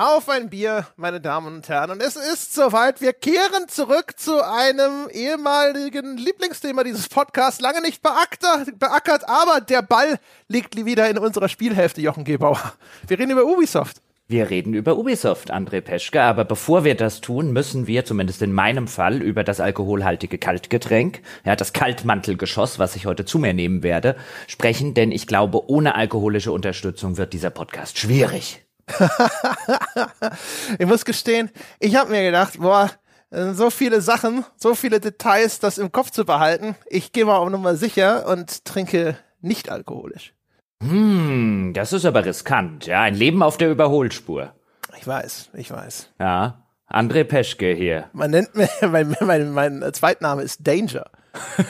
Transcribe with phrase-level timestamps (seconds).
[0.00, 1.90] Auf ein Bier, meine Damen und Herren.
[1.90, 3.02] Und es ist soweit.
[3.02, 7.60] Wir kehren zurück zu einem ehemaligen Lieblingsthema dieses Podcasts.
[7.60, 10.18] Lange nicht beackert, aber der Ball
[10.48, 12.72] liegt wieder in unserer Spielhälfte, Jochen Gebauer.
[13.06, 13.98] Wir reden über Ubisoft.
[14.26, 18.54] Wir reden über Ubisoft, André Peschke, aber bevor wir das tun, müssen wir, zumindest in
[18.54, 23.82] meinem Fall, über das alkoholhaltige Kaltgetränk, ja, das Kaltmantelgeschoss, was ich heute zu mir nehmen
[23.82, 28.62] werde, sprechen, denn ich glaube, ohne alkoholische Unterstützung wird dieser Podcast schwierig.
[30.78, 32.90] ich muss gestehen, ich habe mir gedacht, boah,
[33.30, 36.74] so viele Sachen, so viele Details, das im Kopf zu behalten.
[36.86, 40.34] Ich gehe mal auf Nummer sicher und trinke nicht alkoholisch.
[40.82, 42.86] Hm, das ist aber riskant.
[42.86, 44.54] Ja, ein Leben auf der Überholspur.
[44.98, 46.10] Ich weiß, ich weiß.
[46.18, 48.10] Ja, André Peschke hier.
[48.12, 51.10] Man nennt mich, mein, mein, mein Zweitname ist Danger.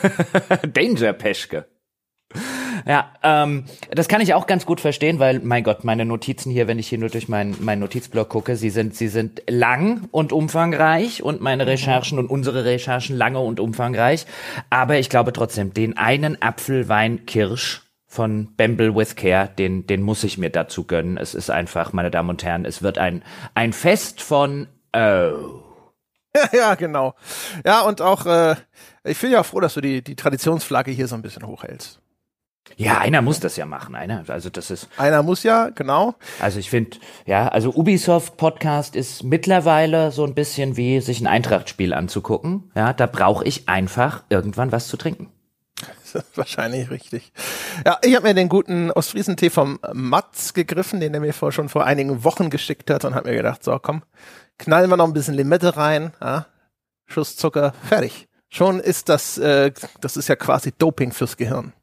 [0.73, 1.65] Danger Peschke.
[2.85, 6.67] Ja, ähm, das kann ich auch ganz gut verstehen, weil, mein Gott, meine Notizen hier,
[6.67, 10.33] wenn ich hier nur durch meinen mein Notizblock gucke, sie sind, sie sind lang und
[10.33, 14.25] umfangreich und meine Recherchen und unsere Recherchen lange und umfangreich.
[14.69, 20.23] Aber ich glaube trotzdem, den einen Apfelwein Kirsch von Bamble with Care, den, den muss
[20.23, 21.17] ich mir dazu gönnen.
[21.17, 23.23] Es ist einfach, meine Damen und Herren, es wird ein,
[23.55, 25.63] ein Fest von Oh.
[26.35, 27.15] Ja, ja, genau.
[27.65, 28.55] Ja, und auch, äh,
[29.03, 32.00] ich bin ja froh, dass du die, die Traditionsflagge hier so ein bisschen hochhältst.
[32.77, 34.23] Ja, einer muss das ja machen, einer.
[34.27, 34.87] Also das ist.
[34.97, 36.15] Einer muss ja, genau.
[36.39, 41.27] Also ich finde, ja, also Ubisoft Podcast ist mittlerweile so ein bisschen wie sich ein
[41.27, 42.71] Eintracht-Spiel anzugucken.
[42.75, 45.29] Ja, da brauche ich einfach irgendwann was zu trinken.
[46.13, 47.31] Das ist wahrscheinlich richtig.
[47.85, 51.69] Ja, ich habe mir den guten Ostfriesen-Tee vom Matz gegriffen, den er mir vor, schon
[51.69, 54.03] vor einigen Wochen geschickt hat und habe mir gedacht, so komm,
[54.57, 56.47] knallen wir noch ein bisschen Limette rein, ja,
[57.05, 58.27] Schuss Zucker, fertig.
[58.49, 61.73] Schon ist das, äh, das ist ja quasi Doping fürs Gehirn.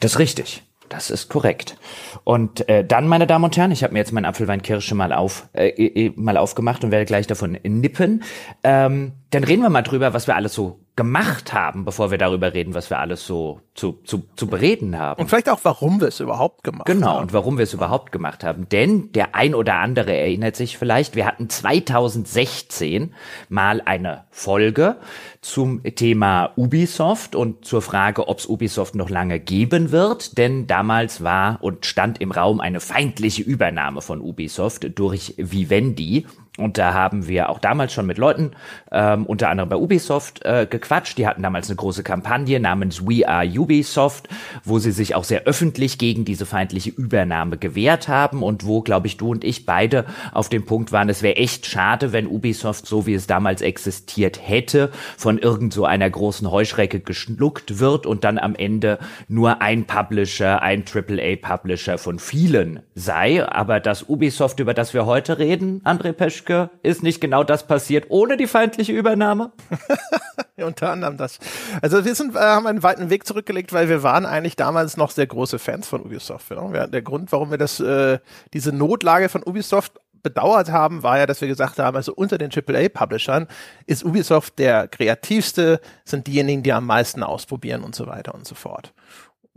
[0.00, 0.62] Das ist richtig.
[0.88, 1.76] Das ist korrekt.
[2.24, 5.48] Und äh, dann, meine Damen und Herren, ich habe mir jetzt meinen Apfelweinkirsche mal auf
[5.52, 8.24] äh, mal aufgemacht und werde gleich davon nippen.
[8.64, 12.52] Ähm, dann reden wir mal drüber, was wir alles so gemacht haben, bevor wir darüber
[12.52, 15.22] reden, was wir alles so zu, zu, zu bereden haben.
[15.22, 17.12] Und vielleicht auch, warum wir es überhaupt gemacht genau, haben.
[17.12, 18.68] Genau, und warum wir es überhaupt gemacht haben.
[18.68, 23.14] Denn der ein oder andere erinnert sich vielleicht, wir hatten 2016
[23.48, 24.96] mal eine Folge
[25.40, 30.36] zum Thema Ubisoft und zur Frage, ob es Ubisoft noch lange geben wird.
[30.36, 36.26] Denn damals war und stand im Raum eine feindliche Übernahme von Ubisoft durch Vivendi.
[36.58, 38.52] Und da haben wir auch damals schon mit Leuten,
[38.90, 41.16] ähm, unter anderem bei Ubisoft, äh, gequatscht.
[41.16, 44.28] Die hatten damals eine große Kampagne namens We Are Ubisoft,
[44.64, 49.06] wo sie sich auch sehr öffentlich gegen diese feindliche Übernahme gewehrt haben und wo, glaube
[49.06, 52.84] ich, du und ich beide auf dem Punkt waren, es wäre echt schade, wenn Ubisoft,
[52.84, 58.24] so wie es damals existiert hätte, von irgend so einer großen Heuschrecke geschluckt wird und
[58.24, 63.46] dann am Ende nur ein Publisher, ein AAA-Publisher von vielen sei.
[63.46, 67.66] Aber das Ubisoft, über das wir heute reden, André Pesch, Peschke, ist nicht genau das
[67.66, 69.52] passiert ohne die feindliche Übernahme?
[70.56, 71.38] ja, unter anderem das.
[71.82, 75.10] Also wir sind, äh, haben einen weiten Weg zurückgelegt, weil wir waren eigentlich damals noch
[75.10, 76.50] sehr große Fans von Ubisoft.
[76.50, 76.86] Ja?
[76.86, 78.18] Der Grund, warum wir das, äh,
[78.54, 82.50] diese Notlage von Ubisoft bedauert haben, war ja, dass wir gesagt haben, also unter den
[82.50, 83.46] AAA-Publishern
[83.86, 88.54] ist Ubisoft der kreativste, sind diejenigen, die am meisten ausprobieren und so weiter und so
[88.54, 88.92] fort.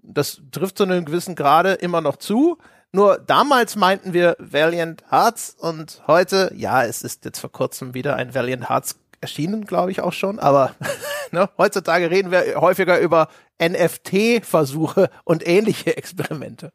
[0.02, 2.58] Das trifft zu einem gewissen Grade immer noch zu,
[2.94, 8.16] nur damals meinten wir Valiant Hearts und heute, ja, es ist jetzt vor kurzem wieder
[8.16, 10.76] ein Valiant Hearts erschienen, glaube ich auch schon, aber
[11.32, 13.30] ne, heutzutage reden wir häufiger über
[13.62, 16.72] NFT-Versuche und ähnliche Experimente.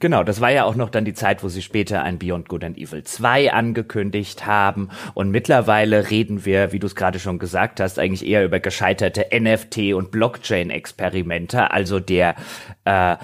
[0.00, 2.62] Genau, das war ja auch noch dann die Zeit, wo sie später ein Beyond Good
[2.62, 4.90] and Evil 2 angekündigt haben.
[5.14, 9.32] Und mittlerweile reden wir, wie du es gerade schon gesagt hast, eigentlich eher über gescheiterte
[9.32, 11.70] NFT- und Blockchain-Experimente.
[11.70, 12.36] Also der
[12.84, 13.16] äh,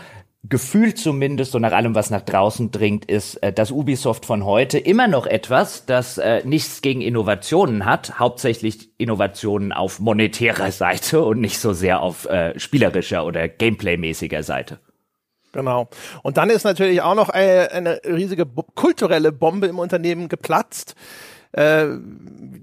[0.44, 4.78] gefühlt zumindest und nach allem, was nach draußen dringt, ist äh, das Ubisoft von heute
[4.78, 11.40] immer noch etwas, das äh, nichts gegen Innovationen hat, hauptsächlich Innovationen auf monetärer Seite und
[11.40, 14.80] nicht so sehr auf äh, spielerischer oder Gameplay-mäßiger Seite.
[15.52, 15.88] Genau.
[16.22, 20.96] Und dann ist natürlich auch noch eine, eine riesige kulturelle Bombe im Unternehmen geplatzt.
[21.52, 21.96] Äh,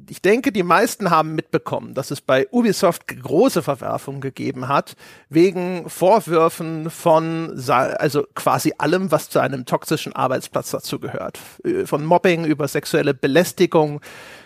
[0.10, 4.96] ich denke, die meisten haben mitbekommen, dass es bei Ubisoft große Verwerfungen gegeben hat,
[5.30, 11.40] wegen Vorwürfen von, also quasi allem, was zu einem toxischen Arbeitsplatz dazugehört.
[11.64, 14.02] Äh, von Mobbing über sexuelle Belästigung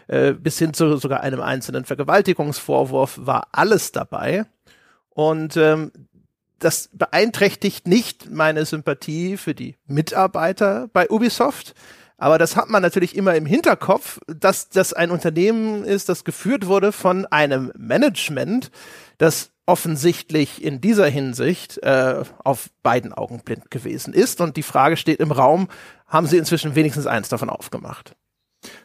[0.07, 4.45] äh, bis hin zu sogar einem einzelnen Vergewaltigungsvorwurf war alles dabei.
[5.09, 5.91] Und ähm,
[6.59, 11.75] das beeinträchtigt nicht meine Sympathie für die Mitarbeiter bei Ubisoft.
[12.23, 16.67] Aber das hat man natürlich immer im Hinterkopf, dass das ein Unternehmen ist, das geführt
[16.67, 18.71] wurde von einem Management,
[19.17, 24.39] das offensichtlich in dieser Hinsicht äh, auf beiden Augen blind gewesen ist.
[24.39, 25.67] Und die Frage steht im Raum,
[26.07, 28.15] haben Sie inzwischen wenigstens eins davon aufgemacht?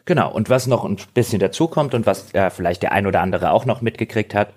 [0.03, 3.21] Genau, und was noch ein bisschen dazu kommt und was äh, vielleicht der ein oder
[3.21, 4.49] andere auch noch mitgekriegt hat,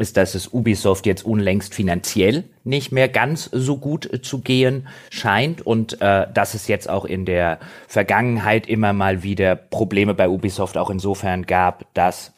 [0.00, 4.88] ist, dass es Ubisoft jetzt unlängst finanziell nicht mehr ganz so gut äh, zu gehen
[5.10, 10.28] scheint und äh, dass es jetzt auch in der Vergangenheit immer mal wieder Probleme bei
[10.28, 12.32] Ubisoft auch insofern gab, dass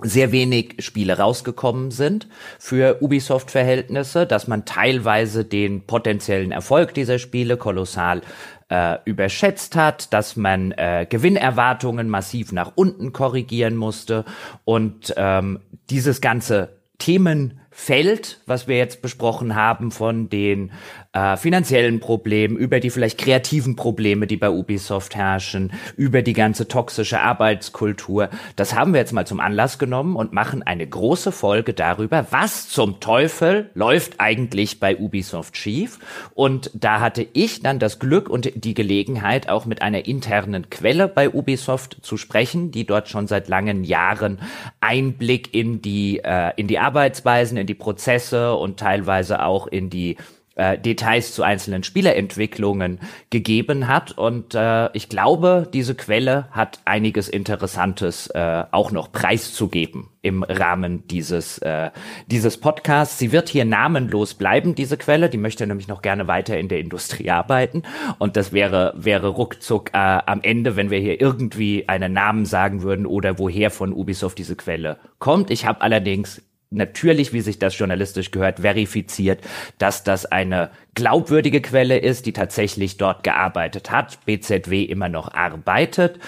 [0.00, 2.26] sehr wenig Spiele rausgekommen sind
[2.58, 8.22] für Ubisoft-Verhältnisse, dass man teilweise den potenziellen Erfolg dieser Spiele kolossal
[8.70, 14.24] äh, überschätzt hat, dass man äh, Gewinnerwartungen massiv nach unten korrigieren musste
[14.64, 15.60] und ähm,
[15.90, 20.70] dieses ganze Themenfeld, was wir jetzt besprochen haben, von den
[21.12, 26.68] äh, finanziellen Problemen, über die vielleicht kreativen Probleme, die bei Ubisoft herrschen, über die ganze
[26.68, 28.30] toxische Arbeitskultur.
[28.56, 32.68] Das haben wir jetzt mal zum Anlass genommen und machen eine große Folge darüber, was
[32.68, 35.98] zum Teufel läuft eigentlich bei Ubisoft schief.
[36.34, 41.08] Und da hatte ich dann das Glück und die Gelegenheit, auch mit einer internen Quelle
[41.08, 44.38] bei Ubisoft zu sprechen, die dort schon seit langen Jahren
[44.80, 50.16] Einblick in die, äh, in die Arbeitsweisen, in die Prozesse und teilweise auch in die
[50.62, 53.00] äh, Details zu einzelnen Spielerentwicklungen
[53.30, 54.12] gegeben hat.
[54.12, 61.06] Und äh, ich glaube, diese Quelle hat einiges Interessantes äh, auch noch preiszugeben im Rahmen
[61.08, 61.90] dieses, äh,
[62.28, 63.18] dieses Podcasts.
[63.18, 65.28] Sie wird hier namenlos bleiben, diese Quelle.
[65.28, 67.82] Die möchte nämlich noch gerne weiter in der Industrie arbeiten.
[68.18, 72.82] Und das wäre, wäre ruckzuck äh, am Ende, wenn wir hier irgendwie einen Namen sagen
[72.82, 75.50] würden oder woher von Ubisoft diese Quelle kommt.
[75.50, 76.40] Ich habe allerdings
[76.72, 79.40] natürlich, wie sich das journalistisch gehört, verifiziert,
[79.78, 86.18] dass das eine glaubwürdige Quelle ist, die tatsächlich dort gearbeitet hat, BZW immer noch arbeitet.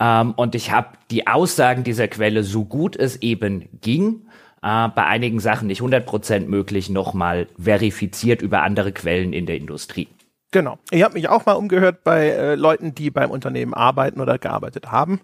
[0.00, 4.26] Ähm, und ich habe die Aussagen dieser Quelle, so gut es eben ging,
[4.62, 10.08] äh, bei einigen Sachen nicht 100% möglich, nochmal verifiziert über andere Quellen in der Industrie.
[10.50, 10.78] Genau.
[10.90, 14.92] Ich habe mich auch mal umgehört bei äh, Leuten, die beim Unternehmen arbeiten oder gearbeitet
[14.92, 15.20] haben.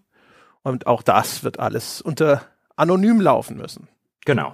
[0.62, 2.42] Und auch das wird alles unter
[2.76, 3.88] anonym laufen müssen.
[4.24, 4.52] Genau.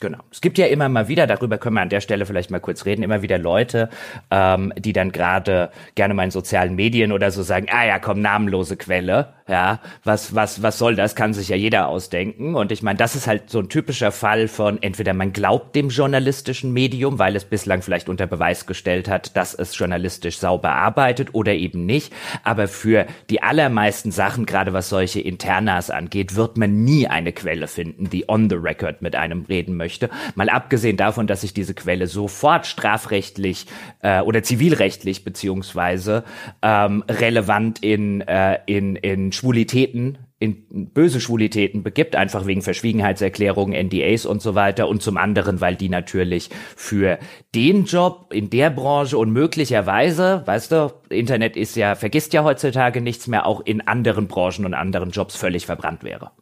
[0.00, 0.18] Genau.
[0.30, 2.84] Es gibt ja immer mal wieder, darüber können wir an der Stelle vielleicht mal kurz
[2.84, 3.88] reden, immer wieder Leute,
[4.30, 8.20] ähm, die dann gerade gerne mal in sozialen Medien oder so sagen, ah ja, komm,
[8.20, 11.14] namenlose Quelle, ja, was, was, was soll das?
[11.14, 12.56] Kann sich ja jeder ausdenken.
[12.56, 15.88] Und ich meine, das ist halt so ein typischer Fall von entweder man glaubt dem
[15.88, 21.32] journalistischen Medium, weil es bislang vielleicht unter Beweis gestellt hat, dass es journalistisch sauber arbeitet
[21.32, 22.12] oder eben nicht.
[22.42, 27.68] Aber für die allermeisten Sachen, gerade was solche Internas angeht, wird man nie eine Quelle
[27.68, 30.10] finden, die on the record mit einem reden möchte.
[30.34, 33.66] Mal abgesehen davon, dass sich diese Quelle sofort strafrechtlich
[34.00, 36.24] äh, oder zivilrechtlich beziehungsweise
[36.62, 44.26] ähm, relevant in, äh, in, in Schwulitäten in böse Schwulitäten begibt, einfach wegen Verschwiegenheitserklärungen, NDAs
[44.26, 47.18] und so weiter und zum anderen, weil die natürlich für
[47.54, 53.00] den Job in der Branche und möglicherweise, weißt du, Internet ist ja, vergisst ja heutzutage
[53.00, 56.32] nichts mehr, auch in anderen Branchen und anderen Jobs völlig verbrannt wäre.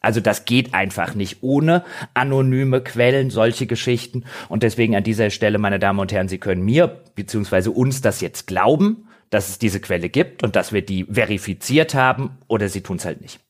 [0.00, 4.24] Also das geht einfach nicht ohne anonyme Quellen, solche Geschichten.
[4.48, 8.20] Und deswegen an dieser Stelle, meine Damen und Herren, Sie können mir beziehungsweise uns das
[8.20, 12.82] jetzt glauben dass es diese Quelle gibt und dass wir die verifiziert haben oder sie
[12.82, 13.40] tun es halt nicht.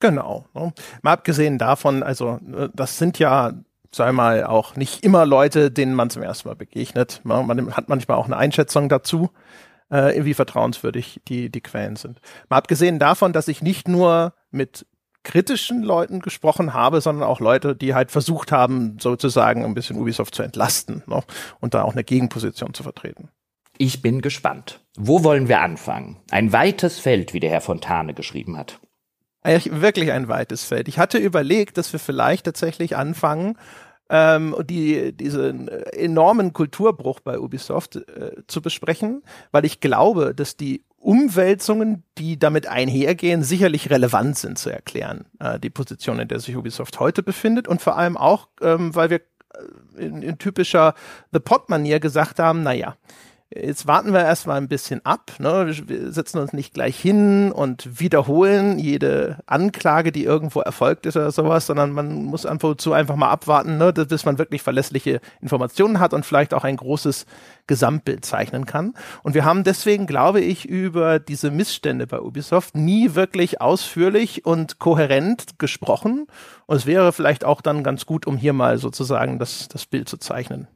[0.00, 0.46] Genau.
[0.54, 0.72] Ne?
[1.02, 3.54] Mal abgesehen davon, also äh, das sind ja,
[3.92, 7.20] sei mal, auch nicht immer Leute, denen man zum ersten Mal begegnet.
[7.24, 7.42] Ne?
[7.42, 9.30] Man hat manchmal auch eine Einschätzung dazu,
[9.88, 12.20] äh, wie vertrauenswürdig die, die Quellen sind.
[12.48, 14.86] Mal abgesehen davon, dass ich nicht nur mit
[15.26, 20.36] kritischen Leuten gesprochen habe, sondern auch Leute, die halt versucht haben, sozusagen ein bisschen Ubisoft
[20.36, 21.22] zu entlasten ne?
[21.58, 23.28] und da auch eine Gegenposition zu vertreten.
[23.78, 24.80] Ich bin gespannt.
[24.96, 26.16] Wo wollen wir anfangen?
[26.30, 28.80] Ein weites Feld, wie der Herr Fontane geschrieben hat.
[29.44, 30.88] Wirklich ein weites Feld.
[30.88, 33.56] Ich hatte überlegt, dass wir vielleicht tatsächlich anfangen,
[34.08, 40.84] ähm, die, diesen enormen Kulturbruch bei Ubisoft äh, zu besprechen, weil ich glaube, dass die
[40.98, 46.56] Umwälzungen, die damit einhergehen, sicherlich relevant sind zu erklären, äh, die Position, in der sich
[46.56, 50.94] Ubisoft heute befindet und vor allem auch, ähm, weil wir äh, in, in typischer
[51.32, 52.96] The Pod-Manier gesagt haben, naja,
[53.62, 55.32] Jetzt warten wir erstmal ein bisschen ab.
[55.38, 55.72] Ne?
[55.86, 61.30] Wir setzen uns nicht gleich hin und wiederholen jede Anklage, die irgendwo erfolgt ist oder
[61.30, 63.92] sowas, sondern man muss einfach zu einfach mal abwarten, ne?
[63.92, 67.26] bis man wirklich verlässliche Informationen hat und vielleicht auch ein großes
[67.66, 68.94] Gesamtbild zeichnen kann.
[69.22, 74.78] Und wir haben deswegen, glaube ich, über diese Missstände bei Ubisoft nie wirklich ausführlich und
[74.78, 76.26] kohärent gesprochen.
[76.66, 80.08] Und es wäre vielleicht auch dann ganz gut, um hier mal sozusagen das, das Bild
[80.08, 80.68] zu zeichnen.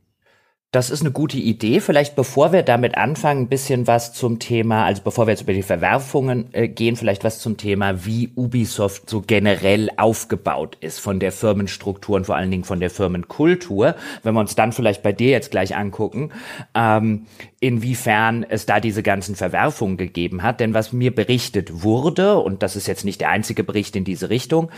[0.72, 1.80] Das ist eine gute Idee.
[1.80, 5.52] Vielleicht bevor wir damit anfangen, ein bisschen was zum Thema, also bevor wir jetzt über
[5.52, 11.18] die Verwerfungen äh, gehen, vielleicht was zum Thema, wie Ubisoft so generell aufgebaut ist von
[11.18, 13.96] der Firmenstruktur und vor allen Dingen von der Firmenkultur.
[14.22, 16.30] Wenn wir uns dann vielleicht bei dir jetzt gleich angucken.
[16.76, 17.26] Ähm,
[17.60, 20.60] inwiefern es da diese ganzen Verwerfungen gegeben hat.
[20.60, 24.30] Denn was mir berichtet wurde, und das ist jetzt nicht der einzige Bericht in diese
[24.30, 24.70] Richtung,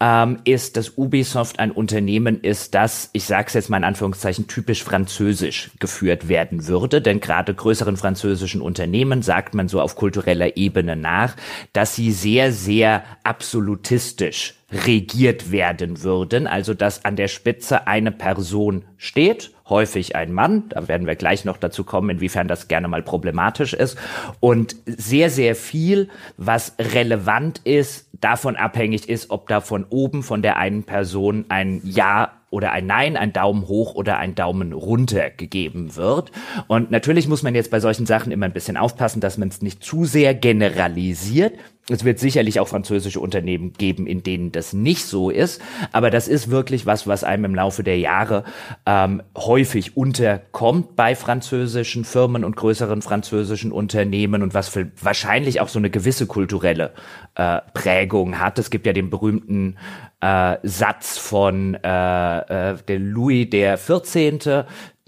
[0.00, 4.46] ähm, ist, dass Ubisoft ein Unternehmen ist, das, ich sage es jetzt mal in Anführungszeichen,
[4.46, 7.02] typisch französisch geführt werden würde.
[7.02, 11.36] Denn gerade größeren französischen Unternehmen sagt man so auf kultureller Ebene nach,
[11.74, 18.84] dass sie sehr, sehr absolutistisch regiert werden würden, also dass an der Spitze eine Person
[18.96, 23.02] steht, häufig ein Mann, da werden wir gleich noch dazu kommen, inwiefern das gerne mal
[23.02, 23.96] problematisch ist,
[24.40, 30.42] und sehr, sehr viel, was relevant ist, davon abhängig ist, ob da von oben von
[30.42, 35.30] der einen Person ein Ja oder ein Nein, ein Daumen hoch oder ein Daumen runter
[35.30, 36.32] gegeben wird.
[36.66, 39.62] Und natürlich muss man jetzt bei solchen Sachen immer ein bisschen aufpassen, dass man es
[39.62, 41.54] nicht zu sehr generalisiert.
[41.88, 46.28] Es wird sicherlich auch französische Unternehmen geben, in denen das nicht so ist, aber das
[46.28, 48.44] ist wirklich was, was einem im Laufe der Jahre
[48.86, 55.68] ähm, häufig unterkommt bei französischen Firmen und größeren französischen Unternehmen und was für wahrscheinlich auch
[55.68, 56.92] so eine gewisse kulturelle
[57.34, 58.60] äh, Prägung hat.
[58.60, 59.76] Es gibt ja den berühmten
[60.20, 64.40] äh, Satz von äh, äh, der Louis der 14.,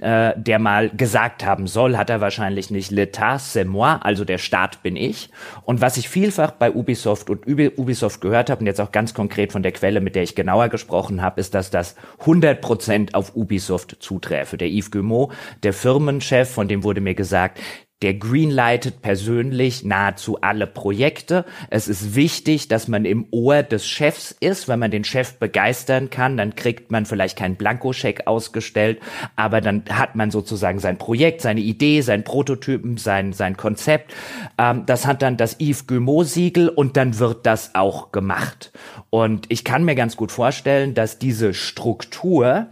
[0.03, 4.39] äh, der mal gesagt haben soll, hat er wahrscheinlich nicht L'État c'est moi, also der
[4.39, 5.31] Staat bin ich.
[5.65, 9.53] Und was ich vielfach bei Ubisoft und Ubisoft gehört habe und jetzt auch ganz konkret
[9.53, 13.99] von der Quelle, mit der ich genauer gesprochen habe, ist, dass das 100% auf Ubisoft
[14.01, 14.57] zuträfe.
[14.57, 17.61] Der Yves Guillemot, der Firmenchef, von dem wurde mir gesagt,
[18.03, 21.45] der greenlightet persönlich nahezu alle Projekte.
[21.71, 24.69] Es ist wichtig, dass man im Ohr des Chefs ist.
[24.69, 29.01] Wenn man den Chef begeistern kann, dann kriegt man vielleicht keinen Blankoscheck ausgestellt,
[29.37, 34.13] aber dann hat man sozusagen sein Projekt, seine Idee, sein Prototypen, sein, sein Konzept.
[34.59, 38.73] Ähm, das hat dann das Yves Guillemot-Siegel und dann wird das auch gemacht.
[39.11, 42.69] Und ich kann mir ganz gut vorstellen, dass diese Struktur,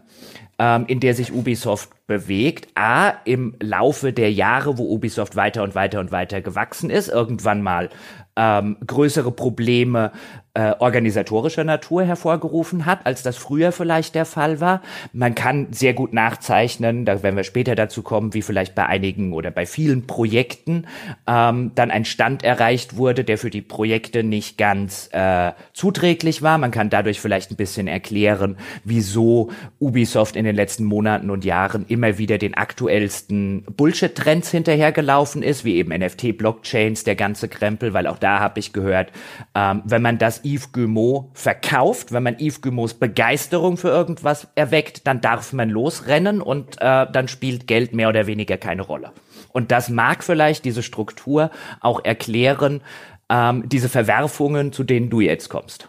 [0.60, 2.68] ähm, in der sich Ubisoft bewegt.
[2.74, 7.62] A, im Laufe der Jahre, wo Ubisoft weiter und weiter und weiter gewachsen ist, irgendwann
[7.62, 7.88] mal
[8.36, 10.12] ähm, größere Probleme
[10.54, 14.82] äh, organisatorischer Natur hervorgerufen hat, als das früher vielleicht der Fall war.
[15.12, 19.32] Man kann sehr gut nachzeichnen, da werden wir später dazu kommen, wie vielleicht bei einigen
[19.32, 20.86] oder bei vielen Projekten
[21.28, 26.58] ähm, dann ein Stand erreicht wurde, der für die Projekte nicht ganz äh, zuträglich war.
[26.58, 31.84] Man kann dadurch vielleicht ein bisschen erklären, wieso Ubisoft in den letzten Monaten und Jahren
[31.86, 38.08] immer wieder den aktuellsten Bullshit-Trends hinterhergelaufen ist, wie eben NFT, Blockchains, der ganze Krempel, weil
[38.08, 39.12] auch da habe ich gehört,
[39.54, 42.12] ähm, wenn man das Yves Guillemot verkauft.
[42.12, 47.28] Wenn man Yves Guillemots Begeisterung für irgendwas erweckt, dann darf man losrennen und äh, dann
[47.28, 49.12] spielt Geld mehr oder weniger keine Rolle.
[49.52, 52.82] Und das mag vielleicht diese Struktur auch erklären,
[53.28, 55.88] ähm, diese Verwerfungen, zu denen du jetzt kommst.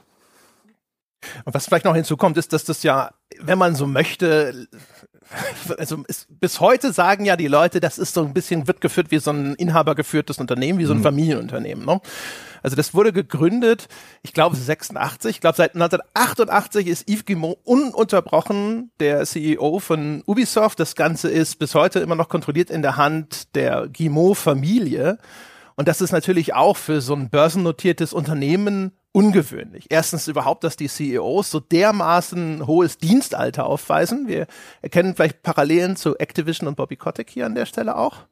[1.46, 4.68] Und was vielleicht noch hinzukommt, ist, dass das ja, wenn man so möchte,
[5.78, 9.12] also ist, bis heute sagen ja die Leute, das ist so ein bisschen, wird geführt
[9.12, 11.04] wie so ein inhabergeführtes Unternehmen, wie so ein mhm.
[11.04, 11.86] Familienunternehmen.
[11.86, 12.02] Ne?
[12.64, 13.88] Also das wurde gegründet,
[14.22, 20.80] ich glaube 86, ich glaube seit 1988 ist Yves Guillemot ununterbrochen der CEO von Ubisoft.
[20.80, 25.18] Das Ganze ist bis heute immer noch kontrolliert in der Hand der Guillemot-Familie.
[25.76, 29.88] Und das ist natürlich auch für so ein börsennotiertes Unternehmen ungewöhnlich.
[29.90, 34.28] Erstens überhaupt, dass die CEOs so dermaßen hohes Dienstalter aufweisen.
[34.28, 34.48] Wir
[34.82, 38.26] erkennen vielleicht Parallelen zu Activision und Bobby Kotick hier an der Stelle auch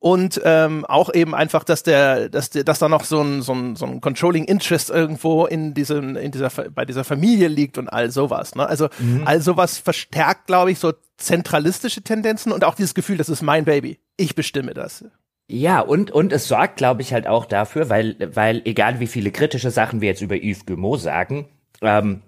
[0.00, 3.52] und ähm, auch eben einfach, dass der, dass der, dass da noch so ein, so
[3.52, 7.88] ein, so ein Controlling Interest irgendwo in diesem, in dieser, bei dieser Familie liegt und
[7.88, 8.54] all sowas.
[8.54, 8.66] Ne?
[8.66, 9.22] Also mhm.
[9.26, 13.66] all sowas verstärkt, glaube ich, so zentralistische Tendenzen und auch dieses Gefühl, das ist mein
[13.66, 15.04] Baby, ich bestimme das.
[15.52, 19.32] Ja, und, und es sorgt, glaube ich, halt auch dafür, weil, weil egal wie viele
[19.32, 21.48] kritische Sachen wir jetzt über Yves Guillemot sagen,
[21.82, 22.22] ähm,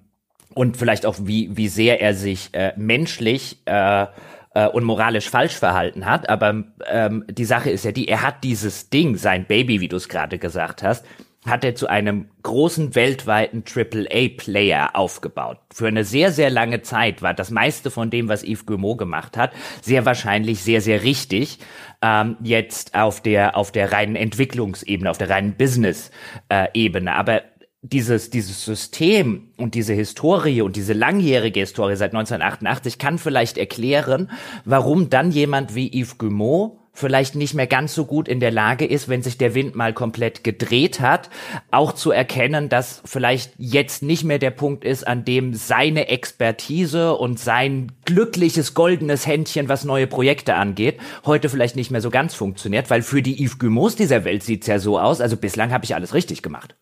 [0.54, 4.06] und vielleicht auch wie, wie sehr er sich äh, menschlich äh,
[4.54, 6.28] äh, und moralisch falsch verhalten hat.
[6.28, 9.96] Aber ähm, die Sache ist ja die, er hat dieses Ding, sein Baby, wie du
[9.96, 11.06] es gerade gesagt hast,
[11.44, 15.58] hat er zu einem großen weltweiten AAA-Player aufgebaut.
[15.72, 19.36] Für eine sehr, sehr lange Zeit war das meiste von dem, was Yves Guillemot gemacht
[19.36, 21.58] hat, sehr wahrscheinlich sehr, sehr richtig.
[22.00, 27.12] Ähm, jetzt auf der, auf der reinen Entwicklungsebene, auf der reinen Business-Ebene.
[27.12, 27.42] Aber
[27.82, 34.30] dieses, dieses System und diese Historie und diese langjährige Historie seit 1988 kann vielleicht erklären,
[34.64, 38.84] warum dann jemand wie Yves Guillemot vielleicht nicht mehr ganz so gut in der Lage
[38.84, 41.30] ist, wenn sich der Wind mal komplett gedreht hat,
[41.70, 47.14] auch zu erkennen, dass vielleicht jetzt nicht mehr der Punkt ist, an dem seine Expertise
[47.16, 52.34] und sein glückliches goldenes Händchen, was neue Projekte angeht, heute vielleicht nicht mehr so ganz
[52.34, 55.84] funktioniert, weil für die Yves Guillemots dieser Welt sieht's ja so aus, also bislang habe
[55.84, 56.76] ich alles richtig gemacht.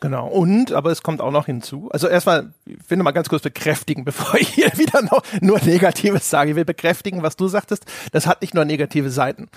[0.00, 0.26] Genau.
[0.26, 1.88] Und, aber es kommt auch noch hinzu.
[1.90, 5.58] Also erstmal, ich will noch mal ganz kurz bekräftigen, bevor ich hier wieder noch nur
[5.60, 6.50] Negatives sage.
[6.50, 7.84] Ich will bekräftigen, was du sagtest.
[8.12, 9.48] Das hat nicht nur negative Seiten.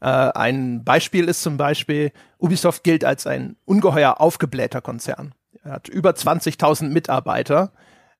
[0.00, 5.34] Äh, ein Beispiel ist zum Beispiel, Ubisoft gilt als ein ungeheuer aufgeblähter Konzern.
[5.64, 7.72] Er hat über 20.000 Mitarbeiter.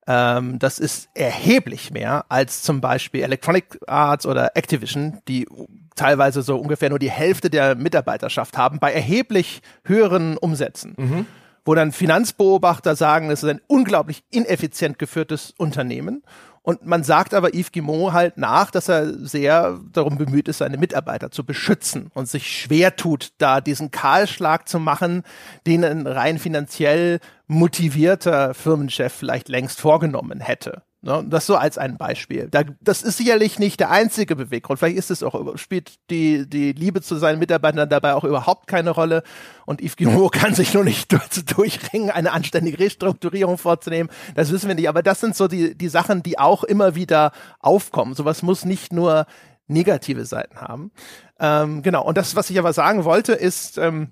[0.06, 5.46] Ähm, das ist erheblich mehr als zum Beispiel Electronic Arts oder Activision, die
[5.94, 10.94] teilweise so ungefähr nur die Hälfte der Mitarbeiterschaft haben, bei erheblich höheren Umsätzen.
[10.96, 11.26] Mhm.
[11.64, 16.22] Wo dann Finanzbeobachter sagen, es ist ein unglaublich ineffizient geführtes Unternehmen.
[16.62, 20.78] Und man sagt aber Yves Guimont halt nach, dass er sehr darum bemüht ist, seine
[20.78, 25.24] Mitarbeiter zu beschützen und sich schwer tut, da diesen Kahlschlag zu machen,
[25.66, 30.82] den ein rein finanziell motivierter Firmenchef vielleicht längst vorgenommen hätte.
[31.04, 31.22] Ne?
[31.28, 32.48] Das so als ein Beispiel.
[32.50, 34.78] Da, das ist sicherlich nicht der einzige Beweggrund.
[34.78, 38.88] Vielleicht ist es auch, spielt die, die Liebe zu seinen Mitarbeitern dabei auch überhaupt keine
[38.88, 39.22] Rolle.
[39.66, 44.08] Und Yves Guillemot kann sich nur nicht durch, durchringen, eine anständige Restrukturierung vorzunehmen.
[44.34, 44.88] Das wissen wir nicht.
[44.88, 48.14] Aber das sind so die, die Sachen, die auch immer wieder aufkommen.
[48.14, 49.26] Sowas muss nicht nur
[49.66, 50.90] negative Seiten haben.
[51.38, 52.02] Ähm, genau.
[52.02, 54.08] Und das, was ich aber sagen wollte, ist, ähm,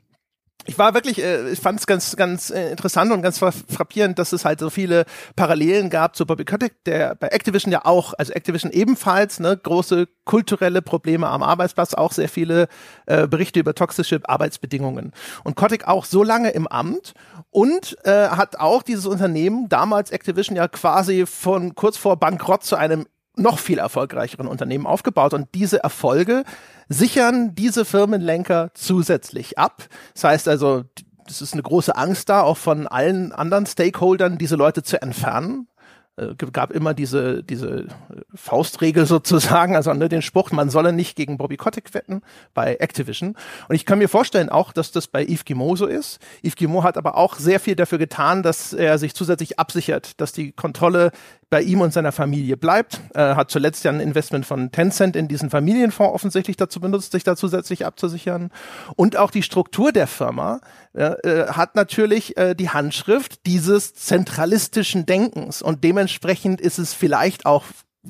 [0.65, 4.33] ich war wirklich, äh, ich fand es ganz, ganz äh, interessant und ganz frappierend, dass
[4.33, 5.05] es halt so viele
[5.37, 10.07] Parallelen gab zu Bobby Kotick, der bei Activision ja auch, also Activision ebenfalls, ne, große
[10.25, 12.69] kulturelle Probleme am Arbeitsplatz, auch sehr viele
[13.07, 15.13] äh, Berichte über toxische Arbeitsbedingungen.
[15.45, 17.15] Und Kotick auch so lange im Amt
[17.51, 22.77] und äh, hat auch dieses Unternehmen, damals Activision ja quasi von kurz vor Bankrott zu
[22.77, 26.45] einem noch viel erfolgreicheren Unternehmen aufgebaut und diese Erfolge
[26.89, 29.85] sichern diese Firmenlenker zusätzlich ab.
[30.15, 30.85] Das heißt also,
[31.27, 35.69] es ist eine große Angst da, auch von allen anderen Stakeholdern, diese Leute zu entfernen
[36.17, 37.87] äh, gab immer diese, diese
[38.35, 42.21] Faustregel sozusagen, also ne, den Spruch, man solle nicht gegen Bobby Kotick wetten
[42.53, 43.35] bei Activision.
[43.69, 46.19] Und ich kann mir vorstellen auch, dass das bei Yves Guillemot so ist.
[46.43, 50.33] Yves Guillemot hat aber auch sehr viel dafür getan, dass er sich zusätzlich absichert, dass
[50.33, 51.13] die Kontrolle
[51.53, 53.03] bei ihm und seiner Familie bleibt.
[53.13, 57.25] Er hat zuletzt ja ein Investment von Tencent in diesen Familienfonds offensichtlich dazu benutzt, sich
[57.25, 58.51] da zusätzlich abzusichern.
[58.97, 60.61] Und auch die Struktur der Firma
[60.95, 61.13] äh,
[61.49, 65.61] hat natürlich äh, die Handschrift dieses zentralistischen Denkens.
[65.61, 67.65] Und dementsprechend ist es vielleicht auch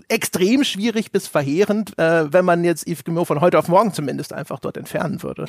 [0.09, 4.33] extrem schwierig bis verheerend, äh, wenn man jetzt Yves Guillemot von heute auf morgen zumindest
[4.33, 5.47] einfach dort entfernen würde.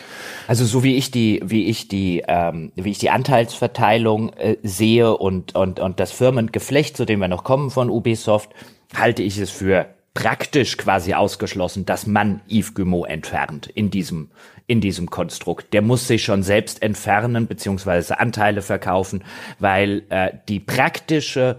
[0.48, 5.16] Also so wie ich die, wie ich die, ähm, wie ich die Anteilsverteilung äh, sehe
[5.16, 8.50] und und und das Firmengeflecht, zu dem wir noch kommen von Ubisoft,
[8.96, 14.30] halte ich es für praktisch quasi ausgeschlossen, dass man Yves Guillemot entfernt in diesem
[14.68, 15.74] in diesem Konstrukt.
[15.74, 19.24] Der muss sich schon selbst entfernen beziehungsweise Anteile verkaufen,
[19.60, 21.58] weil äh, die praktische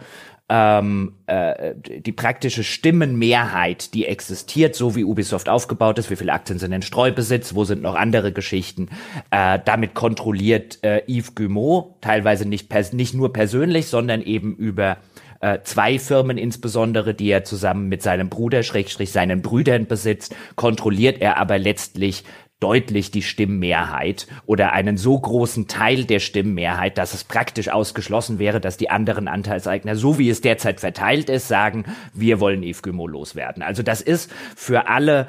[0.48, 6.58] ähm, äh, die praktische Stimmenmehrheit, die existiert, so wie Ubisoft aufgebaut ist, wie viele Aktien
[6.58, 8.88] sind in Streubesitz, wo sind noch andere Geschichten,
[9.30, 14.98] äh, damit kontrolliert äh, Yves Guillemot, teilweise nicht, nicht nur persönlich, sondern eben über
[15.40, 21.20] äh, zwei Firmen insbesondere, die er zusammen mit seinem Bruder, Schrägstrich seinen Brüdern besitzt, kontrolliert
[21.20, 22.24] er aber letztlich
[22.60, 28.60] deutlich die Stimmmehrheit oder einen so großen Teil der Stimmmehrheit, dass es praktisch ausgeschlossen wäre,
[28.60, 33.10] dass die anderen Anteilseigner, so wie es derzeit verteilt ist, sagen, wir wollen Yves Guillemot
[33.10, 33.62] loswerden.
[33.62, 35.26] Also das ist für alle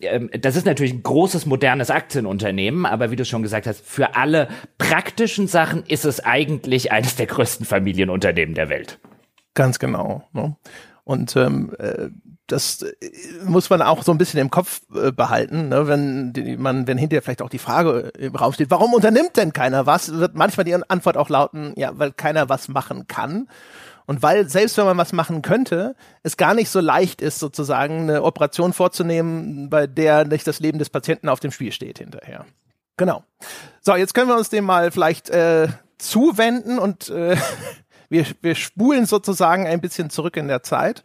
[0.00, 4.14] ähm, das ist natürlich ein großes modernes Aktienunternehmen, aber wie du schon gesagt hast, für
[4.16, 4.48] alle
[4.78, 8.98] praktischen Sachen ist es eigentlich eines der größten Familienunternehmen der Welt.
[9.54, 10.28] Ganz genau.
[10.32, 10.56] Ne?
[11.04, 12.10] Und ähm, äh,
[12.46, 12.94] das äh,
[13.44, 15.88] muss man auch so ein bisschen im Kopf äh, behalten, ne?
[15.88, 19.52] wenn die, man, wenn hinterher vielleicht auch die Frage im Raum steht, warum unternimmt denn
[19.52, 23.48] keiner was, wird manchmal die Antwort auch lauten, ja, weil keiner was machen kann.
[24.04, 28.02] Und weil, selbst wenn man was machen könnte, es gar nicht so leicht ist, sozusagen
[28.02, 32.44] eine Operation vorzunehmen, bei der nicht das Leben des Patienten auf dem Spiel steht hinterher.
[32.96, 33.24] Genau.
[33.80, 37.36] So, jetzt können wir uns dem mal vielleicht äh, zuwenden und äh,
[38.12, 41.02] wir, wir spulen sozusagen ein bisschen zurück in der Zeit.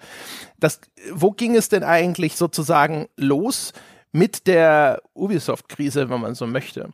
[0.60, 3.74] Das, wo ging es denn eigentlich sozusagen los
[4.12, 6.90] mit der Ubisoft-Krise, wenn man so möchte?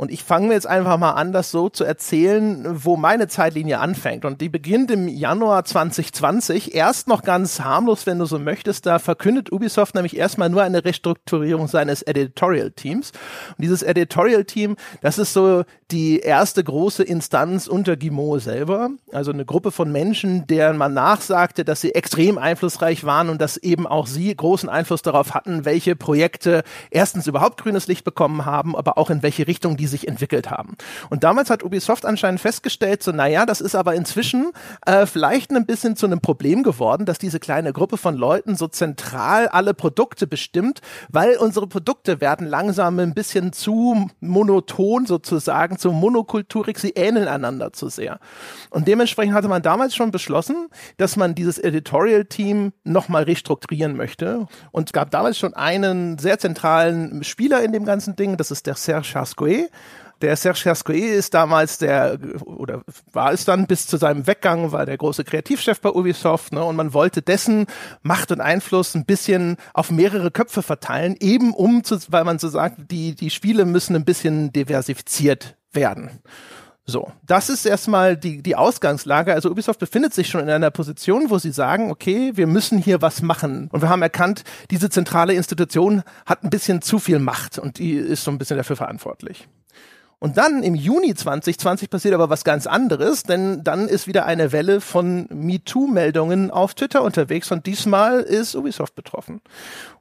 [0.00, 3.80] Und ich fange mir jetzt einfach mal an, das so zu erzählen, wo meine Zeitlinie
[3.80, 4.24] anfängt.
[4.24, 6.74] Und die beginnt im Januar 2020.
[6.74, 8.86] Erst noch ganz harmlos, wenn du so möchtest.
[8.86, 13.10] Da verkündet Ubisoft nämlich erstmal nur eine Restrukturierung seines Editorial-Teams.
[13.10, 18.90] Und dieses Editorial-Team, das ist so die erste große Instanz unter Guimot selber.
[19.12, 23.58] Also eine Gruppe von Menschen, deren man nachsagte, dass sie extrem einflussreich waren und dass
[23.58, 28.74] eben auch sie großen Einfluss darauf hatten, welche Projekte erstens überhaupt grünes Licht bekommen haben,
[28.76, 30.76] aber auch in welche Richtung diese sich entwickelt haben.
[31.10, 34.52] Und damals hat Ubisoft anscheinend festgestellt, so naja, das ist aber inzwischen
[34.86, 38.68] äh, vielleicht ein bisschen zu einem Problem geworden, dass diese kleine Gruppe von Leuten so
[38.68, 45.92] zentral alle Produkte bestimmt, weil unsere Produkte werden langsam ein bisschen zu monoton sozusagen, zu
[45.92, 48.20] monokulturig, sie ähneln einander zu sehr.
[48.70, 54.92] Und dementsprechend hatte man damals schon beschlossen, dass man dieses Editorial-Team nochmal restrukturieren möchte und
[54.92, 59.08] gab damals schon einen sehr zentralen Spieler in dem ganzen Ding, das ist der Serge
[59.12, 59.68] Chascoe.
[60.22, 64.84] Der Serge Chascoe ist damals der, oder war es dann bis zu seinem Weggang, war
[64.84, 67.66] der große Kreativchef bei Ubisoft, ne, und man wollte dessen
[68.02, 72.48] Macht und Einfluss ein bisschen auf mehrere Köpfe verteilen, eben um zu, weil man so
[72.48, 76.20] sagt, die, die Spiele müssen ein bisschen diversifiziert werden.
[76.84, 79.32] So, das ist erstmal die, die Ausgangslage.
[79.32, 83.00] Also Ubisoft befindet sich schon in einer Position, wo sie sagen, okay, wir müssen hier
[83.00, 83.68] was machen.
[83.70, 87.92] Und wir haben erkannt, diese zentrale Institution hat ein bisschen zu viel Macht und die
[87.92, 89.48] ist so ein bisschen dafür verantwortlich.
[90.22, 94.52] Und dann im Juni 2020 passiert aber was ganz anderes, denn dann ist wieder eine
[94.52, 99.40] Welle von MeToo-Meldungen auf Twitter unterwegs und diesmal ist Ubisoft betroffen.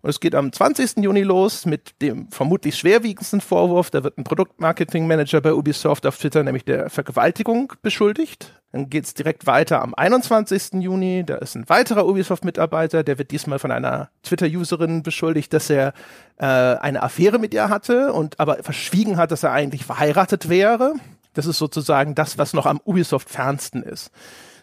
[0.02, 0.98] Und es geht am 20.
[0.98, 3.92] Juni los mit dem vermutlich schwerwiegendsten Vorwurf.
[3.92, 8.59] Da wird ein Produktmarketing-Manager bei Ubisoft auf Twitter nämlich der Vergewaltigung beschuldigt.
[8.72, 10.74] Dann geht's direkt weiter am 21.
[10.82, 11.24] Juni.
[11.26, 15.94] Da ist ein weiterer Ubisoft-Mitarbeiter, der wird diesmal von einer Twitter-Userin beschuldigt, dass er
[16.38, 20.94] äh, eine Affäre mit ihr hatte und aber verschwiegen hat, dass er eigentlich verheiratet wäre.
[21.34, 24.12] Das ist sozusagen das, was noch am Ubisoft fernsten ist.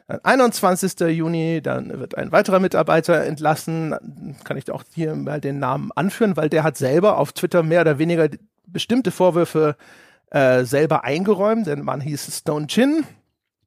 [0.07, 1.01] Dann 21.
[1.01, 4.37] Juni, dann wird ein weiterer Mitarbeiter entlassen.
[4.45, 7.81] Kann ich auch hier mal den Namen anführen, weil der hat selber auf Twitter mehr
[7.81, 8.29] oder weniger
[8.69, 9.75] bestimmte Vorwürfe
[10.31, 11.67] äh, selber eingeräumt.
[11.67, 13.05] Der Mann hieß Stone Chin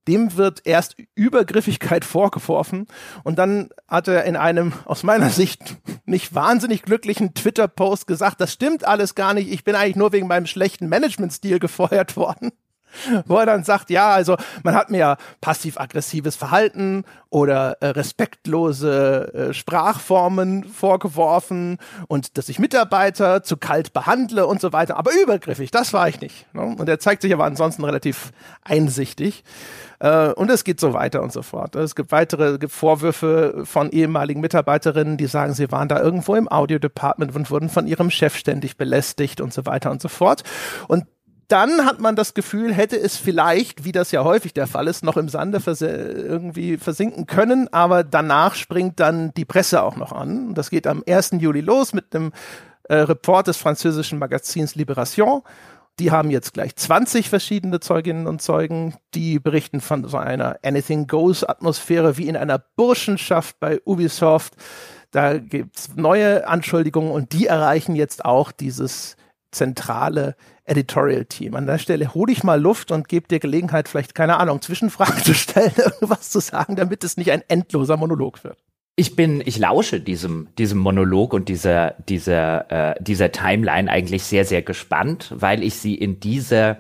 [0.08, 2.88] dem wird erst Übergriffigkeit vorgeworfen
[3.24, 8.54] und dann hat er in einem aus meiner Sicht nicht wahnsinnig glücklichen Twitter-Post gesagt, das
[8.54, 12.52] stimmt alles gar nicht, ich bin eigentlich nur wegen meinem schlechten Managementstil gefeuert worden
[13.26, 19.34] wo er dann sagt, ja, also man hat mir ja passiv-aggressives Verhalten oder äh, respektlose
[19.34, 25.72] äh, Sprachformen vorgeworfen und dass ich Mitarbeiter zu kalt behandle und so weiter, aber übergriffig,
[25.72, 26.54] das war ich nicht.
[26.54, 26.62] Ne?
[26.62, 28.32] Und er zeigt sich aber ansonsten relativ
[28.64, 29.44] einsichtig.
[30.00, 31.76] Äh, und es geht so weiter und so fort.
[31.76, 37.36] Es gibt weitere Vorwürfe von ehemaligen Mitarbeiterinnen, die sagen, sie waren da irgendwo im Audio-Department
[37.36, 40.44] und wurden von ihrem Chef ständig belästigt und so weiter und so fort.
[40.88, 41.06] Und
[41.50, 45.04] dann hat man das Gefühl, hätte es vielleicht, wie das ja häufig der Fall ist,
[45.04, 50.12] noch im Sande vers irgendwie versinken können, aber danach springt dann die Presse auch noch
[50.12, 50.54] an.
[50.54, 51.32] Das geht am 1.
[51.40, 52.32] Juli los mit dem
[52.84, 55.42] äh, Report des französischen Magazins Libération.
[56.00, 61.08] Die haben jetzt gleich 20 verschiedene Zeuginnen und Zeugen, die berichten von so einer Anything
[61.08, 64.56] Goes Atmosphäre wie in einer Burschenschaft bei Ubisoft.
[65.12, 69.18] Da gibt's neue Anschuldigungen und die erreichen jetzt auch dieses
[69.52, 71.56] zentrale Editorial-Team.
[71.56, 75.18] An der Stelle hole ich mal Luft und gebe dir Gelegenheit, vielleicht, keine Ahnung, Zwischenfragen
[75.24, 78.58] zu stellen, irgendwas zu sagen, damit es nicht ein endloser Monolog wird.
[79.00, 84.44] Ich bin, ich lausche diesem, diesem Monolog und dieser, dieser, äh, dieser Timeline eigentlich sehr,
[84.44, 86.80] sehr gespannt, weil ich sie in dieser,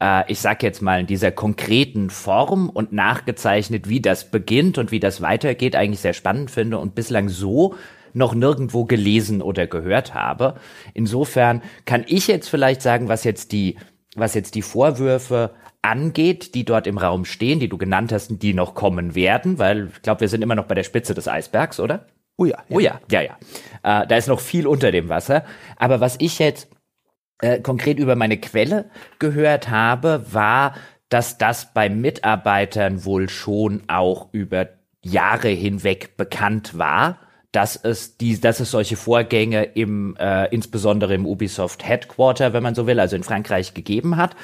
[0.00, 4.92] äh, ich sag jetzt mal, in dieser konkreten Form und nachgezeichnet, wie das beginnt und
[4.92, 7.74] wie das weitergeht, eigentlich sehr spannend finde und bislang so
[8.14, 10.54] noch nirgendwo gelesen oder gehört habe.
[10.94, 13.76] Insofern kann ich jetzt vielleicht sagen, was jetzt die,
[14.16, 15.50] was jetzt die Vorwürfe
[15.82, 19.90] angeht, die dort im Raum stehen, die du genannt hast, die noch kommen werden, weil
[19.94, 22.06] ich glaube, wir sind immer noch bei der Spitze des Eisbergs, oder?
[22.36, 22.58] Oh ja.
[22.68, 22.76] ja.
[22.76, 23.38] Oh ja, ja, ja.
[23.82, 25.44] Äh, da ist noch viel unter dem Wasser.
[25.76, 26.68] Aber was ich jetzt
[27.40, 30.74] äh, konkret über meine Quelle gehört habe, war,
[31.08, 34.68] dass das bei Mitarbeitern wohl schon auch über
[35.02, 37.18] Jahre hinweg bekannt war
[37.52, 42.74] dass es die, dass es solche Vorgänge im äh, insbesondere im Ubisoft Headquarter, wenn man
[42.74, 44.36] so will, also in Frankreich gegeben hat.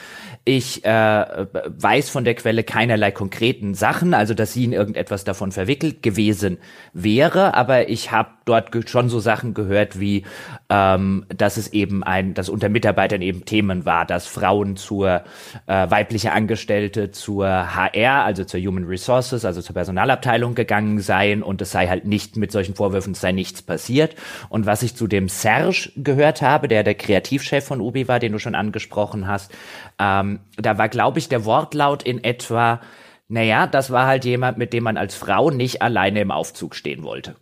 [0.47, 5.53] Ich äh, weiß von der Quelle keinerlei konkreten Sachen, also dass sie in irgendetwas davon
[5.53, 6.59] verwickelt gewesen
[6.95, 10.25] wäre, aber ich habe dort schon so Sachen gehört wie,
[10.71, 15.25] ähm, dass es eben ein, dass unter Mitarbeitern eben Themen war, dass Frauen zur
[15.67, 21.61] äh, weibliche Angestellte zur HR, also zur Human Resources, also zur Personalabteilung gegangen seien und
[21.63, 24.15] es sei halt nicht mit solchen Vorwürfen es sei nichts passiert.
[24.49, 28.33] Und was ich zu dem Serge gehört habe, der der Kreativchef von Ubi war, den
[28.33, 29.53] du schon angesprochen hast,
[29.99, 32.81] ähm, da war, glaube ich, der Wortlaut in etwa,
[33.29, 37.03] naja, das war halt jemand, mit dem man als Frau nicht alleine im Aufzug stehen
[37.03, 37.37] wollte.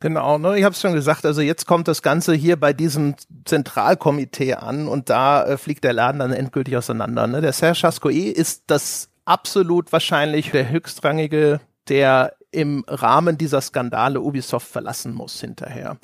[0.00, 3.16] Genau, ne, ich habe es schon gesagt, also jetzt kommt das Ganze hier bei diesem
[3.44, 7.26] Zentralkomitee an und da äh, fliegt der Laden dann endgültig auseinander.
[7.26, 7.40] Ne?
[7.40, 14.68] Der Serge Chascoe ist das absolut wahrscheinlich der höchstrangige, der im Rahmen dieser Skandale Ubisoft
[14.68, 15.98] verlassen muss hinterher.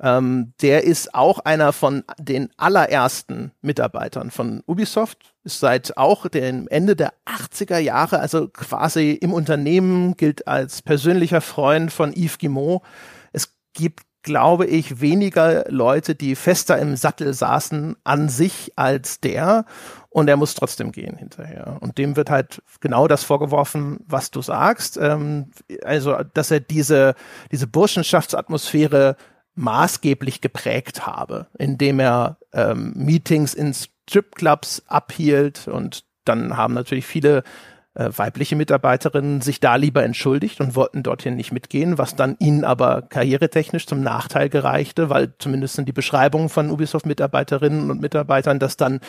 [0.00, 6.68] Ähm, der ist auch einer von den allerersten Mitarbeitern von Ubisoft, ist seit auch dem
[6.68, 12.82] Ende der 80er Jahre, also quasi im Unternehmen, gilt als persönlicher Freund von Yves Guillemot.
[13.32, 19.64] Es gibt glaube ich, weniger Leute, die fester im Sattel saßen an sich als der.
[20.10, 21.76] Und er muss trotzdem gehen hinterher.
[21.80, 24.96] Und dem wird halt genau das vorgeworfen, was du sagst.
[24.96, 25.50] Ähm,
[25.82, 27.14] also, dass er diese,
[27.52, 29.16] diese Burschenschaftsatmosphäre
[29.54, 37.42] maßgeblich geprägt habe, indem er ähm, Meetings in Stripclubs abhielt und dann haben natürlich viele
[37.98, 42.64] äh, weibliche Mitarbeiterinnen sich da lieber entschuldigt und wollten dorthin nicht mitgehen, was dann ihnen
[42.64, 48.76] aber karrieretechnisch zum Nachteil gereichte, weil zumindest sind die Beschreibungen von Ubisoft-Mitarbeiterinnen und Mitarbeitern, dass
[48.76, 49.00] dann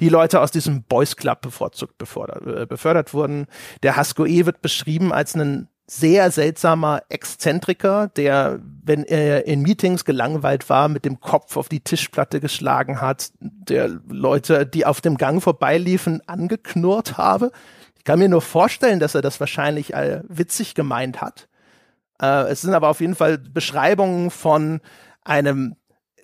[0.00, 3.46] die Leute aus diesem Boys Club bevorzugt befördert, äh, befördert wurden.
[3.82, 10.68] Der Haskoe wird beschrieben als einen sehr seltsamer Exzentriker, der, wenn er in Meetings gelangweilt
[10.68, 15.42] war, mit dem Kopf auf die Tischplatte geschlagen hat, der Leute, die auf dem Gang
[15.42, 17.52] vorbeiliefen, angeknurrt habe.
[17.98, 21.48] Ich kann mir nur vorstellen, dass er das wahrscheinlich äh, witzig gemeint hat.
[22.20, 24.80] Äh, es sind aber auf jeden Fall Beschreibungen von
[25.22, 25.76] einem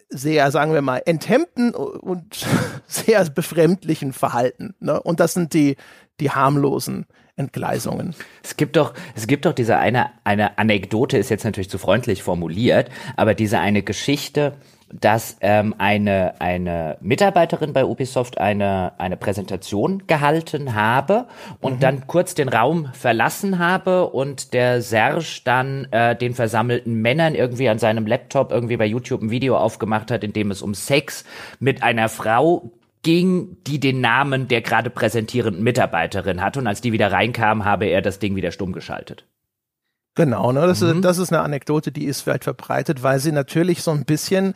[0.08, 2.46] sehr, sagen wir mal, enthemmten und
[2.86, 4.74] sehr befremdlichen Verhalten.
[4.80, 5.00] Ne?
[5.00, 5.76] Und das sind die,
[6.20, 7.06] die harmlosen
[7.36, 8.14] Entgleisungen.
[8.42, 12.22] Es gibt doch, es gibt doch diese eine, eine Anekdote, ist jetzt natürlich zu freundlich
[12.22, 14.54] formuliert, aber diese eine Geschichte,
[15.00, 21.26] dass ähm, eine, eine Mitarbeiterin bei Ubisoft eine, eine Präsentation gehalten habe
[21.60, 21.80] und mhm.
[21.80, 27.68] dann kurz den Raum verlassen habe und der Serge dann äh, den versammelten Männern irgendwie
[27.68, 31.24] an seinem Laptop irgendwie bei YouTube ein Video aufgemacht hat, in dem es um Sex
[31.58, 32.70] mit einer Frau
[33.02, 36.56] ging, die den Namen der gerade präsentierenden Mitarbeiterin hat.
[36.56, 39.26] Und als die wieder reinkam, habe er das Ding wieder stumm geschaltet.
[40.16, 40.66] Genau, ne?
[40.66, 40.90] das, mhm.
[40.90, 44.54] ist, das ist eine Anekdote, die ist weit verbreitet, weil sie natürlich so ein bisschen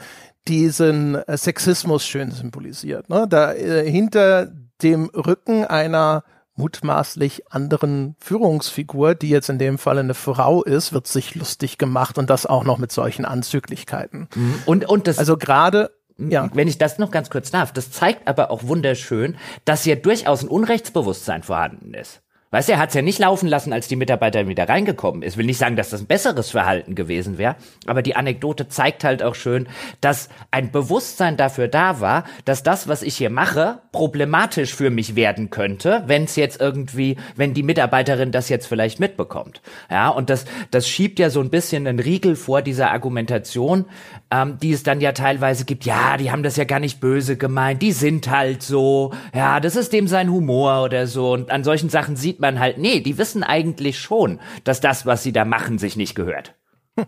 [0.49, 3.09] diesen äh, Sexismus schön symbolisiert.
[3.09, 3.27] Ne?
[3.29, 4.51] Da äh, hinter
[4.83, 6.25] dem Rücken einer
[6.57, 12.19] mutmaßlich anderen Führungsfigur, die jetzt in dem Fall eine Frau ist, wird sich lustig gemacht
[12.19, 14.29] und das auch noch mit solchen Anzüglichkeiten.
[14.35, 14.63] Mhm.
[14.67, 16.51] Und, und das also gerade ja.
[16.53, 20.43] Wenn ich das noch ganz kurz darf, das zeigt aber auch wunderschön, dass hier durchaus
[20.43, 22.23] ein Unrechtsbewusstsein vorhanden ist.
[22.51, 25.37] Weißt du, er hat es ja nicht laufen lassen, als die Mitarbeiterin wieder reingekommen ist.
[25.37, 27.57] Will nicht sagen, dass das ein besseres Verhalten gewesen wäre,
[27.87, 29.69] aber die Anekdote zeigt halt auch schön,
[30.01, 35.15] dass ein Bewusstsein dafür da war, dass das, was ich hier mache, problematisch für mich
[35.15, 39.61] werden könnte, wenn es jetzt irgendwie, wenn die Mitarbeiterin das jetzt vielleicht mitbekommt.
[39.91, 43.85] Ja, und das, das schiebt ja so ein bisschen einen Riegel vor dieser Argumentation,
[44.31, 45.85] ähm, die es dann ja teilweise gibt.
[45.85, 49.13] Ja, die haben das ja gar nicht böse gemeint, die sind halt so.
[49.35, 51.33] Ja, das ist dem sein Humor oder so.
[51.33, 55.07] Und an solchen Sachen sieht sieht man halt, nee, die wissen eigentlich schon, dass das,
[55.07, 56.55] was sie da machen, sich nicht gehört.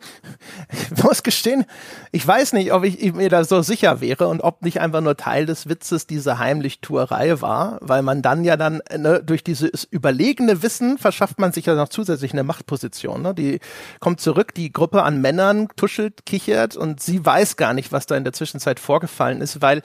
[0.92, 1.64] Ich muss gestehen,
[2.12, 5.16] ich weiß nicht, ob ich mir da so sicher wäre und ob nicht einfach nur
[5.16, 10.62] Teil des Witzes diese Heimlichtuerei war, weil man dann ja dann ne, durch dieses überlegene
[10.62, 13.22] Wissen verschafft man sich ja noch zusätzlich eine Machtposition.
[13.22, 13.34] Ne?
[13.34, 13.58] Die
[13.98, 18.16] kommt zurück, die Gruppe an Männern tuschelt, kichert und sie weiß gar nicht, was da
[18.16, 19.82] in der Zwischenzeit vorgefallen ist, weil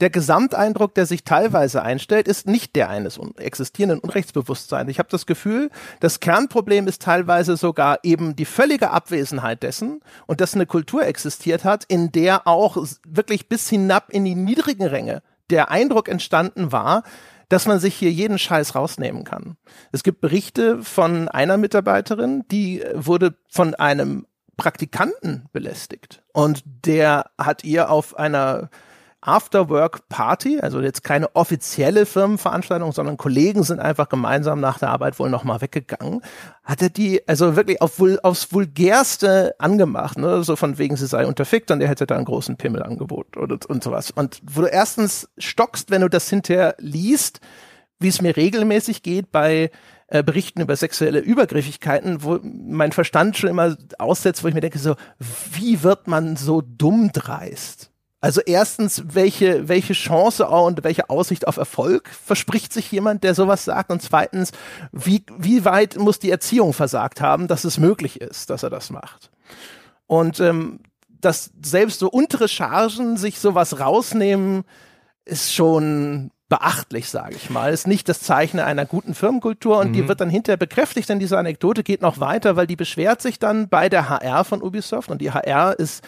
[0.00, 4.90] der Gesamteindruck, der sich teilweise einstellt, ist nicht der eines existierenden Unrechtsbewusstseins.
[4.90, 10.40] Ich habe das Gefühl, das Kernproblem ist teilweise sogar eben die völlige Abwesenheit dessen und
[10.40, 15.22] dass eine Kultur existiert hat, in der auch wirklich bis hinab in die niedrigen Ränge
[15.50, 17.02] der Eindruck entstanden war,
[17.48, 19.56] dass man sich hier jeden Scheiß rausnehmen kann.
[19.90, 27.64] Es gibt Berichte von einer Mitarbeiterin, die wurde von einem Praktikanten belästigt und der hat
[27.64, 28.70] ihr auf einer
[29.28, 35.28] After-Work-Party, also jetzt keine offizielle Firmenveranstaltung, sondern Kollegen sind einfach gemeinsam nach der Arbeit wohl
[35.28, 36.22] nochmal weggegangen.
[36.64, 40.42] Hat er die also wirklich auf, aufs Vulgärste angemacht, ne?
[40.42, 43.66] so von wegen, sie sei unterfickt und er hätte da einen großen Pimmel angeboten und,
[43.66, 44.10] und sowas.
[44.10, 47.40] Und wo du erstens stockst, wenn du das hinterher liest,
[48.00, 49.70] wie es mir regelmäßig geht bei
[50.06, 54.78] äh, Berichten über sexuelle Übergriffigkeiten, wo mein Verstand schon immer aussetzt, wo ich mir denke,
[54.78, 54.96] so,
[55.52, 57.90] wie wird man so dumm dreist?
[58.20, 63.64] Also erstens, welche, welche Chance und welche Aussicht auf Erfolg verspricht sich jemand, der sowas
[63.64, 63.92] sagt?
[63.92, 64.50] Und zweitens,
[64.90, 68.90] wie, wie weit muss die Erziehung versagt haben, dass es möglich ist, dass er das
[68.90, 69.30] macht?
[70.06, 70.80] Und ähm,
[71.20, 74.64] dass selbst so untere Chargen sich sowas rausnehmen,
[75.24, 77.72] ist schon beachtlich, sage ich mal.
[77.72, 79.92] Ist nicht das Zeichen einer guten Firmenkultur und mhm.
[79.92, 83.38] die wird dann hinterher bekräftigt, denn diese Anekdote geht noch weiter, weil die beschwert sich
[83.38, 86.02] dann bei der HR von Ubisoft und die HR ist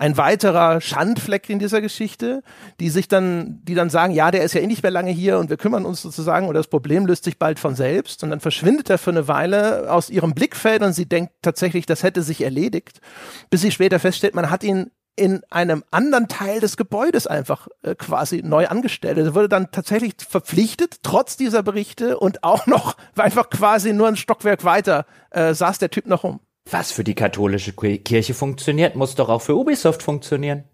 [0.00, 2.42] ein weiterer Schandfleck in dieser Geschichte,
[2.80, 5.38] die sich dann, die dann sagen, ja, der ist ja eh nicht mehr lange hier
[5.38, 8.40] und wir kümmern uns sozusagen und das Problem löst sich bald von selbst und dann
[8.40, 12.40] verschwindet er für eine Weile aus ihrem Blickfeld und sie denkt tatsächlich, das hätte sich
[12.40, 13.02] erledigt,
[13.50, 17.94] bis sie später feststellt, man hat ihn in einem anderen Teil des Gebäudes einfach äh,
[17.94, 19.18] quasi neu angestellt.
[19.18, 24.16] Er wurde dann tatsächlich verpflichtet, trotz dieser Berichte und auch noch einfach quasi nur ein
[24.16, 26.40] Stockwerk weiter äh, saß der Typ noch rum.
[26.70, 30.64] Was für die katholische Kirche funktioniert, muss doch auch für Ubisoft funktionieren.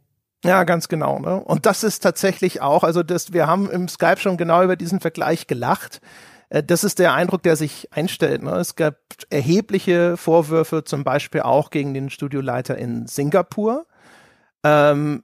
[0.45, 1.19] Ja, ganz genau.
[1.19, 1.43] Ne?
[1.43, 5.01] Und das ist tatsächlich auch, also das, wir haben im Skype schon genau über diesen
[5.01, 6.01] Vergleich gelacht.
[6.51, 8.43] Äh, das ist der Eindruck, der sich einstellt.
[8.43, 8.53] Ne?
[8.53, 8.97] Es gab
[9.31, 13.87] erhebliche Vorwürfe, zum Beispiel auch gegen den Studioleiter in Singapur.
[14.63, 15.23] Ähm,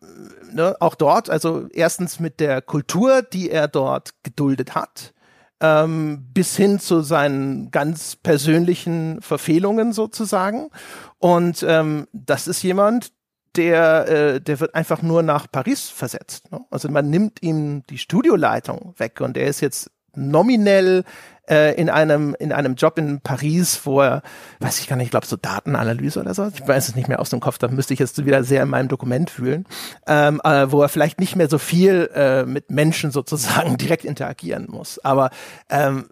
[0.53, 5.15] ne, auch dort, also erstens mit der Kultur, die er dort geduldet hat
[5.63, 10.71] ähm, bis hin zu seinen ganz persönlichen Verfehlungen sozusagen.
[11.19, 13.13] Und ähm, das ist jemand,
[13.55, 16.51] der, äh, der wird einfach nur nach Paris versetzt.
[16.51, 16.61] Ne?
[16.71, 21.05] Also man nimmt ihm die Studioleitung weg und er ist jetzt nominell
[21.49, 24.23] äh, in einem in einem Job in Paris, wo er,
[24.61, 27.21] weiß ich gar nicht, ich glaube so Datenanalyse oder so, ich weiß es nicht mehr
[27.21, 29.67] aus dem Kopf, da müsste ich jetzt wieder sehr in meinem Dokument fühlen,
[30.07, 34.67] ähm, äh, wo er vielleicht nicht mehr so viel äh, mit Menschen sozusagen direkt interagieren
[34.69, 34.99] muss.
[35.01, 35.31] Aber
[35.69, 36.07] ähm,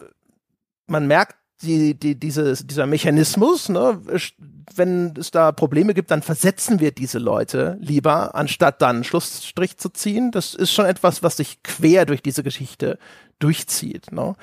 [0.87, 4.01] man merkt die, die, dieses, dieser Mechanismus, ne,
[4.75, 9.77] wenn es da Probleme gibt, dann versetzen wir diese Leute lieber, anstatt dann einen Schlussstrich
[9.77, 10.31] zu ziehen.
[10.31, 12.99] Das ist schon etwas, was sich quer durch diese Geschichte
[13.39, 14.13] durchzieht.
[14.13, 14.35] Ne?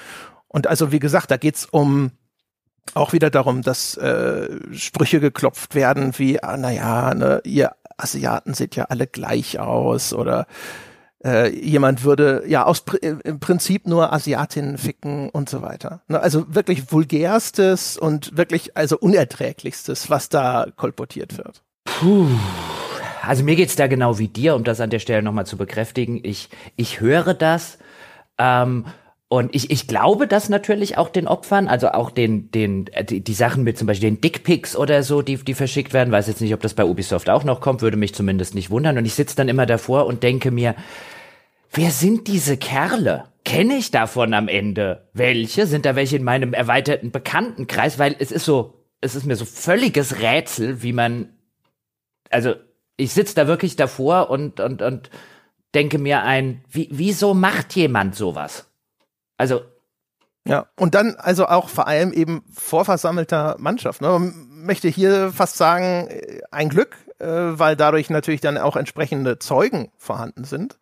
[0.48, 2.12] Und also, wie gesagt, da geht's um
[2.94, 8.76] auch wieder darum, dass äh, Sprüche geklopft werden wie, ah, naja, ne, ihr Asiaten seht
[8.76, 10.48] ja alle gleich aus oder
[11.24, 16.02] äh, jemand würde ja aus im Prinzip nur Asiatinnen ficken und so weiter.
[16.08, 21.64] Ne, also wirklich vulgärstes und wirklich also unerträglichstes, was da kolportiert wird.
[21.86, 22.28] Puh.
[23.22, 26.20] Also mir geht's da genau wie dir, um das an der Stelle nochmal zu bekräftigen.
[26.24, 27.78] Ich, ich höre das
[28.38, 28.86] ähm,
[29.30, 33.22] und ich, ich glaube das natürlich auch den Opfern, also auch den, den, äh, die,
[33.22, 36.14] die Sachen mit zum Beispiel den Dickpics oder so, die, die verschickt werden.
[36.14, 38.98] Weiß jetzt nicht, ob das bei Ubisoft auch noch kommt, würde mich zumindest nicht wundern.
[38.98, 40.76] Und ich sitze dann immer davor und denke mir,
[41.74, 43.26] wer sind diese Kerle?
[43.44, 45.68] Kenne ich davon am Ende welche?
[45.68, 48.00] Sind da welche in meinem erweiterten Bekanntenkreis?
[48.00, 51.34] Weil es ist so, es ist mir so völliges Rätsel, wie man,
[52.30, 52.56] also
[52.96, 55.10] ich sitze da wirklich davor und, und, und
[55.76, 58.68] denke mir ein, wie, wieso macht jemand sowas?
[59.38, 59.62] Also.
[60.46, 64.02] Ja, und dann also auch vor allem eben vorversammelter Mannschaft.
[64.02, 64.08] Ne?
[64.08, 69.40] Man möchte hier fast sagen, äh, ein Glück, äh, weil dadurch natürlich dann auch entsprechende
[69.40, 70.78] Zeugen vorhanden sind.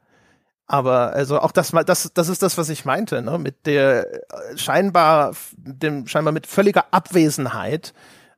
[0.67, 3.37] Aber also auch das, das, das ist das, was ich meinte, ne?
[3.37, 7.93] mit der äh, scheinbar, dem scheinbar mit völliger Abwesenheit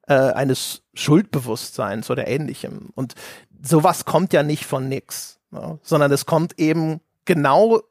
[0.07, 2.89] äh, eines Schuldbewusstseins oder ähnlichem.
[2.95, 3.15] Und
[3.61, 5.79] sowas kommt ja nicht von nix, ne?
[5.83, 7.81] sondern es kommt eben genau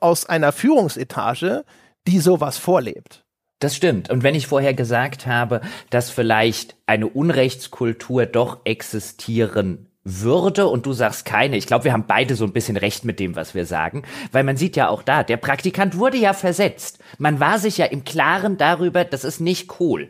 [0.00, 1.64] aus einer Führungsetage,
[2.06, 3.24] die sowas vorlebt.
[3.60, 4.10] Das stimmt.
[4.10, 10.92] Und wenn ich vorher gesagt habe, dass vielleicht eine Unrechtskultur doch existieren würde und du
[10.92, 11.56] sagst keine.
[11.56, 14.44] Ich glaube, wir haben beide so ein bisschen recht mit dem, was wir sagen, weil
[14.44, 17.00] man sieht ja auch da, der Praktikant wurde ja versetzt.
[17.18, 20.08] Man war sich ja im Klaren darüber, das ist nicht cool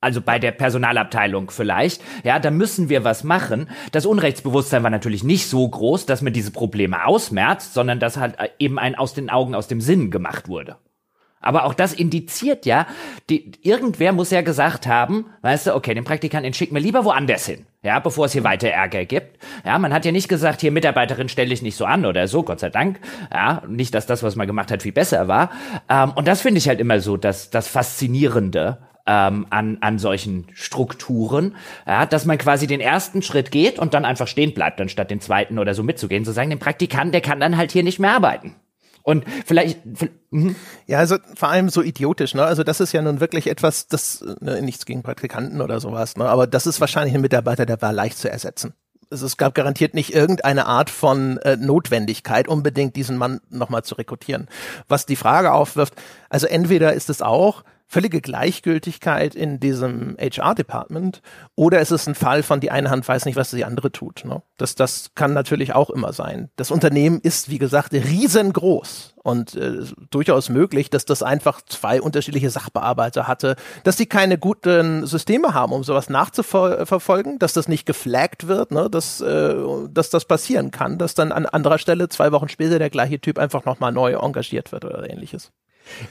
[0.00, 3.68] also bei der Personalabteilung vielleicht, ja, da müssen wir was machen.
[3.92, 8.36] Das Unrechtsbewusstsein war natürlich nicht so groß, dass man diese Probleme ausmerzt, sondern dass halt
[8.58, 10.76] eben ein aus den Augen, aus dem Sinn gemacht wurde.
[11.42, 12.86] Aber auch das indiziert ja,
[13.30, 17.46] die, irgendwer muss ja gesagt haben, weißt du, okay, den Praktikanten schicken wir lieber woanders
[17.46, 19.38] hin, ja, bevor es hier weiter Ärger gibt.
[19.64, 22.42] Ja, man hat ja nicht gesagt, hier Mitarbeiterin stelle ich nicht so an oder so,
[22.42, 23.00] Gott sei Dank.
[23.32, 25.50] Ja, nicht, dass das, was man gemacht hat, viel besser war.
[25.88, 28.78] Ähm, und das finde ich halt immer so, dass das Faszinierende
[29.10, 34.04] ähm, an, an solchen Strukturen, ja, dass man quasi den ersten Schritt geht und dann
[34.04, 37.40] einfach stehen bleibt, anstatt den zweiten oder so mitzugehen, zu sagen, den Praktikant, der kann
[37.40, 38.54] dann halt hier nicht mehr arbeiten.
[39.02, 39.80] Und vielleicht.
[40.30, 40.54] Mh.
[40.86, 42.44] Ja, also vor allem so idiotisch, ne?
[42.44, 46.26] Also das ist ja nun wirklich etwas, das ne, nichts gegen Praktikanten oder sowas, ne?
[46.26, 48.74] Aber das ist wahrscheinlich ein Mitarbeiter, der war leicht zu ersetzen.
[49.10, 53.96] Also es gab garantiert nicht irgendeine Art von äh, Notwendigkeit, unbedingt diesen Mann nochmal zu
[53.96, 54.46] rekrutieren.
[54.86, 55.94] Was die Frage aufwirft,
[56.28, 61.22] also entweder ist es auch, völlige Gleichgültigkeit in diesem HR-Department
[61.56, 64.24] oder ist es ein Fall von die eine Hand weiß nicht, was die andere tut.
[64.24, 64.42] Ne?
[64.56, 66.50] Das, das kann natürlich auch immer sein.
[66.54, 72.48] Das Unternehmen ist, wie gesagt, riesengroß und äh, durchaus möglich, dass das einfach zwei unterschiedliche
[72.50, 78.46] Sachbearbeiter hatte, dass sie keine guten Systeme haben, um sowas nachzuverfolgen, dass das nicht geflaggt
[78.46, 78.88] wird, ne?
[78.88, 79.56] dass, äh,
[79.90, 83.36] dass das passieren kann, dass dann an anderer Stelle zwei Wochen später der gleiche Typ
[83.36, 85.50] einfach nochmal neu engagiert wird oder ähnliches.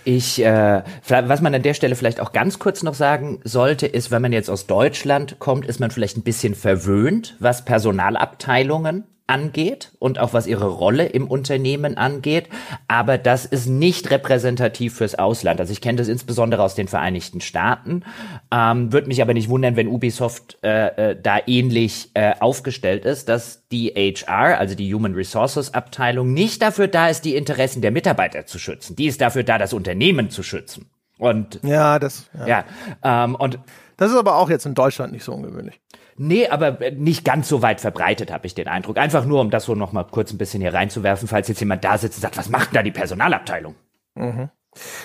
[0.04, 4.12] Ich, äh, was man an der Stelle vielleicht auch ganz kurz noch sagen sollte, ist,
[4.12, 9.92] wenn man jetzt aus Deutschland kommt, ist man vielleicht ein bisschen verwöhnt, was Personalabteilungen angeht
[10.00, 12.50] und auch was ihre Rolle im Unternehmen angeht.
[12.88, 15.60] Aber das ist nicht repräsentativ fürs Ausland.
[15.60, 18.04] Also ich kenne das insbesondere aus den Vereinigten Staaten.
[18.52, 23.30] Ähm, Würde mich aber nicht wundern, wenn Ubisoft äh, äh, da ähnlich äh, aufgestellt ist,
[23.30, 27.92] dass die HR, also die Human Resources Abteilung, nicht dafür da ist, die Interessen der
[27.92, 28.96] Mitarbeiter zu schützen.
[28.96, 30.90] Die ist dafür da, das Unternehmen zu schützen.
[31.20, 33.60] Und ja, das ja, ja ähm, und
[34.00, 35.82] das ist aber auch jetzt in Deutschland nicht so ungewöhnlich.
[36.16, 38.98] Nee, aber nicht ganz so weit verbreitet, habe ich den Eindruck.
[38.98, 41.84] Einfach nur, um das so noch mal kurz ein bisschen hier reinzuwerfen, falls jetzt jemand
[41.84, 43.76] da sitzt und sagt, was macht denn da die Personalabteilung?
[44.16, 44.50] Mhm.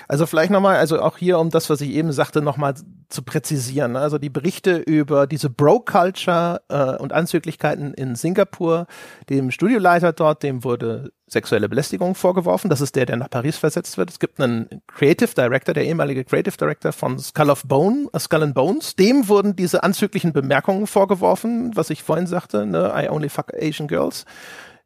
[0.08, 2.74] Also vielleicht nochmal, also auch hier, um das, was ich eben sagte, nochmal
[3.08, 3.92] zu präzisieren.
[3.92, 4.00] Ne?
[4.00, 8.86] Also die Berichte über diese Bro-Culture äh, und Anzüglichkeiten in Singapur,
[9.30, 12.68] dem Studioleiter dort, dem wurde sexuelle Belästigung vorgeworfen.
[12.68, 14.10] Das ist der, der nach Paris versetzt wird.
[14.10, 18.42] Es gibt einen Creative Director, der ehemalige Creative Director von Skull of Bone, uh, Skull
[18.42, 18.94] and Bones.
[18.96, 22.92] Dem wurden diese anzüglichen Bemerkungen vorgeworfen, was ich vorhin sagte, ne?
[22.96, 24.24] I only fuck Asian girls.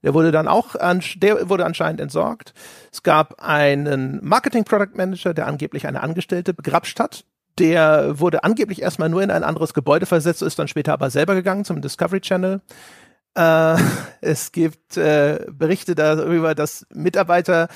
[0.02, 0.76] Der wurde dann auch,
[1.16, 2.54] der wurde anscheinend entsorgt.
[2.92, 7.24] Es gab einen Marketing Product Manager, der angeblich eine Angestellte begrapscht hat.
[7.58, 11.34] Der wurde angeblich erstmal nur in ein anderes Gebäude versetzt, ist dann später aber selber
[11.34, 12.60] gegangen zum Discovery Channel.
[13.34, 13.76] Äh,
[14.20, 17.68] es gibt äh, Berichte darüber, dass Mitarbeiter,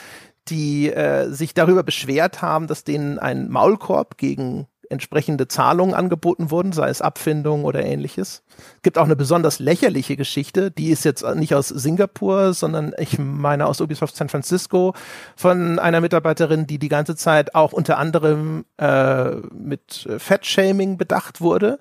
[0.48, 6.72] die äh, sich darüber beschwert haben, dass denen ein Maulkorb gegen entsprechende Zahlungen angeboten wurden,
[6.72, 8.42] sei es Abfindung oder ähnliches.
[8.76, 13.18] Es gibt auch eine besonders lächerliche Geschichte, die ist jetzt nicht aus Singapur, sondern ich
[13.18, 14.94] meine aus Ubisoft San Francisco
[15.34, 21.78] von einer Mitarbeiterin, die die ganze Zeit auch unter anderem äh, mit Fettshaming bedacht wurde.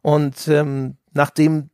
[0.00, 1.70] Und ähm, nachdem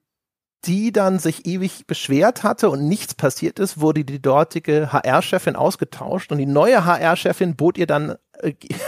[0.67, 6.31] die dann sich ewig beschwert hatte und nichts passiert ist, wurde die dortige HR-Chefin ausgetauscht
[6.33, 8.17] und die neue HR-Chefin bot ihr dann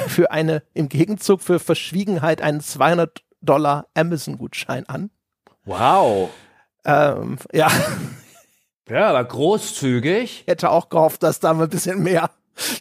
[0.09, 5.11] für eine, im Gegenzug für Verschwiegenheit einen 200 Dollar Amazon-Gutschein an.
[5.65, 6.31] Wow.
[6.85, 7.71] Ähm, ja.
[8.89, 10.45] Ja, aber großzügig.
[10.47, 12.31] Hätte auch gehofft, dass da mal ein bisschen mehr,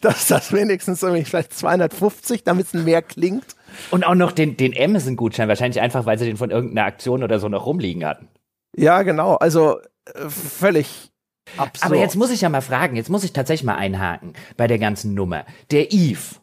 [0.00, 3.56] dass das wenigstens irgendwie vielleicht 250, damit es mehr klingt.
[3.90, 7.38] Und auch noch den, den Amazon-Gutschein, wahrscheinlich einfach, weil sie den von irgendeiner Aktion oder
[7.38, 8.28] so noch rumliegen hatten.
[8.76, 9.36] Ja, genau.
[9.36, 11.12] Also äh, völlig
[11.56, 11.86] absurd.
[11.86, 14.78] Aber jetzt muss ich ja mal fragen, jetzt muss ich tatsächlich mal einhaken bei der
[14.78, 15.44] ganzen Nummer.
[15.70, 16.36] Der Eve,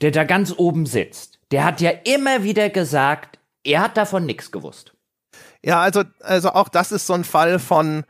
[0.00, 4.52] der da ganz oben sitzt, der hat ja immer wieder gesagt, er hat davon nichts
[4.52, 4.94] gewusst.
[5.62, 8.04] Ja, also, also auch das ist so ein Fall von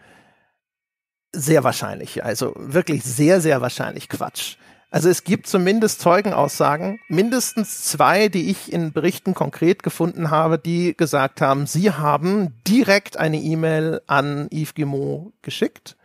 [1.32, 4.56] sehr wahrscheinlich, also wirklich sehr, sehr wahrscheinlich Quatsch.
[4.90, 10.96] Also es gibt zumindest Zeugenaussagen, mindestens zwei, die ich in Berichten konkret gefunden habe, die
[10.96, 15.96] gesagt haben, sie haben direkt eine E-Mail an Yves Guillemot geschickt.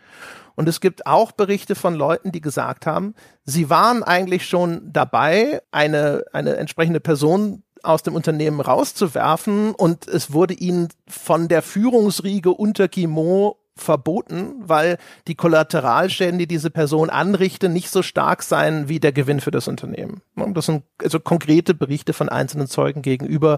[0.55, 5.61] Und es gibt auch Berichte von Leuten, die gesagt haben, sie waren eigentlich schon dabei,
[5.71, 12.51] eine, eine entsprechende Person aus dem Unternehmen rauszuwerfen und es wurde ihnen von der Führungsriege
[12.51, 14.97] unter Guimont verboten, weil
[15.27, 19.67] die Kollateralschäden, die diese Person anrichtet, nicht so stark seien wie der Gewinn für das
[19.67, 20.21] Unternehmen.
[20.35, 23.57] Das sind also konkrete Berichte von einzelnen Zeugen gegenüber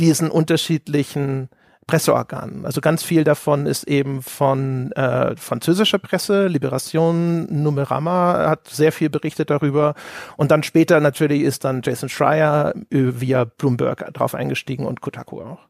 [0.00, 1.48] diesen unterschiedlichen
[1.90, 2.64] Presseorganen.
[2.64, 9.10] Also ganz viel davon ist eben von äh, französischer Presse, Liberation, Numerama hat sehr viel
[9.10, 9.94] berichtet darüber.
[10.36, 15.68] Und dann später natürlich ist dann Jason Schreier via Bloomberg drauf eingestiegen und Kotaku auch.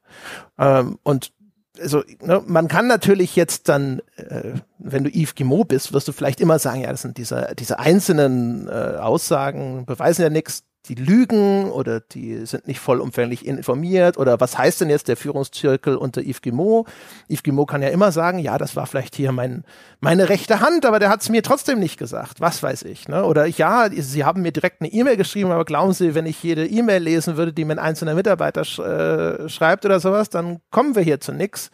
[0.59, 1.33] Ähm, und
[1.81, 6.13] also ne, man kann natürlich jetzt dann, äh, wenn du Yves Guillemot bist, wirst du
[6.13, 10.95] vielleicht immer sagen, ja, das sind diese, diese einzelnen äh, Aussagen, beweisen ja nichts, die
[10.95, 16.23] lügen oder die sind nicht vollumfänglich informiert oder was heißt denn jetzt der Führungszirkel unter
[16.23, 16.89] Yves Guillemot?
[17.29, 19.65] Yves Guillemot kann ja immer sagen, ja, das war vielleicht hier mein,
[20.01, 22.41] meine rechte Hand, aber der hat es mir trotzdem nicht gesagt.
[22.41, 23.09] Was weiß ich.
[23.09, 23.25] Ne?
[23.25, 26.67] Oder ja, sie haben mir direkt eine E-Mail geschrieben, aber glauben Sie, wenn ich jede
[26.67, 30.95] E-Mail lesen würde, die mir ein einzelner Mitarbeiter sch äh, schreibt oder sowas, dann kommen
[30.95, 31.71] wir hier zu nix.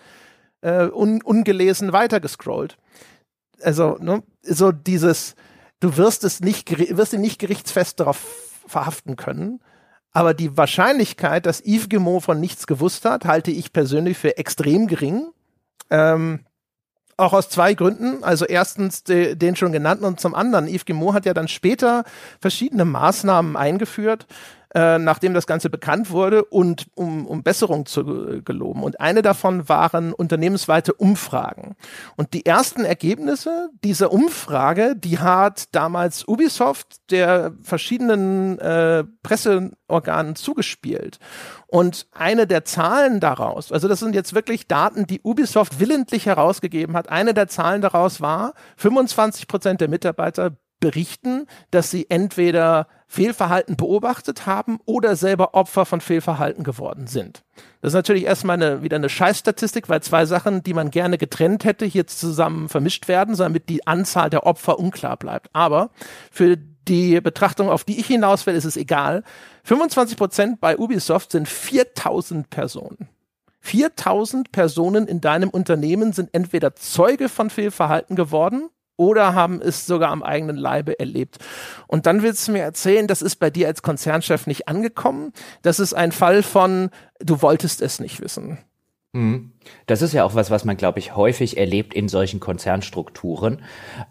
[0.62, 2.76] Äh, un ungelesen weitergescrollt.
[3.62, 5.36] Also, ne, so dieses,
[5.80, 9.60] du wirst es nicht, wirst ihn nicht gerichtsfest darauf verhaften können.
[10.12, 14.86] Aber die Wahrscheinlichkeit, dass Yves Guillemot von nichts gewusst hat, halte ich persönlich für extrem
[14.86, 15.28] gering.
[15.90, 16.40] Ähm,
[17.18, 18.24] auch aus zwei Gründen.
[18.24, 22.04] Also erstens de, den schon genannten und zum anderen, Yves Guillemot hat ja dann später
[22.40, 24.26] verschiedene Maßnahmen eingeführt,
[24.76, 28.82] äh, nachdem das Ganze bekannt wurde und um, um Besserung zu geloben.
[28.82, 31.76] Und eine davon waren unternehmensweite Umfragen.
[32.16, 41.20] Und die ersten Ergebnisse dieser Umfrage, die hat damals Ubisoft der verschiedenen äh, Presseorganen zugespielt.
[41.68, 46.94] Und eine der Zahlen daraus, also das sind jetzt wirklich Daten, die Ubisoft willentlich herausgegeben
[46.94, 53.76] hat, eine der Zahlen daraus war, 25 Prozent der Mitarbeiter berichten, dass sie entweder Fehlverhalten
[53.76, 57.42] beobachtet haben oder selber Opfer von Fehlverhalten geworden sind.
[57.80, 61.64] Das ist natürlich erstmal eine, wieder eine Scheißstatistik, weil zwei Sachen, die man gerne getrennt
[61.64, 65.48] hätte, hier zusammen vermischt werden, damit die Anzahl der Opfer unklar bleibt.
[65.52, 65.90] Aber
[66.30, 69.22] für die Betrachtung, auf die ich hinaus will, ist es egal.
[69.64, 73.08] 25 Prozent bei Ubisoft sind 4000 Personen.
[73.60, 80.10] 4000 Personen in deinem Unternehmen sind entweder Zeuge von Fehlverhalten geworden oder haben es sogar
[80.10, 81.38] am eigenen Leibe erlebt.
[81.86, 85.32] Und dann willst du mir erzählen, das ist bei dir als Konzernchef nicht angekommen.
[85.62, 86.90] Das ist ein Fall von,
[87.20, 88.58] du wolltest es nicht wissen.
[89.12, 89.52] Mhm.
[89.86, 93.62] Das ist ja auch was, was man, glaube ich, häufig erlebt in solchen Konzernstrukturen.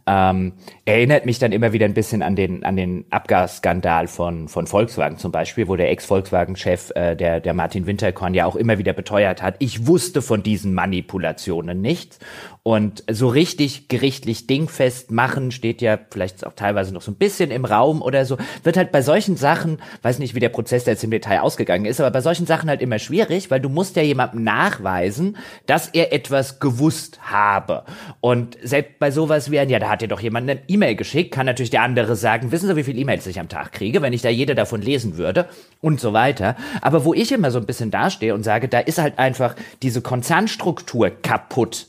[0.08, 0.53] Ähm,
[0.86, 5.18] erinnert mich dann immer wieder ein bisschen an den, an den Abgasskandal von, von Volkswagen
[5.18, 9.41] zum Beispiel, wo der Ex-Volkswagen-Chef, äh, der, der Martin Winterkorn, ja auch immer wieder beteuert
[9.41, 12.20] hat, ich wusste von diesen Manipulationen nichts.
[12.68, 17.51] Und so richtig gerichtlich dingfest machen steht ja vielleicht auch teilweise noch so ein bisschen
[17.51, 18.38] im Raum oder so.
[18.64, 22.01] Wird halt bei solchen Sachen, weiß nicht, wie der Prozess jetzt im Detail ausgegangen ist,
[22.01, 26.14] aber bei solchen Sachen halt immer schwierig, weil du musst ja jemandem nachweisen, dass er
[26.14, 27.84] etwas gewusst habe.
[28.22, 31.34] Und selbst bei sowas wie ein, ja, da hat dir doch jemand eine E-Mail geschickt,
[31.34, 34.14] kann natürlich der andere sagen, wissen Sie, wie viele E-Mails ich am Tag kriege, wenn
[34.14, 35.48] ich da jede davon lesen würde
[35.82, 36.56] und so weiter.
[36.82, 40.02] Aber wo ich immer so ein bisschen dastehe und sage, da ist halt einfach diese
[40.02, 41.88] Konzernstruktur kaputt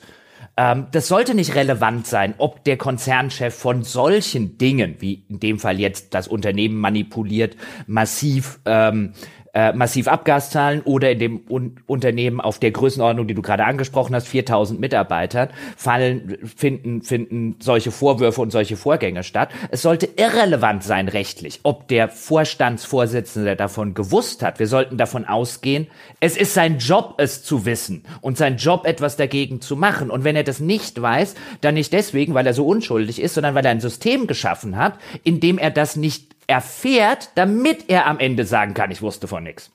[0.56, 5.58] ähm, das sollte nicht relevant sein, ob der Konzernchef von solchen Dingen, wie in dem
[5.58, 9.12] Fall jetzt das Unternehmen manipuliert, massiv ähm,
[9.56, 13.64] äh, massiv Abgas zahlen oder in dem Un Unternehmen auf der Größenordnung, die du gerade
[13.64, 15.48] angesprochen hast, 4000 Mitarbeitern,
[15.78, 19.48] fallen, finden, finden solche Vorwürfe und solche Vorgänge statt.
[19.70, 24.58] Es sollte irrelevant sein rechtlich, ob der Vorstandsvorsitzende davon gewusst hat.
[24.58, 25.86] Wir sollten davon ausgehen,
[26.20, 30.10] es ist sein Job, es zu wissen und sein Job, etwas dagegen zu machen.
[30.10, 33.54] Und wenn er das nicht weiß, dann nicht deswegen, weil er so unschuldig ist, sondern
[33.54, 38.18] weil er ein System geschaffen hat, in dem er das nicht erfährt, damit er am
[38.18, 39.70] Ende sagen kann, ich wusste von nichts.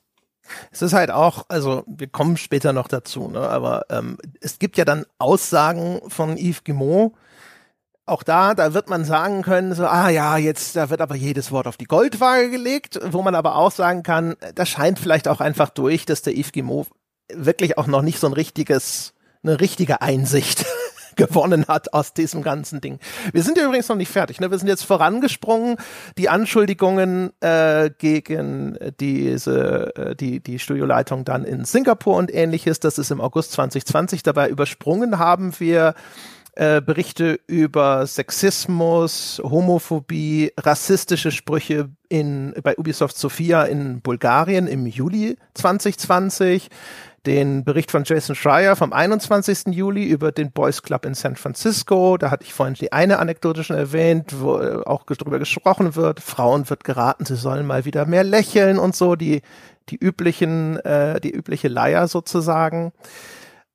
[0.72, 3.40] Es ist halt auch, also wir kommen später noch dazu, ne?
[3.40, 7.14] aber ähm, es gibt ja dann Aussagen von Yves Guimont,
[8.06, 11.52] auch da, da wird man sagen können, so, ah ja, jetzt, da wird aber jedes
[11.52, 15.40] Wort auf die Goldwaage gelegt, wo man aber auch sagen kann, das scheint vielleicht auch
[15.40, 16.90] einfach durch, dass der Yves Guimont
[17.34, 19.14] wirklich auch noch nicht so ein richtiges,
[19.44, 20.66] eine richtige Einsicht
[21.22, 23.00] gewonnen hat aus diesem ganzen Ding.
[23.32, 24.40] Wir sind ja übrigens noch nicht fertig.
[24.40, 24.50] Ne?
[24.50, 25.78] Wir sind jetzt vorangesprungen.
[26.18, 32.98] Die Anschuldigungen äh, gegen diese, äh, die, die Studioleitung dann in Singapur und ähnliches, das
[32.98, 35.94] ist im August 2020 dabei übersprungen haben wir
[36.54, 45.38] äh, Berichte über Sexismus, Homophobie, rassistische Sprüche in, bei Ubisoft Sofia in Bulgarien im Juli
[45.54, 46.70] 2020
[47.26, 49.68] den Bericht von Jason Schreier vom 21.
[49.68, 52.18] Juli über den Boys Club in San Francisco.
[52.18, 56.20] Da hatte ich vorhin die eine Anekdote schon erwähnt, wo äh, auch drüber gesprochen wird.
[56.20, 59.42] Frauen wird geraten, sie sollen mal wieder mehr lächeln und so, die,
[59.90, 62.92] die üblichen, äh, die übliche Leier sozusagen.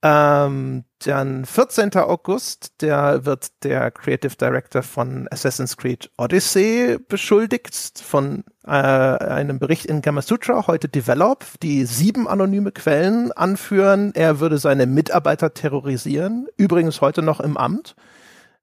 [0.03, 1.95] Ähm, dann 14.
[1.97, 9.87] August, der wird der Creative Director von Assassin's Creed Odyssey beschuldigt von äh, einem Bericht
[9.87, 14.13] in Gamasutra, heute Develop, die sieben anonyme Quellen anführen.
[14.15, 17.97] Er würde seine Mitarbeiter terrorisieren, übrigens heute noch im Amt.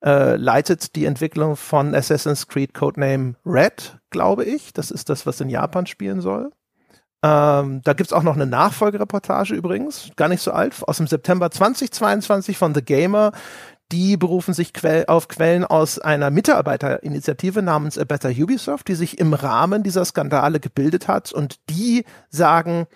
[0.03, 4.73] Äh, leitet die Entwicklung von Assassin's Creed Codename Red, glaube ich.
[4.73, 6.51] Das ist das, was in Japan spielen soll.
[7.23, 11.49] Ähm, da gibt's auch noch eine Nachfolgereportage übrigens, gar nicht so alt, aus dem September
[11.49, 13.31] 2022 von The Gamer.
[13.93, 19.19] Die berufen sich quell auf Quellen aus einer Mitarbeiterinitiative namens A Better Ubisoft, die sich
[19.19, 21.31] im Rahmen dieser Skandale gebildet hat.
[21.31, 22.87] Und die sagen,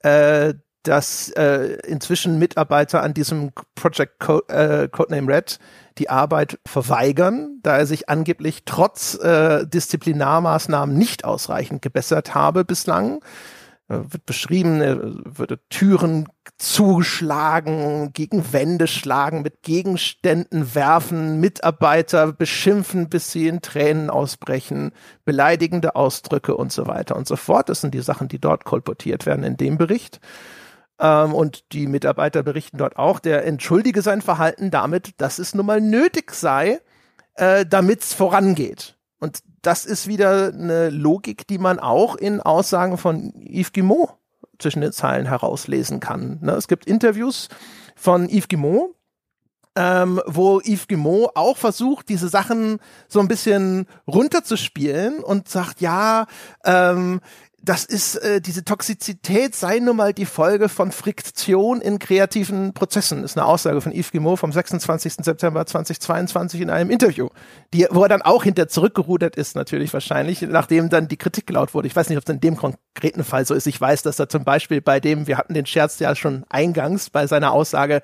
[0.00, 5.58] äh, dass äh, inzwischen Mitarbeiter an diesem Project Co äh, Codename Red
[5.98, 13.20] die Arbeit verweigern, da er sich angeblich trotz äh, Disziplinarmaßnahmen nicht ausreichend gebessert habe bislang.
[13.90, 16.28] Äh, wird beschrieben, er würde Türen
[16.58, 24.92] zuschlagen, gegen Wände schlagen, mit Gegenständen werfen, Mitarbeiter beschimpfen, bis sie in Tränen ausbrechen,
[25.24, 27.68] beleidigende Ausdrücke und so weiter und so fort.
[27.68, 30.20] Das sind die Sachen, die dort kolportiert werden in dem Bericht.
[31.00, 35.66] Ähm, und die Mitarbeiter berichten dort auch, der entschuldige sein Verhalten damit, dass es nun
[35.66, 36.80] mal nötig sei,
[37.34, 38.99] äh, damit es vorangeht.
[39.20, 44.10] Und das ist wieder eine Logik, die man auch in Aussagen von Yves Guimont
[44.58, 46.38] zwischen den Zeilen herauslesen kann.
[46.40, 46.52] Ne?
[46.52, 47.48] Es gibt Interviews
[47.96, 48.94] von Yves Guimont,
[49.76, 56.26] ähm, wo Yves Guimont auch versucht, diese Sachen so ein bisschen runterzuspielen und sagt, ja,
[56.64, 57.20] ähm,
[57.62, 63.22] das ist äh, diese Toxizität sei nun mal die Folge von Friktion in kreativen Prozessen.
[63.22, 65.16] Ist eine Aussage von Yves Guillemot vom 26.
[65.22, 67.28] September 2022 in einem Interview,
[67.74, 71.74] die, wo er dann auch hinter zurückgerudert ist natürlich wahrscheinlich, nachdem dann die Kritik laut
[71.74, 71.86] wurde.
[71.86, 73.66] Ich weiß nicht, ob es in dem konkreten Fall so ist.
[73.66, 77.10] Ich weiß, dass er zum Beispiel bei dem, wir hatten den Scherz ja schon eingangs
[77.10, 78.00] bei seiner Aussage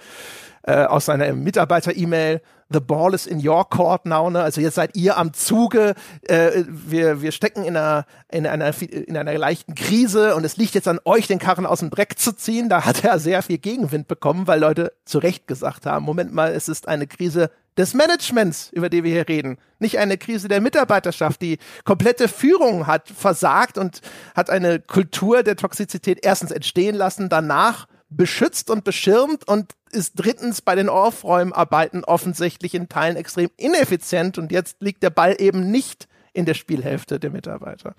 [0.65, 4.43] äh, aus seiner Mitarbeiter-E-Mail, the ball is in your court now, ne?
[4.43, 9.17] Also jetzt seid ihr am Zuge, äh, wir, wir stecken in einer, in einer, in
[9.17, 12.33] einer leichten Krise und es liegt jetzt an euch, den Karren aus dem Dreck zu
[12.33, 12.69] ziehen.
[12.69, 16.53] Da hat er sehr viel Gegenwind bekommen, weil Leute zu Recht gesagt haben, Moment mal,
[16.53, 19.59] es ist eine Krise des Managements, über die wir hier reden.
[19.79, 21.43] Nicht eine Krise der Mitarbeiterschaft.
[21.43, 24.01] Die komplette Führung hat versagt und
[24.35, 30.61] hat eine Kultur der Toxizität erstens entstehen lassen, danach beschützt und beschirmt und ist drittens
[30.63, 36.09] bei den Aufräumarbeiten offensichtlich in Teilen extrem ineffizient und jetzt liegt der Ball eben nicht
[36.33, 37.95] in der Spielhälfte der Mitarbeiter.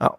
[0.00, 0.18] Ja.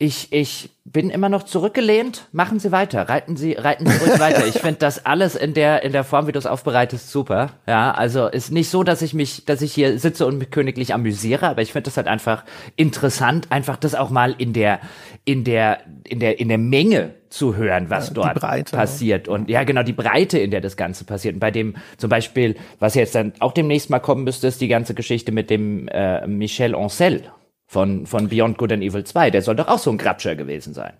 [0.00, 2.28] Ich, ich bin immer noch zurückgelehnt.
[2.30, 3.08] Machen Sie weiter.
[3.08, 4.46] Reiten Sie, reiten Sie ruhig weiter.
[4.46, 7.50] Ich finde das alles in der, in der Form, wie du es aufbereitest, super.
[7.66, 10.94] Ja, also ist nicht so, dass ich mich, dass ich hier sitze und mich königlich
[10.94, 12.44] amüsiere, aber ich finde das halt einfach
[12.76, 14.78] interessant, einfach das auch mal in der,
[15.24, 19.28] in der, in der, in der Menge zu hören, was ja, dort Breite, passiert.
[19.28, 21.34] Und ja, genau, die Breite, in der das Ganze passiert.
[21.34, 24.68] Und bei dem zum Beispiel, was jetzt dann auch demnächst mal kommen müsste, ist die
[24.68, 27.22] ganze Geschichte mit dem äh, Michel Ancel
[27.66, 29.30] von, von Beyond Good and Evil 2.
[29.30, 30.94] Der soll doch auch so ein Grabscher gewesen sein.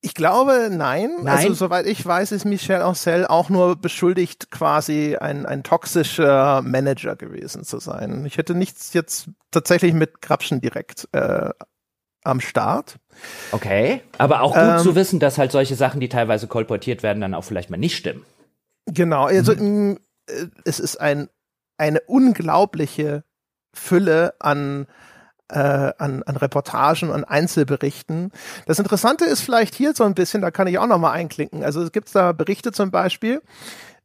[0.00, 1.10] Ich glaube, nein.
[1.22, 1.26] nein.
[1.26, 7.16] Also, soweit ich weiß, ist Michel Ancel auch nur beschuldigt, quasi ein, ein toxischer Manager
[7.16, 8.24] gewesen zu sein.
[8.24, 11.50] Ich hätte nichts jetzt tatsächlich mit Grabschen direkt äh,
[12.28, 12.96] am Start.
[13.52, 17.20] Okay, aber auch gut ähm, zu wissen, dass halt solche Sachen, die teilweise kolportiert werden,
[17.20, 18.24] dann auch vielleicht mal nicht stimmen.
[18.86, 19.98] Genau, also mhm.
[20.64, 21.28] es ist ein,
[21.76, 23.24] eine unglaubliche
[23.74, 24.86] Fülle an
[25.50, 28.32] äh, an, an Reportagen und Einzelberichten.
[28.66, 31.64] Das Interessante ist vielleicht hier so ein bisschen, da kann ich auch noch mal einklinken.
[31.64, 33.40] Also es gibt da Berichte zum Beispiel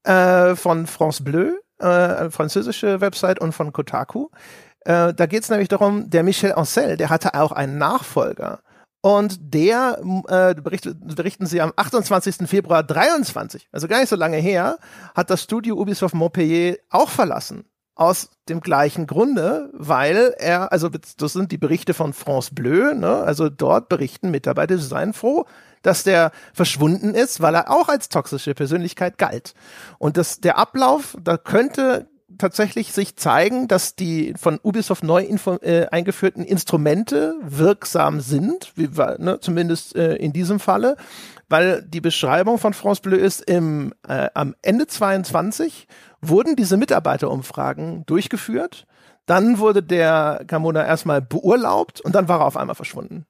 [0.04, 4.30] äh, von France Bleu, äh, französische Website und von Kotaku.
[4.86, 8.60] Äh, da geht es nämlich darum, der Michel Ancel, der hatte auch einen Nachfolger.
[9.06, 12.48] Und der, äh, berichtet, berichten sie am 28.
[12.48, 14.78] Februar 23, also gar nicht so lange her,
[15.14, 17.66] hat das Studio Ubisoft Montpellier auch verlassen.
[17.96, 23.18] Aus dem gleichen Grunde, weil er, also das sind die Berichte von France Bleu, ne?
[23.18, 25.46] also dort berichten Mitarbeiter, sie seien froh,
[25.84, 29.54] dass der verschwunden ist, weil er auch als toxische Persönlichkeit galt.
[30.00, 32.08] Und das, der Ablauf, da könnte
[32.38, 35.24] tatsächlich sich zeigen, dass die von Ubisoft neu
[35.62, 40.98] äh, eingeführten Instrumente wirksam sind, wie, ne, zumindest äh, in diesem Falle,
[41.50, 45.88] weil die Beschreibung von France Bleu ist im, äh, am Ende 22
[46.22, 48.86] wurden diese Mitarbeiterumfragen durchgeführt.
[49.26, 53.26] Dann wurde der Camona erstmal beurlaubt und dann war er auf einmal verschwunden.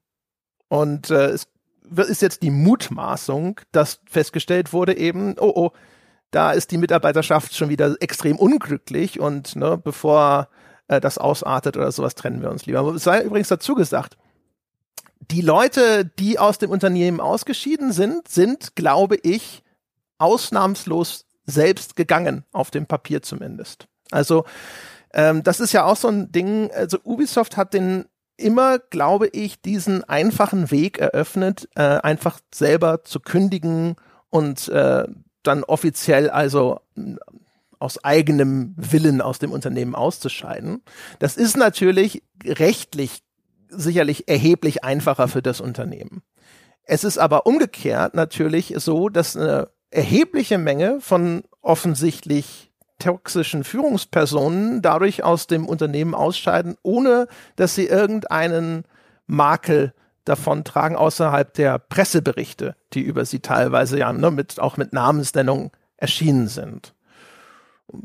[0.68, 1.46] Und äh, es
[2.08, 5.70] ist jetzt die Mutmaßung, dass festgestellt wurde eben, oh oh,
[6.34, 10.48] da ist die Mitarbeiterschaft schon wieder extrem unglücklich und ne, bevor
[10.88, 12.94] äh, das ausartet oder sowas, trennen wir uns lieber.
[12.94, 14.16] Es sei übrigens dazu gesagt,
[15.30, 19.62] die Leute, die aus dem Unternehmen ausgeschieden sind, sind, glaube ich,
[20.18, 23.86] ausnahmslos selbst gegangen, auf dem Papier zumindest.
[24.10, 24.44] Also
[25.12, 28.06] ähm, das ist ja auch so ein Ding, also Ubisoft hat den
[28.36, 33.96] immer, glaube ich, diesen einfachen Weg eröffnet, äh, einfach selber zu kündigen
[34.30, 35.04] und äh,
[35.46, 36.80] dann offiziell also
[37.78, 40.82] aus eigenem Willen aus dem Unternehmen auszuscheiden.
[41.18, 43.22] Das ist natürlich rechtlich
[43.68, 46.22] sicherlich erheblich einfacher für das Unternehmen.
[46.84, 55.24] Es ist aber umgekehrt natürlich so, dass eine erhebliche Menge von offensichtlich toxischen Führungspersonen dadurch
[55.24, 57.26] aus dem Unternehmen ausscheiden, ohne
[57.56, 58.84] dass sie irgendeinen
[59.26, 59.92] Makel
[60.24, 65.70] davon tragen außerhalb der Presseberichte, die über sie teilweise ja ne, mit, auch mit Namensnennung
[65.96, 66.94] erschienen sind.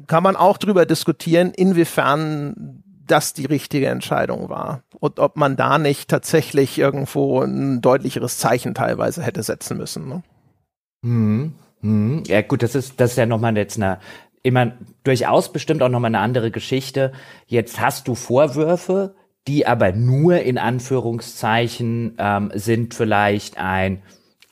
[0.08, 5.80] Kann man auch darüber diskutieren, inwiefern das die richtige Entscheidung war und ob man da
[5.80, 10.08] nicht tatsächlich irgendwo ein deutlicheres Zeichen teilweise hätte setzen müssen.
[10.08, 10.24] Ne?
[11.04, 12.24] Hm, hm.
[12.28, 14.00] Ja gut, das ist das ist ja nochmal jetzt eine
[14.44, 17.12] immer durchaus bestimmt auch nochmal eine andere Geschichte.
[17.48, 19.16] Jetzt hast du Vorwürfe,
[19.50, 24.04] die aber nur in Anführungszeichen ähm, sind vielleicht ein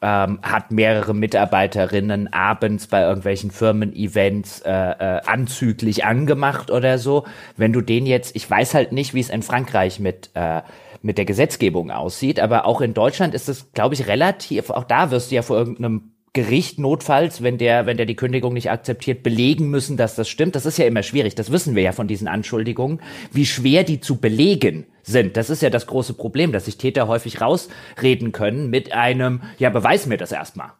[0.01, 7.25] ähm, hat mehrere Mitarbeiterinnen abends bei irgendwelchen Firmen-Events äh, äh, anzüglich angemacht oder so.
[7.57, 10.61] Wenn du den jetzt, ich weiß halt nicht, wie es in Frankreich mit äh,
[11.03, 14.71] mit der Gesetzgebung aussieht, aber auch in Deutschland ist es, glaube ich, relativ.
[14.71, 18.53] Auch da wirst du ja vor irgendeinem Gericht notfalls, wenn der, wenn der die Kündigung
[18.53, 20.55] nicht akzeptiert, belegen müssen, dass das stimmt.
[20.55, 21.33] Das ist ja immer schwierig.
[21.33, 25.35] Das wissen wir ja von diesen Anschuldigungen, wie schwer die zu belegen sind.
[25.35, 29.71] Das ist ja das große Problem, dass sich Täter häufig rausreden können mit einem, ja,
[29.71, 30.73] beweis mir das erstmal.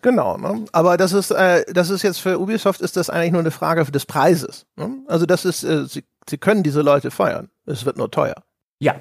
[0.00, 0.64] Genau, ne?
[0.72, 3.84] aber das ist, äh, das ist jetzt für Ubisoft ist das eigentlich nur eine Frage
[3.84, 4.64] des Preises.
[4.76, 4.96] Ne?
[5.08, 7.50] Also das ist, äh, sie, sie können diese Leute feuern.
[7.66, 8.36] Es wird nur teuer.
[8.78, 8.94] Ja,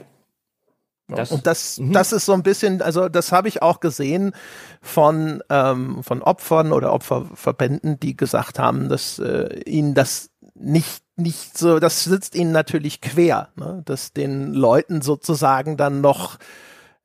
[1.17, 1.93] das, und das, mhm.
[1.93, 4.33] das ist so ein bisschen, also das habe ich auch gesehen
[4.81, 11.57] von, ähm, von Opfern oder Opferverbänden, die gesagt haben, dass äh, ihnen das nicht, nicht
[11.57, 13.81] so, das sitzt ihnen natürlich quer, ne?
[13.85, 16.37] dass den Leuten sozusagen dann noch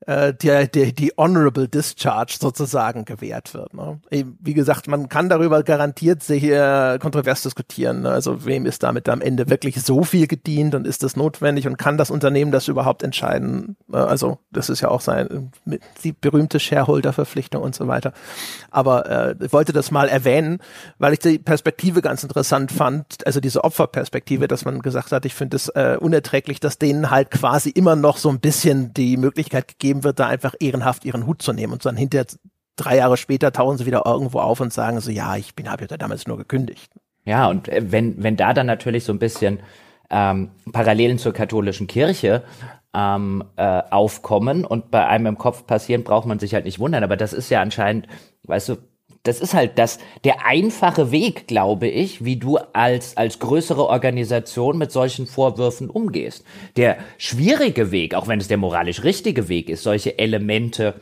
[0.06, 3.74] äh, der, der, die Honorable Discharge sozusagen gewährt wird.
[3.74, 4.00] Ne?
[4.10, 8.02] Wie gesagt, man kann darüber garantiert sehr kontrovers diskutieren.
[8.02, 8.10] Ne?
[8.10, 11.76] Also wem ist damit am Ende wirklich so viel gedient und ist das notwendig und
[11.76, 13.76] kann das Unternehmen das überhaupt entscheiden?
[13.88, 14.06] Ne?
[14.06, 15.50] Also das ist ja auch sein
[16.04, 18.12] die berühmte Shareholder-Verpflichtung und so weiter.
[18.70, 20.58] Aber äh, ich wollte das mal erwähnen,
[20.98, 25.34] weil ich die Perspektive ganz interessant fand, also diese Opferperspektive, dass man gesagt hat, ich
[25.34, 29.68] finde es äh, unerträglich, dass denen halt quasi immer noch so ein bisschen die Möglichkeit
[29.68, 32.26] gegeben gegeben wird, da einfach ehrenhaft ihren Hut zu nehmen und dann hinterher
[32.76, 35.86] drei Jahre später tauchen sie wieder irgendwo auf und sagen so, ja, ich bin, habe
[35.88, 36.92] ja damals nur gekündigt.
[37.24, 39.60] Ja, und äh, wenn, wenn da dann natürlich so ein bisschen
[40.10, 42.42] ähm, Parallelen zur katholischen Kirche
[42.94, 47.02] ähm, äh, aufkommen und bei einem im Kopf passieren, braucht man sich halt nicht wundern.
[47.02, 48.06] Aber das ist ja anscheinend,
[48.44, 48.76] weißt du,
[49.26, 54.78] das ist halt das, der einfache Weg, glaube ich, wie du als, als größere Organisation
[54.78, 56.44] mit solchen Vorwürfen umgehst.
[56.76, 60.94] Der schwierige Weg, auch wenn es der moralisch richtige Weg ist, solche Elemente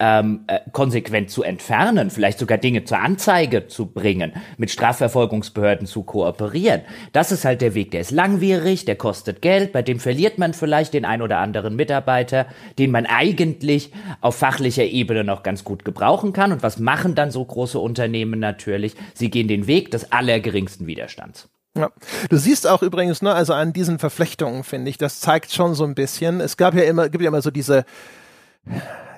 [0.00, 6.04] ähm, äh, konsequent zu entfernen, vielleicht sogar Dinge zur Anzeige zu bringen, mit Strafverfolgungsbehörden zu
[6.04, 6.82] kooperieren.
[7.12, 10.54] Das ist halt der Weg, der ist langwierig, der kostet Geld, bei dem verliert man
[10.54, 12.46] vielleicht den ein oder anderen Mitarbeiter,
[12.78, 16.52] den man eigentlich auf fachlicher Ebene noch ganz gut gebrauchen kann.
[16.52, 18.94] Und was machen dann so große Unternehmen natürlich?
[19.14, 21.48] Sie gehen den Weg des allergeringsten Widerstands.
[21.76, 21.90] Ja.
[22.28, 25.84] Du siehst auch übrigens, ne, also an diesen Verflechtungen, finde ich, das zeigt schon so
[25.84, 26.40] ein bisschen.
[26.40, 27.84] Es gab ja immer, gibt ja immer so diese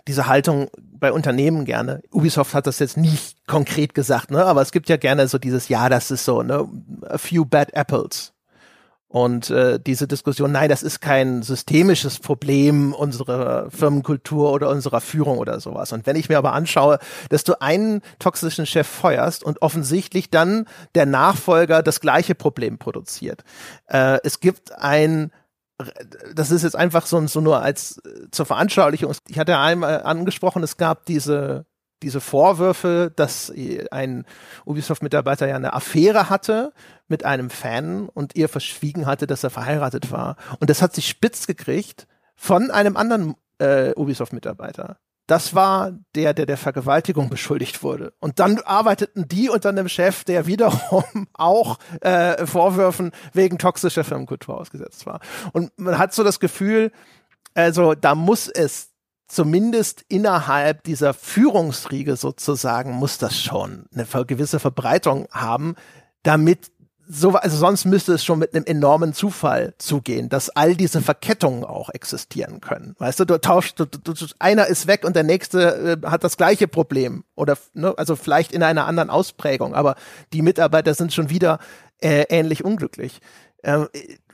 [0.06, 2.02] diese Haltung bei Unternehmen gerne.
[2.10, 4.44] Ubisoft hat das jetzt nicht konkret gesagt, ne?
[4.44, 6.68] aber es gibt ja gerne so dieses, ja, das ist so, ne,
[7.08, 8.32] a few bad apples.
[9.10, 15.38] Und äh, diese Diskussion, nein, das ist kein systemisches Problem unserer Firmenkultur oder unserer Führung
[15.38, 15.92] oder sowas.
[15.92, 20.66] Und wenn ich mir aber anschaue, dass du einen toxischen Chef feuerst und offensichtlich dann
[20.94, 23.42] der Nachfolger das gleiche Problem produziert.
[23.88, 25.32] Äh, es gibt ein
[26.34, 29.12] das ist jetzt einfach so, so nur als äh, zur Veranschaulichung.
[29.28, 31.66] Ich hatte einmal angesprochen, es gab diese
[32.02, 33.52] diese Vorwürfe, dass
[33.90, 34.24] ein
[34.64, 36.72] Ubisoft-Mitarbeiter ja eine Affäre hatte
[37.08, 40.36] mit einem Fan und ihr verschwiegen hatte, dass er verheiratet war.
[40.60, 42.06] Und das hat sich spitz gekriegt
[42.36, 44.96] von einem anderen äh, Ubisoft-Mitarbeiter
[45.30, 48.12] das war der, der der Vergewaltigung beschuldigt wurde.
[48.18, 54.58] Und dann arbeiteten die unter einem Chef, der wiederum auch äh, Vorwürfen wegen toxischer Firmenkultur
[54.58, 55.20] ausgesetzt war.
[55.52, 56.90] Und man hat so das Gefühl,
[57.54, 58.90] also da muss es
[59.28, 65.76] zumindest innerhalb dieser Führungsriege sozusagen, muss das schon eine gewisse Verbreitung haben,
[66.24, 66.72] damit
[67.12, 71.64] so, also sonst müsste es schon mit einem enormen Zufall zugehen, dass all diese Verkettungen
[71.64, 72.94] auch existieren können.
[72.98, 76.36] Weißt du, du tauschst, du, du, einer ist weg und der nächste äh, hat das
[76.36, 79.96] gleiche Problem oder ne, also vielleicht in einer anderen Ausprägung, aber
[80.32, 81.58] die Mitarbeiter sind schon wieder
[82.00, 83.20] äh, ähnlich unglücklich.
[83.62, 83.86] Äh,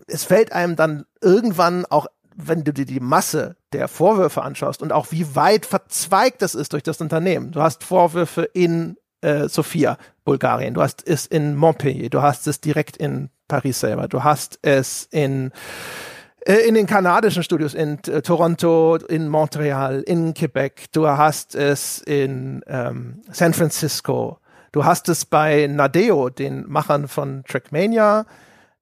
[0.07, 2.07] es fällt einem dann irgendwann auch
[2.39, 6.75] wenn du dir die Masse der Vorwürfe anschaust und auch wie weit verzweigt das ist
[6.75, 7.51] durch das Unternehmen.
[7.53, 12.61] Du hast Vorwürfe in äh, Sofia, Bulgarien, du hast es in Montpellier, du hast es
[12.61, 15.53] direkt in Paris selber, du hast es in
[16.47, 21.99] äh, in den kanadischen Studios in äh, Toronto, in Montreal, in Quebec, du hast es
[21.99, 24.39] in ähm, San Francisco,
[24.73, 28.27] du hast es bei Nadeo, den Machern von Trackmania,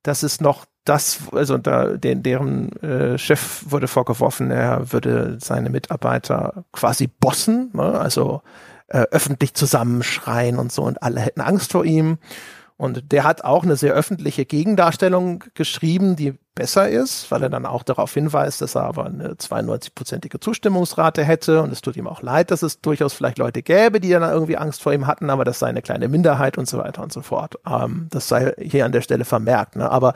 [0.02, 5.70] das ist noch das, also da, den, deren äh, Chef wurde vorgeworfen, er würde seine
[5.70, 7.98] Mitarbeiter quasi bossen, ne?
[7.98, 8.42] also
[8.94, 12.18] äh, öffentlich zusammenschreien und so und alle hätten Angst vor ihm.
[12.76, 17.66] Und der hat auch eine sehr öffentliche Gegendarstellung geschrieben, die besser ist, weil er dann
[17.66, 21.62] auch darauf hinweist, dass er aber eine 92-prozentige Zustimmungsrate hätte.
[21.62, 24.56] Und es tut ihm auch leid, dass es durchaus vielleicht Leute gäbe, die dann irgendwie
[24.56, 27.22] Angst vor ihm hatten, aber das sei eine kleine Minderheit und so weiter und so
[27.22, 27.56] fort.
[27.66, 29.74] Ähm, das sei hier an der Stelle vermerkt.
[29.74, 29.90] Ne?
[29.90, 30.14] Aber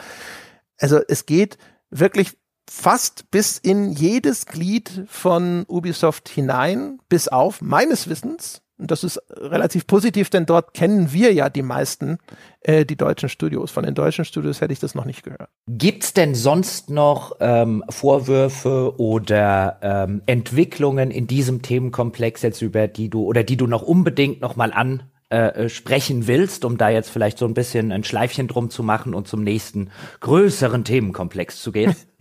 [0.81, 1.59] also es geht
[1.91, 2.37] wirklich
[2.70, 9.20] fast bis in jedes Glied von Ubisoft hinein, bis auf meines Wissens Und das ist
[9.31, 12.18] relativ positiv, denn dort kennen wir ja die meisten,
[12.61, 13.72] äh, die deutschen Studios.
[13.72, 15.49] Von den deutschen Studios hätte ich das noch nicht gehört.
[15.66, 23.11] Gibt's denn sonst noch ähm, Vorwürfe oder ähm, Entwicklungen in diesem Themenkomplex jetzt über die
[23.11, 27.11] du oder die du noch unbedingt noch mal an äh, sprechen willst, um da jetzt
[27.11, 31.72] vielleicht so ein bisschen ein Schleifchen drum zu machen und zum nächsten größeren Themenkomplex zu
[31.72, 31.97] gehen?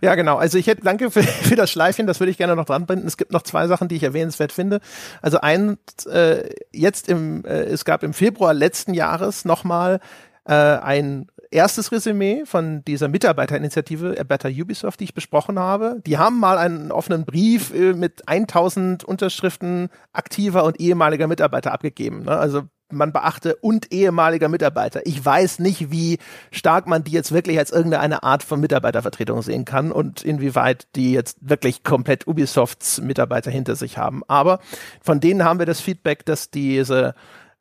[0.00, 0.36] Ja, genau.
[0.36, 3.06] Also ich hätte, danke für, für das Schleifchen, das würde ich gerne noch dran binden.
[3.06, 4.80] Es gibt noch zwei Sachen, die ich erwähnenswert finde.
[5.22, 5.78] Also ein,
[6.10, 10.00] äh, jetzt im, äh, es gab im Februar letzten Jahres nochmal
[10.44, 16.00] äh, ein erstes Resümee von dieser Mitarbeiterinitiative A Better Ubisoft, die ich besprochen habe.
[16.06, 22.24] Die haben mal einen offenen Brief äh, mit 1000 Unterschriften aktiver und ehemaliger Mitarbeiter abgegeben.
[22.24, 22.36] Ne?
[22.36, 25.00] Also man beachte und ehemaliger Mitarbeiter.
[25.04, 26.18] Ich weiß nicht, wie
[26.50, 31.12] stark man die jetzt wirklich als irgendeine Art von Mitarbeitervertretung sehen kann und inwieweit die
[31.12, 34.22] jetzt wirklich komplett Ubisofts Mitarbeiter hinter sich haben.
[34.28, 34.60] Aber
[35.00, 37.14] von denen haben wir das Feedback, dass diese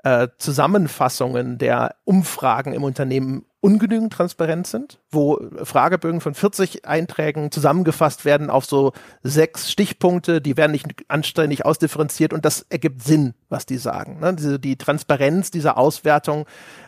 [0.06, 8.24] äh, Zusammenfassungen der Umfragen im Unternehmen ungenügend transparent sind, wo Fragebögen von 40 Einträgen zusammengefasst
[8.24, 8.94] werden auf so
[9.24, 14.20] sechs Stichpunkte, die werden nicht anständig ausdifferenziert und das ergibt Sinn, was die sagen.
[14.20, 14.36] Ne?
[14.36, 16.46] Diese, die Transparenz dieser Auswertung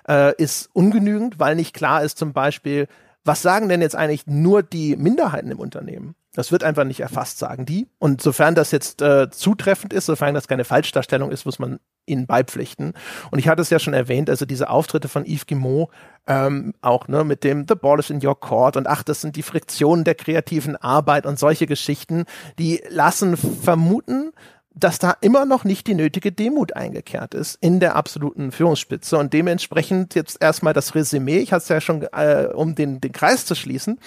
[0.07, 2.87] äh, ist ungenügend, weil nicht klar ist zum Beispiel,
[3.23, 6.13] was sagen denn jetzt eigentlich nur die Minderheiten im Unternehmen?
[6.37, 7.87] Das wird einfach nicht erfasst, sagen die.
[7.97, 12.27] Und sofern das jetzt äh, zutreffend ist, sofern das keine Falschdarstellung ist, muss man ihnen
[12.27, 12.93] beipflichten.
[13.31, 15.89] Und ich hatte es ja schon erwähnt, also diese Auftritte von Yves Guimont,
[16.27, 19.35] ähm, auch ne, mit dem The Ball is in your court und ach, das sind
[19.35, 22.25] die Friktionen der kreativen Arbeit und solche Geschichten,
[22.59, 24.31] die lassen vermuten,
[24.75, 29.33] dass da immer noch nicht die nötige Demut eingekehrt ist in der absoluten Führungsspitze und
[29.33, 33.43] dementsprechend jetzt erstmal das Resümee, ich hatte es ja schon, äh, um den, den Kreis
[33.47, 33.99] zu schließen,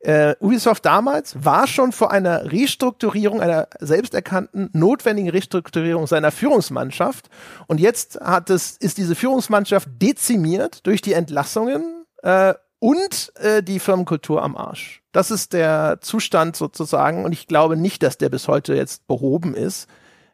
[0.00, 7.28] äh, Ubisoft damals war schon vor einer Restrukturierung, einer selbsterkannten, notwendigen Restrukturierung seiner Führungsmannschaft.
[7.66, 13.80] Und jetzt hat es, ist diese Führungsmannschaft dezimiert durch die Entlassungen äh, und äh, die
[13.80, 15.02] Firmenkultur am Arsch.
[15.10, 17.24] Das ist der Zustand sozusagen.
[17.24, 19.88] Und ich glaube nicht, dass der bis heute jetzt behoben ist,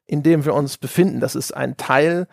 [0.06, 1.20] in dem wir uns befinden.
[1.20, 2.26] Das ist ein Teil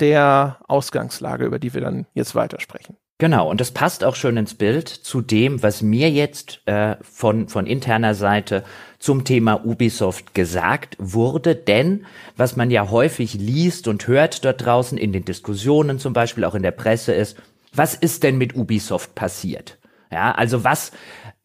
[0.00, 2.96] der Ausgangslage, über die wir dann jetzt weitersprechen.
[3.22, 7.46] Genau, und das passt auch schon ins Bild zu dem, was mir jetzt äh, von,
[7.46, 8.64] von interner Seite
[8.98, 11.54] zum Thema Ubisoft gesagt wurde.
[11.54, 12.04] Denn
[12.36, 16.56] was man ja häufig liest und hört dort draußen in den Diskussionen, zum Beispiel auch
[16.56, 17.36] in der Presse, ist,
[17.72, 19.78] was ist denn mit Ubisoft passiert?
[20.10, 20.90] Ja, also was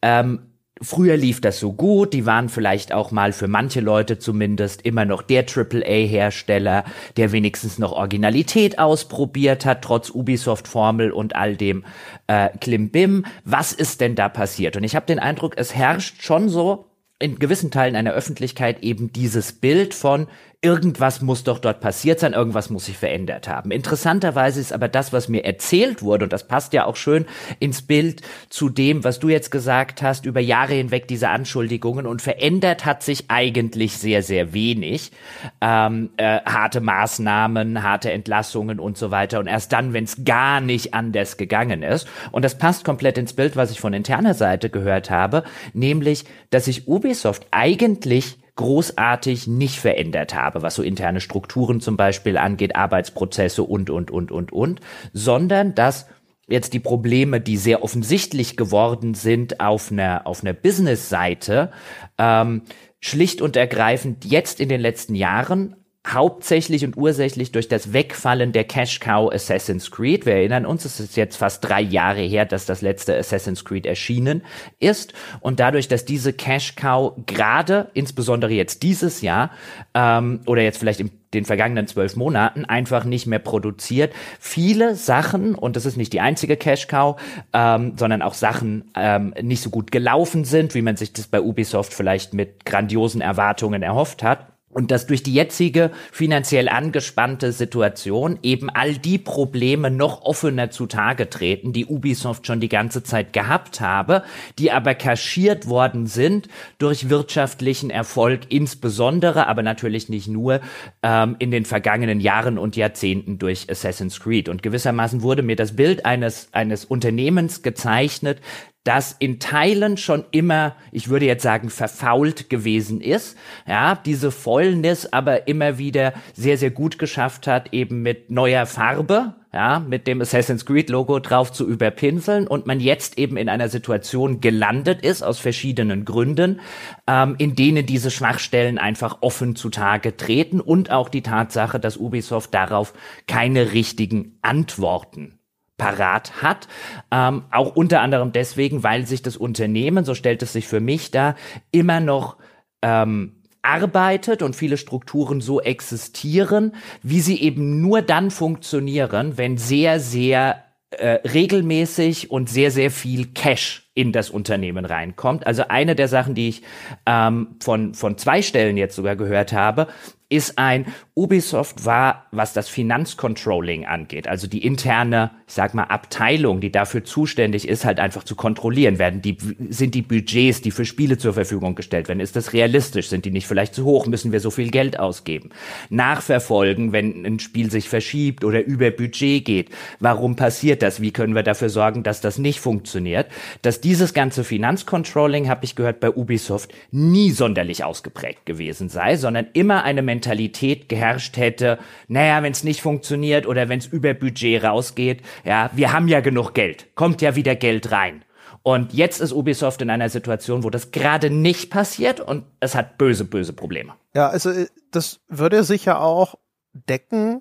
[0.02, 0.47] ähm,
[0.80, 5.04] Früher lief das so gut, die waren vielleicht auch mal für manche Leute zumindest immer
[5.04, 6.84] noch der AAA-Hersteller,
[7.16, 11.84] der wenigstens noch Originalität ausprobiert hat, trotz Ubisoft-Formel und all dem
[12.28, 13.24] äh, Klimbim.
[13.44, 14.76] Was ist denn da passiert?
[14.76, 16.84] Und ich habe den Eindruck, es herrscht schon so
[17.18, 20.28] in gewissen Teilen einer Öffentlichkeit eben dieses Bild von,
[20.60, 23.70] irgendwas muss doch dort passiert sein, irgendwas muss sich verändert haben.
[23.70, 27.26] Interessanterweise ist aber das, was mir erzählt wurde, und das passt ja auch schön
[27.60, 32.22] ins Bild zu dem, was du jetzt gesagt hast, über Jahre hinweg diese Anschuldigungen und
[32.22, 35.12] verändert hat sich eigentlich sehr, sehr wenig.
[35.60, 39.38] Ähm, äh, harte Maßnahmen, harte Entlassungen und so weiter.
[39.38, 42.08] Und erst dann, wenn es gar nicht anders gegangen ist.
[42.32, 46.64] Und das passt komplett ins Bild, was ich von interner Seite gehört habe, nämlich, dass
[46.64, 53.62] sich Ubisoft eigentlich großartig nicht verändert habe, was so interne Strukturen zum Beispiel angeht, Arbeitsprozesse
[53.62, 54.80] und, und, und, und, und,
[55.12, 56.06] sondern dass
[56.48, 61.70] jetzt die Probleme, die sehr offensichtlich geworden sind auf einer, auf einer Business-Seite,
[62.18, 62.62] ähm,
[63.00, 65.76] schlicht und ergreifend jetzt in den letzten Jahren
[66.12, 70.26] hauptsächlich und ursächlich durch das Wegfallen der Cash Cow Assassin's Creed.
[70.26, 73.86] Wir erinnern uns, es ist jetzt fast drei Jahre her, dass das letzte Assassin's Creed
[73.86, 74.42] erschienen
[74.78, 75.12] ist.
[75.40, 79.50] Und dadurch, dass diese Cash Cow gerade, insbesondere jetzt dieses Jahr,
[79.94, 84.14] ähm, oder jetzt vielleicht in den vergangenen zwölf Monaten einfach nicht mehr produziert.
[84.40, 87.20] Viele Sachen, und das ist nicht die einzige Cash Cow,
[87.52, 91.40] ähm, sondern auch Sachen ähm, nicht so gut gelaufen sind, wie man sich das bei
[91.40, 98.38] Ubisoft vielleicht mit grandiosen Erwartungen erhofft hat und dass durch die jetzige finanziell angespannte Situation
[98.42, 103.80] eben all die Probleme noch offener zutage treten, die Ubisoft schon die ganze Zeit gehabt
[103.80, 104.22] habe,
[104.58, 106.48] die aber kaschiert worden sind
[106.78, 110.60] durch wirtschaftlichen Erfolg, insbesondere, aber natürlich nicht nur,
[111.02, 114.48] ähm, in den vergangenen Jahren und Jahrzehnten durch Assassin's Creed.
[114.48, 118.40] Und gewissermaßen wurde mir das Bild eines, eines Unternehmens gezeichnet,
[118.84, 123.36] das in Teilen schon immer, ich würde jetzt sagen, verfault gewesen ist.
[123.66, 129.34] Ja, diese Fäulnis aber immer wieder sehr, sehr gut geschafft hat, eben mit neuer Farbe,
[129.52, 133.68] ja, mit dem Assassin's Creed Logo drauf zu überpinseln und man jetzt eben in einer
[133.68, 136.60] Situation gelandet ist, aus verschiedenen Gründen,
[137.06, 142.54] ähm, in denen diese Schwachstellen einfach offen zutage treten und auch die Tatsache, dass Ubisoft
[142.54, 142.94] darauf
[143.26, 145.37] keine richtigen Antworten
[145.78, 146.68] parat hat.
[147.10, 151.10] Ähm, auch unter anderem deswegen, weil sich das Unternehmen, so stellt es sich für mich
[151.10, 151.34] da,
[151.70, 152.36] immer noch
[152.82, 160.00] ähm, arbeitet und viele Strukturen so existieren, wie sie eben nur dann funktionieren, wenn sehr,
[160.00, 165.44] sehr äh, regelmäßig und sehr, sehr viel Cash in das Unternehmen reinkommt.
[165.44, 166.62] Also eine der Sachen, die ich
[167.04, 169.88] ähm, von, von zwei Stellen jetzt sogar gehört habe,
[170.30, 176.60] ist ein Ubisoft war, was das Finanzcontrolling angeht, also die interne, ich sag mal, Abteilung,
[176.60, 178.98] die dafür zuständig ist, halt einfach zu kontrollieren.
[178.98, 179.36] Werden die,
[179.70, 183.08] sind die Budgets, die für Spiele zur Verfügung gestellt werden, ist das realistisch?
[183.08, 184.06] Sind die nicht vielleicht zu hoch?
[184.06, 185.48] Müssen wir so viel Geld ausgeben?
[185.88, 189.70] Nachverfolgen, wenn ein Spiel sich verschiebt oder über Budget geht.
[189.98, 191.00] Warum passiert das?
[191.00, 193.26] Wie können wir dafür sorgen, dass das nicht funktioniert?
[193.62, 199.46] Dass dieses ganze Finanzcontrolling, habe ich gehört, bei Ubisoft nie sonderlich ausgeprägt gewesen sei, sondern
[199.54, 204.62] immer eine Mentalität geherrscht hätte, naja, wenn es nicht funktioniert oder wenn es über Budget
[204.62, 208.26] rausgeht, ja, wir haben ja genug Geld, kommt ja wieder Geld rein.
[208.62, 212.98] Und jetzt ist Ubisoft in einer Situation, wo das gerade nicht passiert und es hat
[212.98, 213.94] böse, böse Probleme.
[214.14, 216.34] Ja, also äh, das würde sicher auch
[216.74, 217.40] decken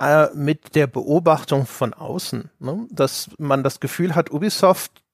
[0.00, 2.88] äh, mit der Beobachtung von außen, ne?
[2.90, 5.04] dass man das Gefühl hat, Ubisoft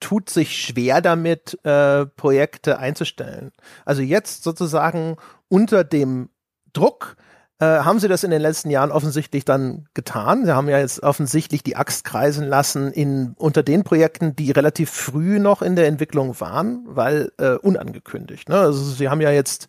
[0.00, 3.52] tut sich schwer damit, äh, Projekte einzustellen.
[3.84, 5.16] Also jetzt sozusagen
[5.48, 6.28] unter dem
[6.72, 7.16] Druck
[7.60, 10.44] äh, haben sie das in den letzten Jahren offensichtlich dann getan.
[10.44, 14.90] Sie haben ja jetzt offensichtlich die Axt kreisen lassen in unter den Projekten, die relativ
[14.90, 18.48] früh noch in der Entwicklung waren, weil äh, unangekündigt.
[18.48, 18.58] Ne?
[18.58, 19.68] Also sie haben ja jetzt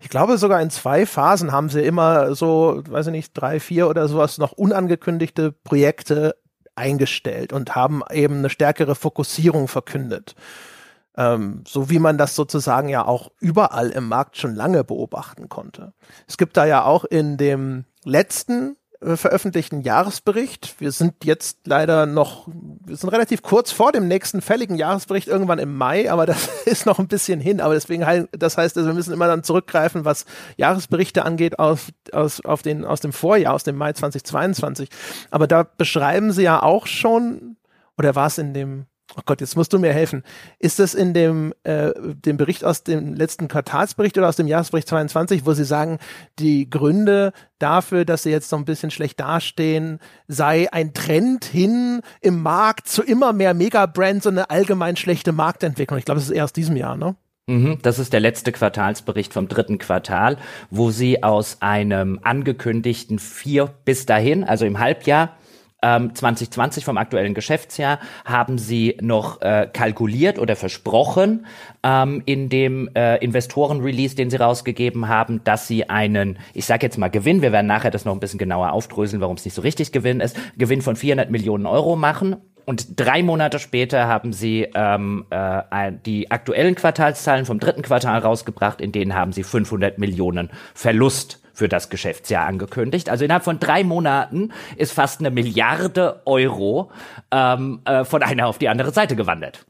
[0.00, 3.88] ich glaube sogar in zwei Phasen haben sie immer so, weiß ich nicht, drei, vier
[3.88, 6.36] oder sowas noch unangekündigte Projekte
[6.76, 10.34] eingestellt und haben eben eine stärkere Fokussierung verkündet.
[11.16, 15.92] Ähm, so wie man das sozusagen ja auch überall im Markt schon lange beobachten konnte.
[16.26, 20.76] Es gibt da ja auch in dem letzten äh, veröffentlichten Jahresbericht.
[20.78, 25.58] Wir sind jetzt leider noch, wir sind relativ kurz vor dem nächsten fälligen Jahresbericht, irgendwann
[25.58, 27.60] im Mai, aber das ist noch ein bisschen hin.
[27.60, 30.24] Aber deswegen, das heißt, also wir müssen immer dann zurückgreifen, was
[30.56, 34.88] Jahresberichte angeht, aus, aus, auf den, aus dem Vorjahr, aus dem Mai 2022.
[35.30, 37.56] Aber da beschreiben sie ja auch schon,
[37.98, 38.86] oder war es in dem,
[39.16, 40.24] Oh Gott, jetzt musst du mir helfen.
[40.58, 44.88] Ist das in dem, äh, dem Bericht aus dem letzten Quartalsbericht oder aus dem Jahresbericht
[44.88, 45.98] 22, wo Sie sagen,
[46.38, 52.00] die Gründe dafür, dass Sie jetzt so ein bisschen schlecht dastehen, sei ein Trend hin
[52.22, 55.98] im Markt zu immer mehr Megabrands und eine allgemein schlechte Marktentwicklung?
[55.98, 57.14] Ich glaube, das ist eher aus diesem Jahr, ne?
[57.46, 60.38] Mhm, das ist der letzte Quartalsbericht vom dritten Quartal,
[60.70, 65.36] wo Sie aus einem angekündigten vier bis dahin, also im Halbjahr,
[65.84, 71.46] 2020 ähm, vom aktuellen Geschäftsjahr haben sie noch äh, kalkuliert oder versprochen
[71.82, 76.98] ähm, in dem äh, Investoren-Release, den sie rausgegeben haben, dass sie einen, ich sage jetzt
[76.98, 79.62] mal Gewinn, wir werden nachher das noch ein bisschen genauer aufdröseln, warum es nicht so
[79.62, 82.36] richtig Gewinn ist, Gewinn von 400 Millionen Euro machen.
[82.66, 88.80] Und drei Monate später haben sie ähm, äh, die aktuellen Quartalszahlen vom dritten Quartal rausgebracht,
[88.80, 93.08] in denen haben sie 500 Millionen Verlust für das Geschäftsjahr angekündigt.
[93.08, 96.90] Also innerhalb von drei Monaten ist fast eine Milliarde Euro
[97.30, 99.64] ähm, äh, von einer auf die andere Seite gewandert.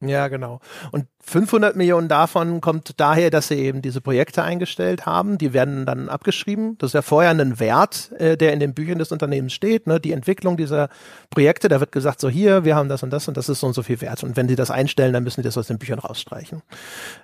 [0.00, 0.60] Ja, genau.
[0.92, 5.38] Und 500 Millionen davon kommt daher, dass sie eben diese Projekte eingestellt haben.
[5.38, 6.76] Die werden dann abgeschrieben.
[6.76, 9.86] Das ist ja vorher ein Wert, äh, der in den Büchern des Unternehmens steht.
[9.86, 9.98] Ne?
[9.98, 10.90] Die Entwicklung dieser
[11.30, 13.66] Projekte, da wird gesagt, so hier, wir haben das und das und das ist so
[13.68, 14.22] und so viel wert.
[14.22, 16.62] Und wenn sie das einstellen, dann müssen die das aus den Büchern rausstreichen.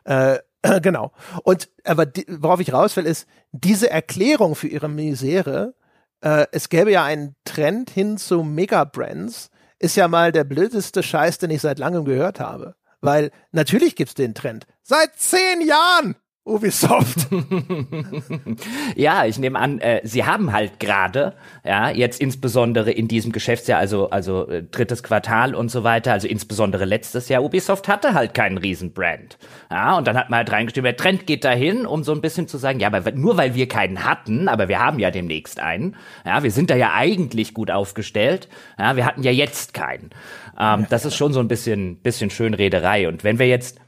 [0.04, 0.38] Äh,
[0.82, 1.12] genau.
[1.42, 5.74] Und aber die, worauf ich raus will, ist, diese Erklärung für ihre Misere,
[6.20, 11.38] äh, es gäbe ja einen Trend hin zu Megabrands, ist ja mal der blödeste Scheiß,
[11.38, 12.76] den ich seit langem gehört habe.
[13.00, 14.66] Weil natürlich gibt's den Trend.
[14.82, 16.14] Seit zehn Jahren!
[16.44, 17.28] Ubisoft.
[18.96, 21.34] ja, ich nehme an, äh, sie haben halt gerade,
[21.64, 26.26] ja, jetzt insbesondere in diesem Geschäftsjahr, also also äh, drittes Quartal und so weiter, also
[26.26, 29.38] insbesondere letztes Jahr, Ubisoft hatte halt keinen Riesenbrand.
[29.70, 32.48] Ja, und dann hat man halt reingestimmt, der Trend geht dahin, um so ein bisschen
[32.48, 35.96] zu sagen, ja, aber nur weil wir keinen hatten, aber wir haben ja demnächst einen.
[36.26, 38.48] Ja, wir sind da ja eigentlich gut aufgestellt.
[38.78, 40.10] Ja, wir hatten ja jetzt keinen.
[40.58, 43.81] Ähm, das ist schon so ein bisschen bisschen Schönrederei und wenn wir jetzt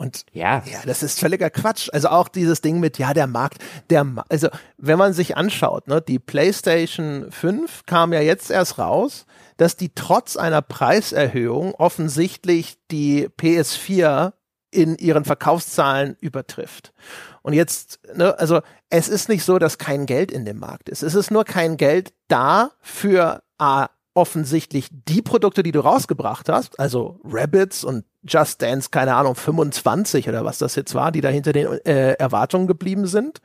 [0.00, 0.62] Und ja.
[0.64, 1.90] ja, das ist völliger Quatsch.
[1.92, 4.48] Also auch dieses Ding mit, ja, der Markt, der, also
[4.78, 9.26] wenn man sich anschaut, ne, die PlayStation 5 kam ja jetzt erst raus,
[9.58, 14.32] dass die trotz einer Preiserhöhung offensichtlich die PS4
[14.70, 16.94] in ihren Verkaufszahlen übertrifft.
[17.42, 21.02] Und jetzt, ne, also es ist nicht so, dass kein Geld in dem Markt ist.
[21.02, 26.80] Es ist nur kein Geld da für A, offensichtlich die Produkte, die du rausgebracht hast,
[26.80, 31.28] also Rabbits und Just Dance, keine Ahnung, 25 oder was das jetzt war, die da
[31.28, 33.40] hinter den äh, Erwartungen geblieben sind.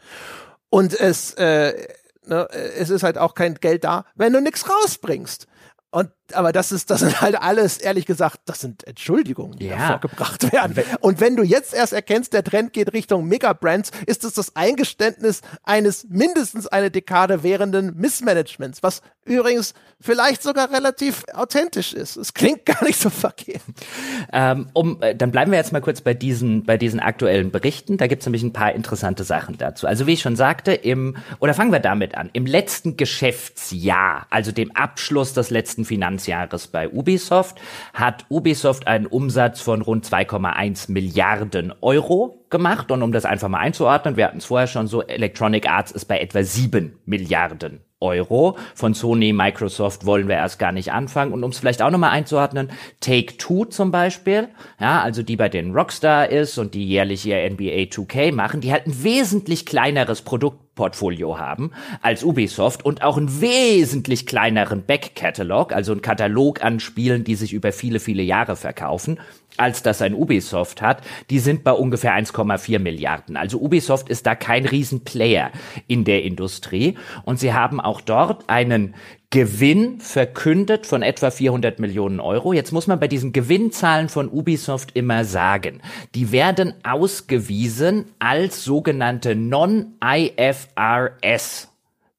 [0.70, 1.74] Und es, äh,
[2.26, 5.48] ne, es ist halt auch kein Geld da, wenn du nichts rausbringst.
[5.92, 9.88] Und aber das ist, das sind halt alles, ehrlich gesagt, das sind Entschuldigungen, die ja.
[9.88, 10.76] vorgebracht werden.
[11.02, 15.42] Und wenn du jetzt erst erkennst, der Trend geht Richtung Megabrands, ist es das Eingeständnis
[15.64, 22.16] eines mindestens eine Dekade währenden Missmanagements, was übrigens vielleicht sogar relativ authentisch ist.
[22.16, 23.62] Es klingt gar nicht so verkehrt.
[24.32, 27.98] Ähm, um, äh, dann bleiben wir jetzt mal kurz bei diesen, bei diesen aktuellen Berichten.
[27.98, 29.88] Da gibt es nämlich ein paar interessante Sachen dazu.
[29.88, 34.52] Also wie ich schon sagte, im, oder fangen wir damit an, im letzten Geschäftsjahr, also
[34.52, 37.60] dem Abschluss des letzten Finanz Finanzjahres bei Ubisoft
[37.94, 42.92] hat Ubisoft einen Umsatz von rund 2,1 Milliarden Euro gemacht.
[42.92, 46.06] Und um das einfach mal einzuordnen, wir hatten es vorher schon so, Electronic Arts ist
[46.06, 48.58] bei etwa 7 Milliarden Euro.
[48.76, 51.34] Von Sony, Microsoft wollen wir erst gar nicht anfangen.
[51.34, 54.50] Und um es vielleicht auch nochmal einzuordnen, Take Two zum Beispiel,
[54.80, 58.72] ja, also die bei den Rockstar ist und die jährlich ihr NBA 2K machen, die
[58.72, 60.22] halt ein wesentlich kleineres
[60.76, 61.72] Produktportfolio haben
[62.02, 67.54] als Ubisoft und auch einen wesentlich kleineren Back-Catalog, also einen Katalog an Spielen, die sich
[67.54, 69.20] über viele, viele Jahre verkaufen
[69.58, 73.38] als das ein Ubisoft hat, die sind bei ungefähr 1,4 Milliarden.
[73.38, 75.50] Also Ubisoft ist da kein Riesenplayer
[75.88, 78.96] in der Industrie und sie haben auch dort einen
[79.30, 82.54] Gewinn verkündet von etwa 400 Millionen Euro.
[82.54, 85.82] Jetzt muss man bei diesen Gewinnzahlen von Ubisoft immer sagen,
[86.14, 90.00] die werden ausgewiesen als sogenannte Non-IFRS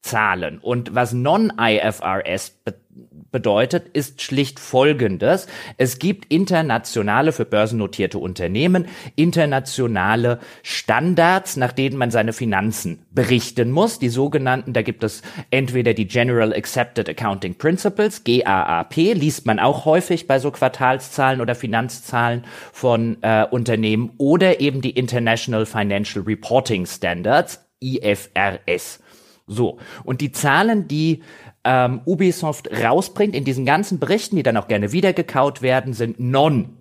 [0.03, 0.59] Zahlen.
[0.59, 2.86] Und was Non-IFRS bedeutet,
[3.31, 5.47] bedeutet, ist schlicht Folgendes.
[5.77, 13.99] Es gibt internationale, für börsennotierte Unternehmen, internationale Standards, nach denen man seine Finanzen berichten muss.
[13.99, 19.85] Die sogenannten, da gibt es entweder die General Accepted Accounting Principles, GAAP, liest man auch
[19.85, 26.87] häufig bei so Quartalszahlen oder Finanzzahlen von äh, Unternehmen, oder eben die International Financial Reporting
[26.87, 29.01] Standards, IFRS.
[29.47, 29.79] So.
[30.05, 31.23] Und die Zahlen, die
[31.67, 36.77] ähm, Ubisoft rausbringt in diesen ganzen Berichten, die dann auch gerne wiedergekaut werden, sind non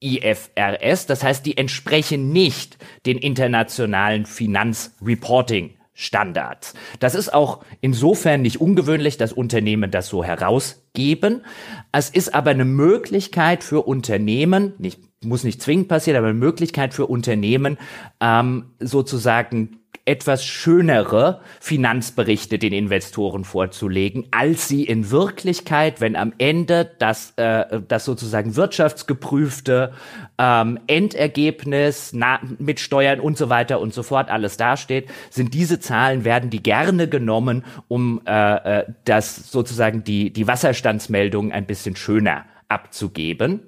[0.00, 6.74] IFRS, das heißt, die entsprechen nicht den internationalen Finanzreporting Standards.
[7.00, 11.44] Das ist auch insofern nicht ungewöhnlich, dass Unternehmen das so herausgeben.
[11.90, 16.94] Es ist aber eine Möglichkeit für Unternehmen, nicht, muss nicht zwingend passieren, aber eine Möglichkeit
[16.94, 17.78] für Unternehmen,
[18.20, 26.90] ähm, sozusagen etwas schönere Finanzberichte den Investoren vorzulegen, als sie in Wirklichkeit, wenn am Ende
[26.98, 29.92] das, äh, das sozusagen wirtschaftsgeprüfte
[30.38, 35.78] ähm, Endergebnis na, mit Steuern und so weiter und so fort alles dasteht, sind diese
[35.78, 41.96] Zahlen, werden die gerne genommen, um äh, äh, das sozusagen die, die Wasserstandsmeldungen ein bisschen
[41.96, 43.60] schöner abzugeben.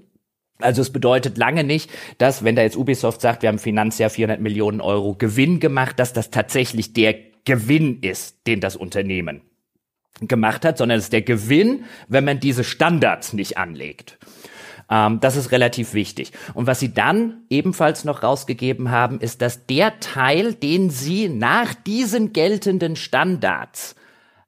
[0.62, 4.40] Also es bedeutet lange nicht, dass, wenn da jetzt Ubisoft sagt, wir haben Finanzjahr 400
[4.40, 9.42] Millionen Euro Gewinn gemacht, dass das tatsächlich der Gewinn ist, den das Unternehmen
[10.20, 14.18] gemacht hat, sondern es ist der Gewinn, wenn man diese Standards nicht anlegt.
[14.90, 16.32] Ähm, das ist relativ wichtig.
[16.52, 21.74] Und was sie dann ebenfalls noch rausgegeben haben, ist, dass der Teil, den sie nach
[21.74, 23.94] diesen geltenden Standards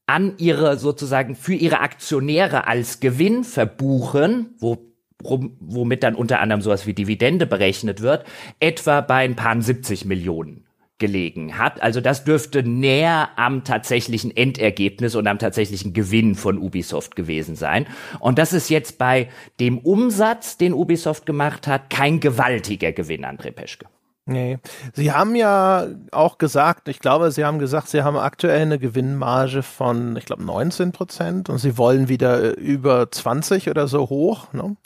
[0.06, 4.91] an ihre sozusagen für ihre Aktionäre als Gewinn verbuchen, wo
[5.22, 8.24] womit dann unter anderem sowas wie Dividende berechnet wird,
[8.60, 10.64] etwa bei ein paar 70 Millionen
[11.02, 11.82] gelegen hat.
[11.82, 17.86] Also das dürfte näher am tatsächlichen Endergebnis und am tatsächlichen Gewinn von Ubisoft gewesen sein.
[18.20, 23.50] Und das ist jetzt bei dem Umsatz, den Ubisoft gemacht hat, kein gewaltiger Gewinn, André
[23.50, 23.86] Peschke.
[24.24, 24.58] Nee.
[24.92, 29.62] Sie haben ja auch gesagt, ich glaube, Sie haben gesagt, Sie haben aktuell eine Gewinnmarge
[29.62, 34.52] von, ich glaube, 19 Prozent und Sie wollen wieder äh, über 20 oder so hoch.
[34.52, 34.76] Ne?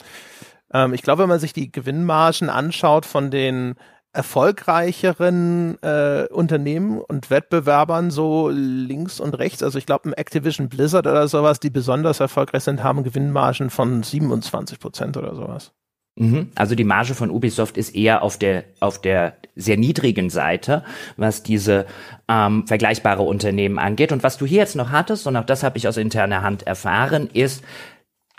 [0.73, 3.75] Ähm, ich glaube, wenn man sich die Gewinnmargen anschaut von den
[4.15, 11.07] erfolgreicheren äh, Unternehmen und Wettbewerbern so links und rechts, also ich glaube, ein Activision Blizzard
[11.07, 15.73] oder sowas, die besonders erfolgreich sind, haben Gewinnmargen von 27 Prozent oder sowas.
[16.17, 16.51] Mhm.
[16.55, 20.83] Also die Marge von Ubisoft ist eher auf der auf der sehr niedrigen Seite,
[21.17, 21.87] was diese
[22.29, 24.13] ähm, vergleichbare Unternehmen angeht.
[24.13, 26.67] Und was du hier jetzt noch hattest, und auch das habe ich aus interner Hand
[26.67, 27.63] erfahren, ist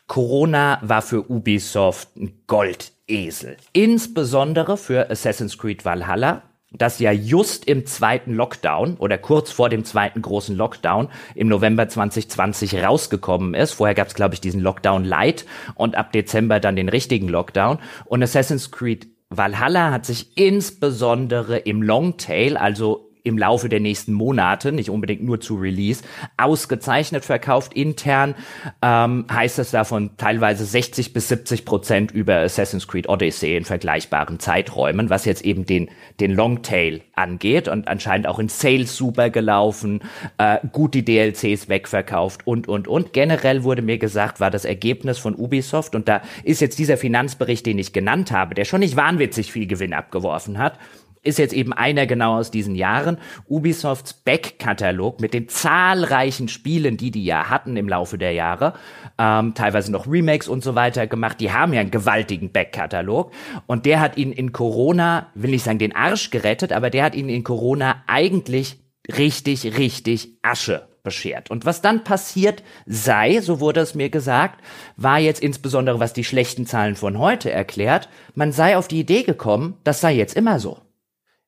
[0.07, 3.57] Corona war für Ubisoft ein Goldesel.
[3.73, 9.85] Insbesondere für Assassin's Creed Valhalla, das ja just im zweiten Lockdown oder kurz vor dem
[9.85, 13.73] zweiten großen Lockdown im November 2020 rausgekommen ist.
[13.73, 15.45] Vorher gab es, glaube ich, diesen Lockdown Light
[15.75, 17.79] und ab Dezember dann den richtigen Lockdown.
[18.05, 24.71] Und Assassin's Creed Valhalla hat sich insbesondere im Longtail, also im Laufe der nächsten Monate,
[24.71, 26.03] nicht unbedingt nur zu Release,
[26.37, 27.73] ausgezeichnet verkauft.
[27.73, 28.35] Intern
[28.81, 34.39] ähm, heißt es davon teilweise 60 bis 70 Prozent über Assassin's Creed Odyssey in vergleichbaren
[34.39, 35.89] Zeiträumen, was jetzt eben den,
[36.19, 40.01] den Longtail angeht und anscheinend auch in Sales super gelaufen,
[40.37, 43.13] äh, gut die DLCs wegverkauft und, und, und.
[43.13, 47.65] Generell wurde mir gesagt, war das Ergebnis von Ubisoft und da ist jetzt dieser Finanzbericht,
[47.65, 50.77] den ich genannt habe, der schon nicht wahnwitzig viel Gewinn abgeworfen hat,
[51.23, 53.17] ist jetzt eben einer genau aus diesen Jahren.
[53.49, 58.73] Ubisofts Backkatalog mit den zahlreichen Spielen, die die ja hatten im Laufe der Jahre,
[59.17, 61.39] ähm, teilweise noch Remakes und so weiter gemacht.
[61.39, 63.31] Die haben ja einen gewaltigen Backkatalog
[63.65, 67.15] und der hat ihnen in Corona, will nicht sagen den Arsch gerettet, aber der hat
[67.15, 68.77] ihnen in Corona eigentlich
[69.15, 71.49] richtig, richtig Asche beschert.
[71.49, 74.61] Und was dann passiert sei, so wurde es mir gesagt,
[74.97, 79.23] war jetzt insbesondere, was die schlechten Zahlen von heute erklärt, man sei auf die Idee
[79.23, 80.81] gekommen, das sei jetzt immer so.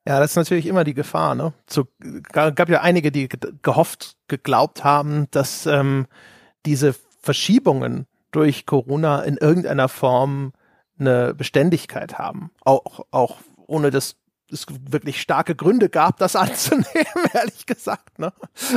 [0.09, 1.35] Ja, das ist natürlich immer die Gefahr.
[1.35, 1.53] Ne?
[1.69, 1.85] So,
[2.31, 3.29] gab ja einige, die
[3.61, 6.07] gehofft, geglaubt haben, dass ähm,
[6.65, 10.53] diese Verschiebungen durch Corona in irgendeiner Form
[10.97, 12.49] eine Beständigkeit haben.
[12.65, 13.37] Auch, auch
[13.67, 14.15] ohne dass
[14.51, 18.17] es wirklich starke Gründe gab, das anzunehmen, ehrlich gesagt.
[18.17, 18.33] Ne?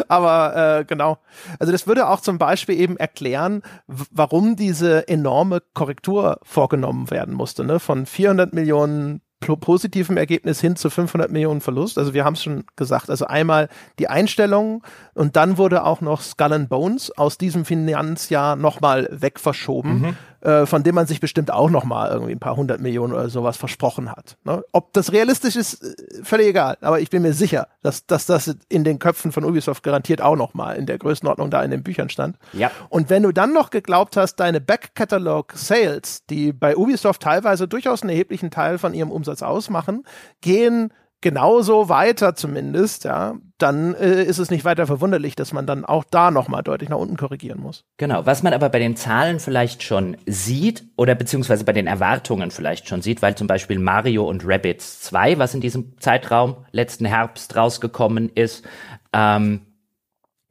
[0.08, 1.16] Aber äh, genau.
[1.58, 7.64] Also das würde auch zum Beispiel eben erklären, warum diese enorme Korrektur vorgenommen werden musste.
[7.64, 7.80] Ne?
[7.80, 9.22] Von 400 Millionen
[9.56, 11.98] positivem Ergebnis hin zu 500 Millionen Verlust.
[11.98, 13.10] Also wir haben es schon gesagt.
[13.10, 14.82] Also einmal die Einstellung
[15.14, 20.00] und dann wurde auch noch Skull and Bones aus diesem Finanzjahr nochmal wegverschoben.
[20.00, 23.12] Mhm äh, von dem man sich bestimmt auch noch mal irgendwie ein paar hundert Millionen
[23.12, 24.36] oder sowas versprochen hat.
[24.44, 24.62] Ne?
[24.72, 26.76] Ob das realistisch ist, äh, völlig egal.
[26.80, 30.36] Aber ich bin mir sicher, dass, dass das in den Köpfen von Ubisoft garantiert auch
[30.36, 32.36] noch mal in der Größenordnung da in den Büchern stand.
[32.52, 32.70] Ja.
[32.88, 38.10] Und wenn du dann noch geglaubt hast, deine Back-Catalog-Sales, die bei Ubisoft teilweise durchaus einen
[38.10, 40.04] erheblichen Teil von ihrem Umsatz ausmachen,
[40.40, 40.92] gehen
[41.22, 46.04] genauso weiter zumindest, ja, dann äh, ist es nicht weiter verwunderlich, dass man dann auch
[46.04, 47.84] da nochmal deutlich nach unten korrigieren muss.
[47.96, 52.50] Genau, was man aber bei den Zahlen vielleicht schon sieht oder beziehungsweise bei den Erwartungen
[52.50, 57.06] vielleicht schon sieht, weil zum Beispiel Mario und Rabbids 2, was in diesem Zeitraum letzten
[57.06, 58.64] Herbst rausgekommen ist,
[59.12, 59.62] ähm,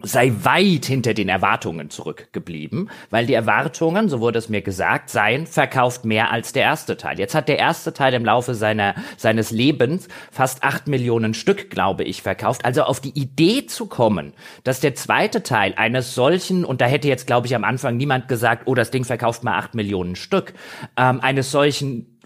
[0.03, 5.47] sei weit hinter den Erwartungen zurückgeblieben, weil die Erwartungen, so wurde es mir gesagt, seien
[5.47, 7.19] verkauft mehr als der erste Teil.
[7.19, 12.03] Jetzt hat der erste Teil im Laufe seiner, seines Lebens fast acht Millionen Stück, glaube
[12.03, 12.65] ich, verkauft.
[12.65, 14.33] Also auf die Idee zu kommen,
[14.63, 18.27] dass der zweite Teil eines solchen, und da hätte jetzt, glaube ich, am Anfang niemand
[18.27, 20.53] gesagt, oh, das Ding verkauft mal acht Millionen Stück,
[20.97, 22.19] ähm, eines solchen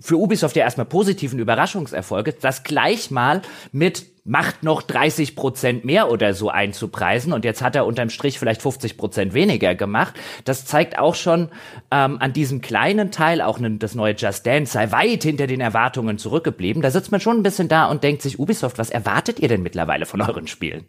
[0.00, 3.42] für Ubisoft ja erstmal positiven Überraschungserfolge, das gleich mal
[3.72, 8.38] mit macht noch 30 Prozent mehr oder so einzupreisen und jetzt hat er unterm Strich
[8.38, 10.14] vielleicht 50 Prozent weniger gemacht.
[10.44, 11.48] Das zeigt auch schon
[11.90, 15.60] ähm, an diesem kleinen Teil, auch ne, das neue Just Dance sei weit hinter den
[15.60, 16.82] Erwartungen zurückgeblieben.
[16.82, 19.62] Da sitzt man schon ein bisschen da und denkt sich, Ubisoft, was erwartet ihr denn
[19.62, 20.86] mittlerweile von euren Spielen?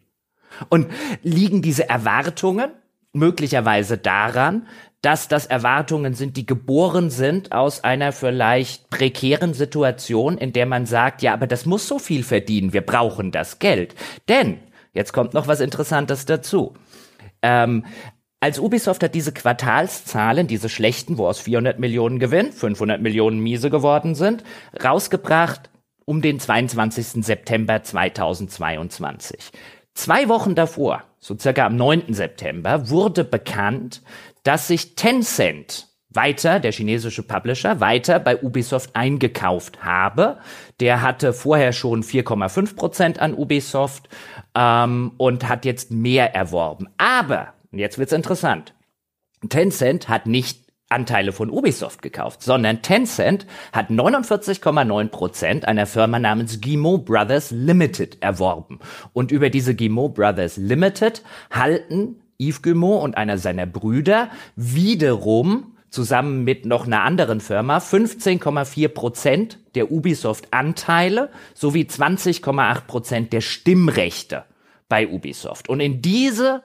[0.70, 0.88] Und
[1.24, 2.70] liegen diese Erwartungen
[3.14, 4.68] möglicherweise daran,
[5.04, 10.86] dass das Erwartungen sind, die geboren sind aus einer vielleicht prekären Situation, in der man
[10.86, 13.96] sagt, ja, aber das muss so viel verdienen, wir brauchen das Geld.
[14.30, 14.60] Denn,
[14.94, 16.74] jetzt kommt noch was Interessantes dazu.
[17.42, 17.86] Ähm,
[18.40, 23.70] als Ubisoft hat diese Quartalszahlen, diese schlechten, wo aus 400 Millionen Gewinn 500 Millionen miese
[23.70, 24.44] geworden sind,
[24.82, 25.70] rausgebracht
[26.06, 27.26] um den 22.
[27.26, 29.52] September 2022.
[29.96, 32.14] Zwei Wochen davor, so circa am 9.
[32.14, 34.02] September, wurde bekannt,
[34.44, 40.38] dass sich Tencent weiter, der chinesische Publisher, weiter bei Ubisoft eingekauft habe.
[40.80, 44.10] Der hatte vorher schon 4,5 Prozent an Ubisoft
[44.56, 46.88] ähm, und hat jetzt mehr erworben.
[46.98, 48.76] Aber, jetzt wird's interessant,
[49.50, 56.62] Tencent hat nicht Anteile von Ubisoft gekauft, sondern Tencent hat 49,9 Prozent einer Firma namens
[56.62, 58.80] Gimo Brothers Limited erworben.
[59.12, 66.44] Und über diese Gimo Brothers Limited halten Yves Guillemot und einer seiner Brüder wiederum zusammen
[66.44, 74.44] mit noch einer anderen Firma 15,4 Prozent der Ubisoft-Anteile sowie 20,8 Prozent der Stimmrechte
[74.90, 75.70] bei Ubisoft.
[75.70, 76.64] Und in diese,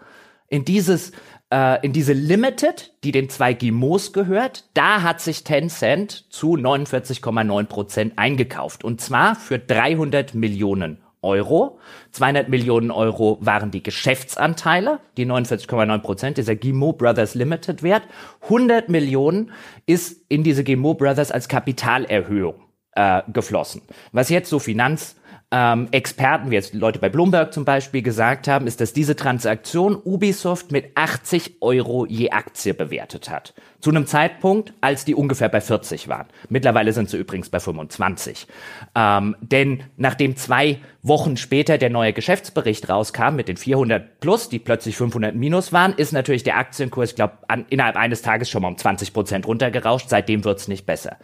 [0.48, 1.12] in dieses,
[1.52, 7.64] äh, in diese Limited, die den zwei Gimos gehört, da hat sich Tencent zu 49,9
[7.64, 8.82] Prozent eingekauft.
[8.82, 11.78] Und zwar für 300 Millionen Euro.
[12.12, 18.02] 200 Millionen Euro waren die Geschäftsanteile, die 49,9 Prozent dieser Gimo Brothers Limited Wert.
[18.42, 19.52] 100 Millionen
[19.86, 22.54] ist in diese Gimo Brothers als Kapitalerhöhung
[22.92, 23.82] äh, geflossen.
[24.12, 25.16] Was jetzt so Finanz
[25.50, 29.96] ähm, Experten, wie jetzt Leute bei Bloomberg zum Beispiel gesagt haben, ist, dass diese Transaktion
[29.96, 33.54] Ubisoft mit 80 Euro je Aktie bewertet hat.
[33.80, 36.26] Zu einem Zeitpunkt, als die ungefähr bei 40 waren.
[36.50, 38.46] Mittlerweile sind sie übrigens bei 25.
[38.94, 44.58] Ähm, denn nachdem zwei Wochen später der neue Geschäftsbericht rauskam mit den 400 plus, die
[44.58, 47.38] plötzlich 500 minus waren, ist natürlich der Aktienkurs, glaube,
[47.70, 50.10] innerhalb eines Tages schon mal um 20 Prozent runtergerauscht.
[50.10, 51.16] Seitdem wird's nicht besser.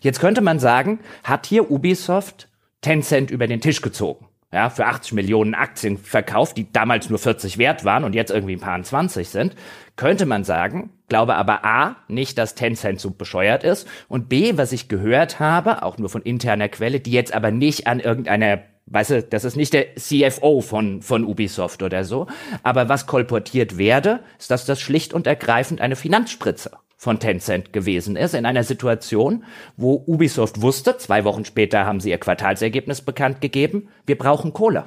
[0.00, 2.49] Jetzt könnte man sagen, hat hier Ubisoft
[2.80, 4.26] Tencent über den Tisch gezogen.
[4.52, 8.56] Ja, für 80 Millionen Aktien verkauft, die damals nur 40 wert waren und jetzt irgendwie
[8.56, 9.54] ein paar 20 sind,
[9.94, 14.72] könnte man sagen, glaube aber A, nicht, dass Tencent so bescheuert ist und B, was
[14.72, 18.62] ich gehört habe, auch nur von interner Quelle, die jetzt aber nicht an irgendeiner
[18.92, 22.26] Weißt du, das ist nicht der CFO von, von Ubisoft oder so.
[22.64, 28.14] Aber was kolportiert werde, ist, dass das schlicht und ergreifend eine Finanzspritze von Tencent gewesen
[28.14, 29.44] ist, in einer Situation,
[29.78, 34.84] wo Ubisoft wusste, zwei Wochen später haben sie ihr Quartalsergebnis bekannt gegeben, wir brauchen Kohle.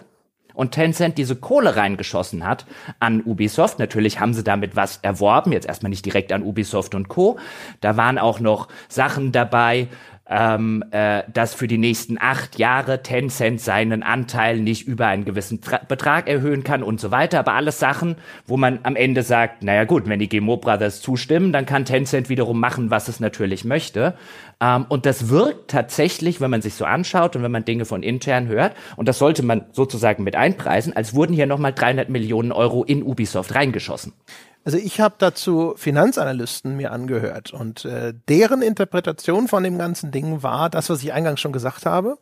[0.53, 2.67] Und Tencent diese Kohle reingeschossen hat
[2.99, 3.79] an Ubisoft.
[3.79, 7.39] Natürlich haben sie damit was erworben, jetzt erstmal nicht direkt an Ubisoft und Co.
[7.81, 9.87] Da waren auch noch Sachen dabei,
[10.29, 15.59] ähm, äh, dass für die nächsten acht Jahre Tencent seinen Anteil nicht über einen gewissen
[15.59, 17.39] Tra Betrag erhöhen kann und so weiter.
[17.39, 18.15] Aber alles Sachen,
[18.47, 22.29] wo man am Ende sagt, naja gut, wenn die GMO Brothers zustimmen, dann kann Tencent
[22.29, 24.15] wiederum machen, was es natürlich möchte.
[24.61, 28.01] Ähm, und das wirkt tatsächlich, wenn man sich so anschaut und wenn man Dinge von
[28.01, 32.53] intern hört, und das sollte man sozusagen mit einpreisen, als wurden hier nochmal 300 Millionen
[32.53, 34.13] Euro in Ubisoft reingeschossen.
[34.65, 40.41] Also ich habe dazu Finanzanalysten mir angehört und äh, deren Interpretation von dem ganzen Ding
[40.41, 42.17] war das, was ich eingangs schon gesagt habe,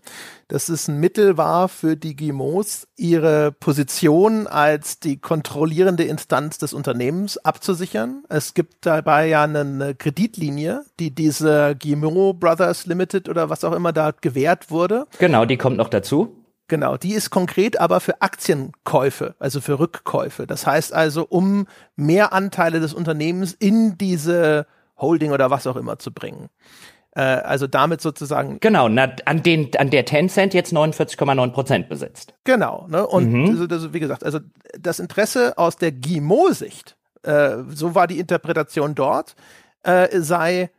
[0.47, 6.73] dass es ein Mittel war für die GIMOs, ihre Position als die kontrollierende Instanz des
[6.73, 8.23] Unternehmens abzusichern.
[8.27, 13.93] Es gibt dabei ja eine Kreditlinie, die diese GIMO Brothers Limited oder was auch immer
[13.93, 15.05] da gewährt wurde.
[15.19, 16.40] Genau, die kommt noch dazu.
[16.71, 20.47] Genau, die ist konkret aber für Aktienkäufe, also für Rückkäufe.
[20.47, 21.67] Das heißt also, um
[21.97, 24.65] mehr Anteile des Unternehmens in diese
[24.97, 26.47] Holding oder was auch immer zu bringen.
[27.13, 28.61] Äh, also damit sozusagen.
[28.61, 32.35] Genau, na, an, den, an der Tencent jetzt 49,9 Prozent besitzt.
[32.45, 33.05] Genau, ne?
[33.05, 33.49] Und mhm.
[33.49, 34.39] also, also, wie gesagt, also
[34.79, 39.35] das Interesse aus der GIMO-Sicht, äh, so war die Interpretation dort,
[39.83, 40.69] äh, sei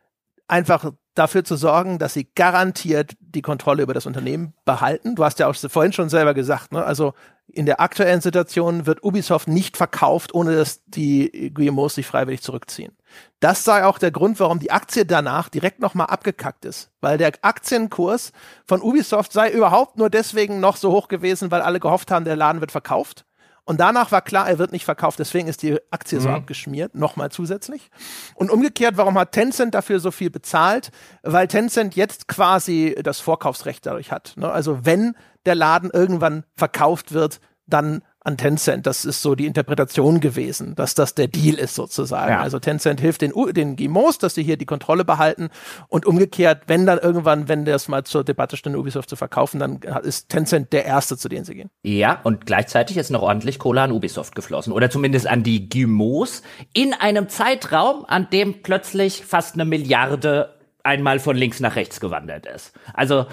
[0.49, 5.15] einfach dafür zu sorgen, dass sie garantiert die Kontrolle über das Unternehmen behalten.
[5.15, 6.85] Du hast ja auch vorhin schon selber gesagt, ne?
[6.85, 7.13] also
[7.49, 12.97] in der aktuellen Situation wird Ubisoft nicht verkauft, ohne dass die GMOs sich freiwillig zurückziehen.
[13.41, 16.91] Das sei auch der Grund, warum die Aktie danach direkt nochmal abgekackt ist.
[17.01, 18.33] Weil der Aktienkurs
[18.65, 22.37] von Ubisoft sei überhaupt nur deswegen noch so hoch gewesen, weil alle gehofft haben, der
[22.37, 23.27] Laden wird verkauft.
[23.65, 26.23] Und danach war klar, er wird nicht verkauft, deswegen ist die Aktie mhm.
[26.23, 27.91] so abgeschmiert, nochmal zusätzlich.
[28.35, 30.91] Und umgekehrt, warum hat Tencent dafür so viel bezahlt?
[31.23, 34.35] Weil Tencent jetzt quasi das Vorkaufsrecht dadurch hat.
[34.37, 34.51] Ne?
[34.51, 35.15] Also wenn
[35.47, 38.87] der Laden irgendwann verkauft wird, dann an Tencent.
[38.87, 42.33] Das ist so die Interpretation gewesen, dass das der Deal ist sozusagen.
[42.33, 42.41] Ja.
[42.41, 45.51] Also Tencent hilft den, den GMOs, dass sie hier die Kontrolle behalten
[45.89, 49.81] und umgekehrt, wenn dann irgendwann, wenn das mal zur Debatte steht, Ubisoft zu verkaufen, dann
[50.03, 51.71] ist Tencent der Erste, zu dem sie gehen.
[51.83, 56.43] Ja, und gleichzeitig ist noch ordentlich Kohle an Ubisoft geflossen oder zumindest an die GMOs
[56.73, 60.55] in einem Zeitraum, an dem plötzlich fast eine Milliarde
[60.85, 62.73] einmal von links nach rechts gewandert ist.
[62.95, 63.27] Also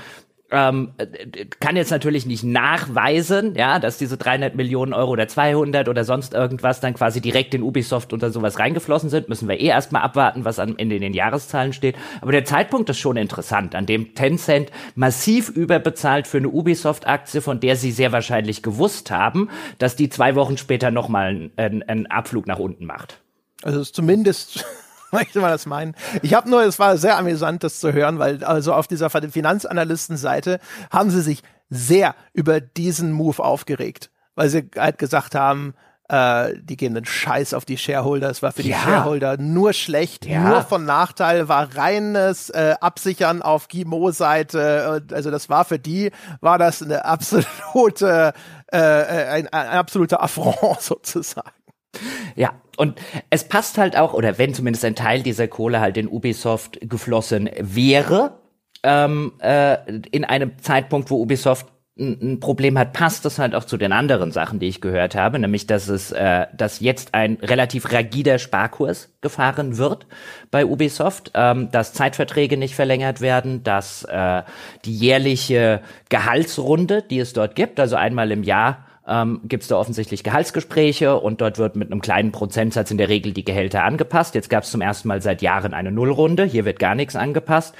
[0.52, 0.94] ähm,
[1.60, 6.34] kann jetzt natürlich nicht nachweisen, ja, dass diese 300 Millionen Euro oder 200 oder sonst
[6.34, 9.30] irgendwas dann quasi direkt in Ubisoft oder sowas reingeflossen sind.
[9.30, 11.96] Müssen wir eh erstmal abwarten, was am Ende in den Jahreszahlen steht.
[12.22, 17.60] Aber der Zeitpunkt ist schon interessant, an dem Tencent massiv überbezahlt für eine Ubisoft-Aktie, von
[17.60, 22.48] der sie sehr wahrscheinlich gewusst haben, dass die zwei Wochen später nochmal einen, einen Abflug
[22.48, 23.20] nach unten macht.
[23.62, 24.66] Also zumindest
[25.12, 25.96] möchte man das meinen.
[26.22, 30.60] Ich habe nur, es war sehr amüsant, das zu hören, weil also auf dieser Finanzanalystenseite
[30.92, 35.74] haben sie sich sehr über diesen Move aufgeregt, weil sie halt gesagt haben,
[36.10, 38.30] äh, die gehen den Scheiß auf die Shareholder.
[38.30, 38.80] Es war für die ja.
[38.80, 40.42] Shareholder nur schlecht, ja.
[40.42, 45.04] nur von Nachteil, war reines äh, Absichern auf Gimo-Seite.
[45.12, 46.12] Also das war für die,
[46.42, 48.34] war das eine absolute,
[48.72, 51.52] äh, ein, ein absoluter Affront sozusagen.
[52.40, 56.08] Ja, und es passt halt auch, oder wenn zumindest ein Teil dieser Kohle halt in
[56.08, 58.40] Ubisoft geflossen wäre,
[58.82, 59.78] ähm, äh,
[60.12, 61.68] in einem Zeitpunkt, wo Ubisoft
[61.98, 65.38] ein Problem hat, passt das halt auch zu den anderen Sachen, die ich gehört habe,
[65.38, 70.08] nämlich dass es, äh, dass jetzt ein relativ rigider Sparkurs gefahren wird
[70.50, 74.44] bei Ubisoft, ähm, dass Zeitverträge nicht verlängert werden, dass äh,
[74.86, 79.78] die jährliche Gehaltsrunde, die es dort gibt, also einmal im Jahr ähm, gibt es da
[79.78, 84.36] offensichtlich Gehaltsgespräche und dort wird mit einem kleinen Prozentsatz in der Regel die Gehälter angepasst.
[84.36, 87.76] Jetzt gab es zum ersten Mal seit Jahren eine Nullrunde, hier wird gar nichts angepasst.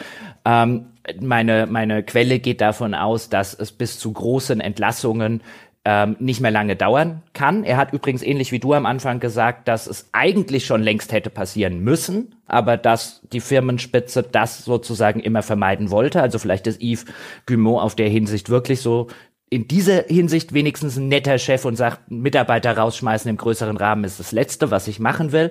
[0.46, 0.88] Ähm,
[1.22, 5.42] meine, meine Quelle geht davon aus, dass es bis zu großen Entlassungen
[5.86, 7.64] ähm, nicht mehr lange dauern kann.
[7.64, 11.30] Er hat übrigens ähnlich wie du am Anfang gesagt, dass es eigentlich schon längst hätte
[11.30, 16.22] passieren müssen, aber dass die Firmenspitze das sozusagen immer vermeiden wollte.
[16.22, 17.06] Also vielleicht ist Yves
[17.46, 19.08] Guimot auf der Hinsicht wirklich so
[19.52, 24.20] in dieser Hinsicht wenigstens ein netter Chef und sagt, Mitarbeiter rausschmeißen im größeren Rahmen ist
[24.20, 25.50] das Letzte, was ich machen will.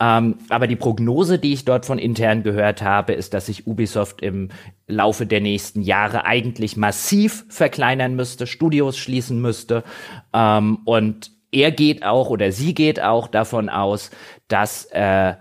[0.00, 4.20] Ähm, aber die Prognose, die ich dort von intern gehört habe, ist, dass sich Ubisoft
[4.20, 4.48] im
[4.88, 9.84] Laufe der nächsten Jahre eigentlich massiv verkleinern müsste, Studios schließen müsste.
[10.32, 14.10] Ähm, und er geht auch oder sie geht auch davon aus,
[14.48, 15.34] dass äh,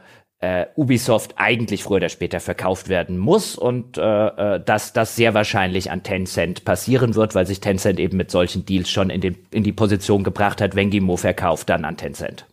[0.45, 5.33] äh, Ubisoft eigentlich früher oder später verkauft werden muss und äh, äh, dass das sehr
[5.33, 9.37] wahrscheinlich an Tencent passieren wird, weil sich Tencent eben mit solchen Deals schon in, den,
[9.49, 12.45] in die Position gebracht hat, wenn Gimo verkauft, dann an Tencent.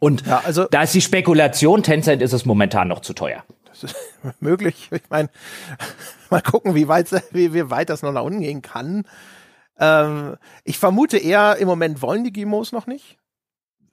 [0.00, 3.44] Und ja, also, da ist die Spekulation, Tencent ist es momentan noch zu teuer.
[3.68, 3.96] Das ist
[4.40, 4.88] möglich.
[4.90, 5.28] Ich meine,
[6.30, 9.04] mal gucken, wie weit, wie, wie weit das noch nach unten gehen kann.
[9.78, 13.18] Ähm, ich vermute eher, im Moment wollen die Gimos noch nicht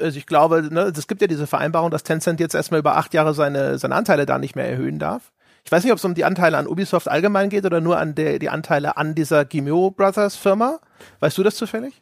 [0.02, 3.14] also ich glaube, ne, es gibt ja diese Vereinbarung, dass Tencent jetzt erstmal über acht
[3.14, 5.32] Jahre seine, seine Anteile da nicht mehr erhöhen darf.
[5.64, 8.16] Ich weiß nicht, ob es um die Anteile an Ubisoft allgemein geht oder nur an
[8.16, 10.80] der, die Anteile an dieser Gimio Brothers Firma.
[11.20, 12.02] Weißt du das zufällig?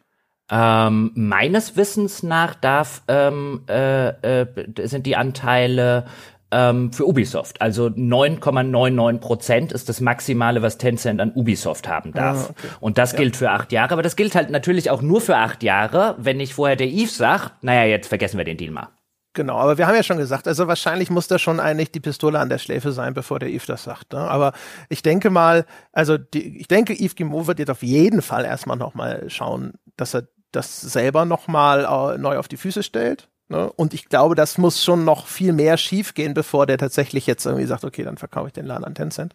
[0.51, 6.05] Ähm, meines Wissens nach darf ähm, äh, äh, sind die Anteile
[6.51, 7.61] ähm, für Ubisoft.
[7.61, 12.49] Also 9,99 Prozent ist das Maximale, was Tencent an Ubisoft haben darf.
[12.49, 12.67] Ah, okay.
[12.79, 13.19] Und das ja.
[13.19, 13.93] gilt für acht Jahre.
[13.93, 17.17] Aber das gilt halt natürlich auch nur für acht Jahre, wenn nicht vorher der Yves
[17.17, 18.89] sagt, naja, jetzt vergessen wir den Deal mal.
[19.33, 22.39] Genau, aber wir haben ja schon gesagt, also wahrscheinlich muss da schon eigentlich die Pistole
[22.39, 24.13] an der Schläfe sein, bevor der Yves das sagt.
[24.13, 24.19] Ne?
[24.19, 24.53] Aber
[24.89, 28.75] ich denke mal, also die, ich denke, Yves Guimau wird jetzt auf jeden Fall erstmal
[28.75, 33.29] nochmal schauen, dass er das selber nochmal äh, neu auf die Füße stellt.
[33.49, 33.71] Ne?
[33.73, 37.65] Und ich glaube, das muss schon noch viel mehr schiefgehen, bevor der tatsächlich jetzt irgendwie
[37.65, 39.33] sagt, okay, dann verkaufe ich den Laden an Tencent.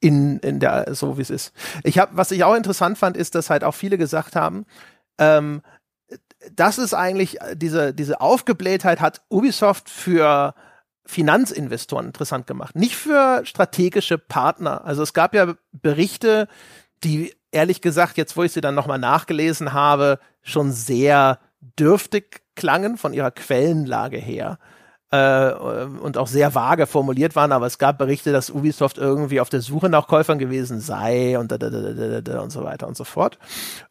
[0.00, 1.54] In, in der, so wie es ist.
[1.82, 4.66] Ich habe, was ich auch interessant fand, ist, dass halt auch viele gesagt haben,
[5.18, 5.62] ähm,
[6.52, 10.54] das ist eigentlich, diese, diese Aufgeblähtheit hat Ubisoft für
[11.06, 14.84] Finanzinvestoren interessant gemacht, nicht für strategische Partner.
[14.84, 16.48] Also es gab ja Berichte,
[17.02, 21.38] die ehrlich gesagt, jetzt wo ich sie dann nochmal nachgelesen habe, schon sehr
[21.78, 24.58] dürftig klangen von ihrer Quellenlage her
[25.14, 29.48] äh, und auch sehr vage formuliert waren, aber es gab Berichte, dass Ubisoft irgendwie auf
[29.48, 32.96] der Suche nach Käufern gewesen sei und da, da, da, da, und so weiter und
[32.96, 33.38] so fort.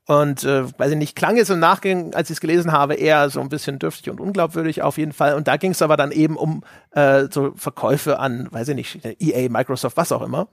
[0.06, 3.30] Und äh, weiß ich nicht, klang es im Nachgang, als ich es gelesen habe, eher
[3.30, 5.36] so ein bisschen dürftig und unglaubwürdig auf jeden Fall.
[5.36, 9.00] Und da ging es aber dann eben um äh, so Verkäufe an, weiß ich nicht,
[9.20, 10.48] EA, Microsoft, was auch immer.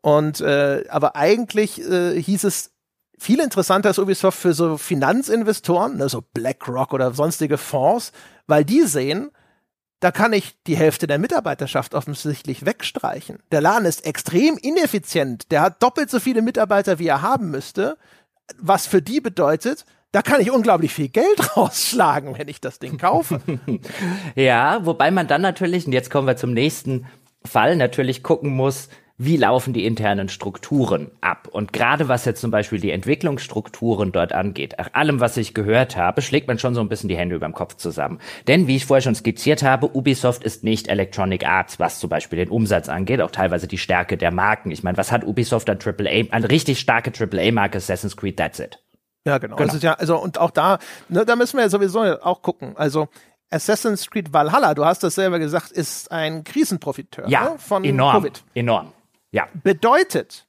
[0.00, 2.75] Und äh, aber eigentlich äh, hieß es
[3.18, 8.12] viel interessanter ist Ubisoft für so Finanzinvestoren, ne, so BlackRock oder sonstige Fonds,
[8.46, 9.30] weil die sehen,
[10.00, 13.38] da kann ich die Hälfte der Mitarbeiterschaft offensichtlich wegstreichen.
[13.50, 15.50] Der Laden ist extrem ineffizient.
[15.50, 17.96] Der hat doppelt so viele Mitarbeiter, wie er haben müsste.
[18.58, 22.98] Was für die bedeutet, da kann ich unglaublich viel Geld rausschlagen, wenn ich das Ding
[22.98, 23.40] kaufe.
[24.34, 27.06] ja, wobei man dann natürlich, und jetzt kommen wir zum nächsten
[27.44, 28.88] Fall, natürlich gucken muss,
[29.18, 31.45] wie laufen die internen Strukturen ab.
[31.56, 35.96] Und gerade was jetzt zum Beispiel die Entwicklungsstrukturen dort angeht, nach allem, was ich gehört
[35.96, 38.20] habe, schlägt man schon so ein bisschen die Hände über dem Kopf zusammen.
[38.46, 42.36] Denn, wie ich vorher schon skizziert habe, Ubisoft ist nicht Electronic Arts, was zum Beispiel
[42.36, 44.70] den Umsatz angeht, auch teilweise die Stärke der Marken.
[44.70, 48.78] Ich meine, was hat Ubisoft an AAA, eine richtig starke AAA-Marke Assassin's Creed, that's it.
[49.24, 49.56] Ja, genau.
[49.56, 49.72] genau.
[49.72, 50.78] Also, ja, also, und auch da,
[51.08, 52.74] ne, da müssen wir ja sowieso auch gucken.
[52.76, 53.08] Also,
[53.48, 58.16] Assassin's Creed Valhalla, du hast das selber gesagt, ist ein Krisenprofiteur ja, ne, von enorm,
[58.16, 58.44] Covid.
[58.52, 58.92] Enorm.
[59.32, 59.48] Ja.
[59.62, 60.45] Bedeutet,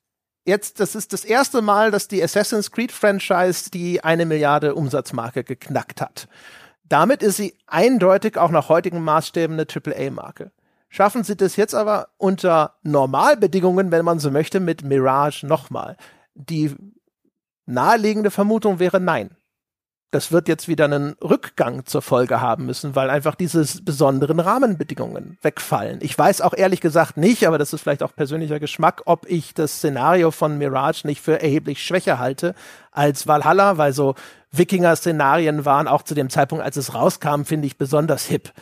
[0.47, 5.43] jetzt, das ist das erste Mal, dass die Assassin's Creed Franchise die eine Milliarde Umsatzmarke
[5.43, 6.27] geknackt hat.
[6.85, 10.51] Damit ist sie eindeutig auch nach heutigen Maßstäben eine AAA-Marke.
[10.89, 15.97] Schaffen sie das jetzt aber unter Normalbedingungen, wenn man so möchte, mit Mirage nochmal?
[16.33, 16.73] Die
[17.65, 19.35] naheliegende Vermutung wäre nein
[20.11, 25.37] das wird jetzt wieder einen Rückgang zur Folge haben müssen, weil einfach diese besonderen Rahmenbedingungen
[25.41, 25.99] wegfallen.
[26.01, 29.53] Ich weiß auch ehrlich gesagt nicht, aber das ist vielleicht auch persönlicher Geschmack, ob ich
[29.53, 32.55] das Szenario von Mirage nicht für erheblich schwächer halte
[32.91, 34.15] als Valhalla, weil so
[34.51, 38.53] Wikinger-Szenarien waren auch zu dem Zeitpunkt, als es rauskam, finde ich besonders hip.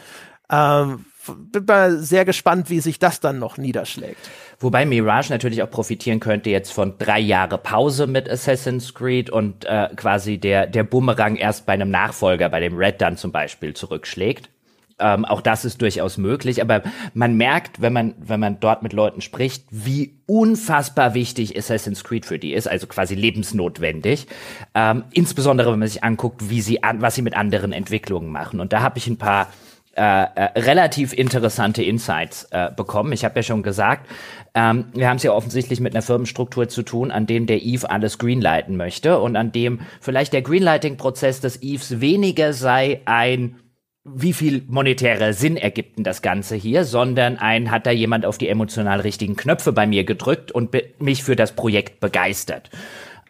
[0.49, 4.29] Ähm, bin mal sehr gespannt, wie sich das dann noch niederschlägt.
[4.59, 9.65] Wobei Mirage natürlich auch profitieren könnte jetzt von drei Jahre Pause mit Assassin's Creed und
[9.65, 13.73] äh, quasi der, der Bumerang erst bei einem Nachfolger, bei dem Red dann zum Beispiel
[13.73, 14.49] zurückschlägt.
[14.97, 16.81] Ähm, auch das ist durchaus möglich, aber
[17.13, 22.25] man merkt, wenn man, wenn man dort mit Leuten spricht, wie unfassbar wichtig Assassin's Creed
[22.25, 24.27] für die ist, also quasi lebensnotwendig.
[24.73, 28.61] Ähm, insbesondere, wenn man sich anguckt, wie sie an, was sie mit anderen Entwicklungen machen.
[28.61, 29.49] Und da habe ich ein paar
[29.95, 33.13] äh, äh, relativ interessante Insights äh, bekommen.
[33.13, 34.09] Ich habe ja schon gesagt,
[34.53, 37.89] ähm, wir haben es ja offensichtlich mit einer Firmenstruktur zu tun, an dem der Eve
[37.89, 43.55] alles greenlighten möchte und an dem vielleicht der Greenlighting-Prozess des Eves weniger sei ein
[44.03, 48.37] wie viel monetärer Sinn ergibt denn das Ganze hier, sondern ein hat da jemand auf
[48.37, 52.69] die emotional richtigen Knöpfe bei mir gedrückt und mich für das Projekt begeistert.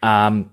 [0.02, 0.50] Ähm,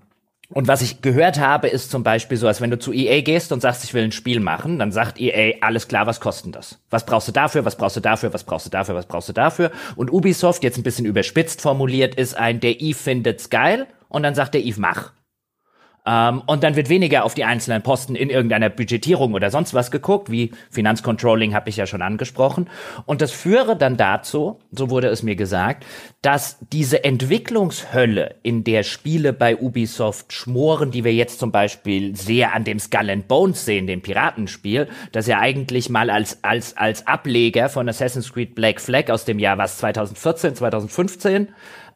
[0.54, 3.50] und was ich gehört habe, ist zum Beispiel so, als wenn du zu EA gehst
[3.50, 6.78] und sagst, ich will ein Spiel machen, dann sagt EA, alles klar, was kostet das?
[6.90, 9.32] Was brauchst du dafür, was brauchst du dafür, was brauchst du dafür, was brauchst du
[9.32, 9.72] dafür?
[9.96, 14.36] Und Ubisoft, jetzt ein bisschen überspitzt formuliert, ist ein, der Eve findet's geil und dann
[14.36, 15.10] sagt der Eve, mach.
[16.06, 19.90] Ähm, und dann wird weniger auf die einzelnen Posten in irgendeiner Budgetierung oder sonst was
[19.90, 22.68] geguckt, wie Finanzcontrolling habe ich ja schon angesprochen.
[23.06, 25.86] Und das führe dann dazu, so wurde es mir gesagt,
[26.20, 32.54] dass diese Entwicklungshölle, in der Spiele bei Ubisoft schmoren, die wir jetzt zum Beispiel sehr
[32.54, 37.06] an dem Skull and Bones sehen, dem Piratenspiel, das ja eigentlich mal als, als, als
[37.06, 41.48] Ableger von Assassin's Creed Black Flag aus dem Jahr was 2014, 2015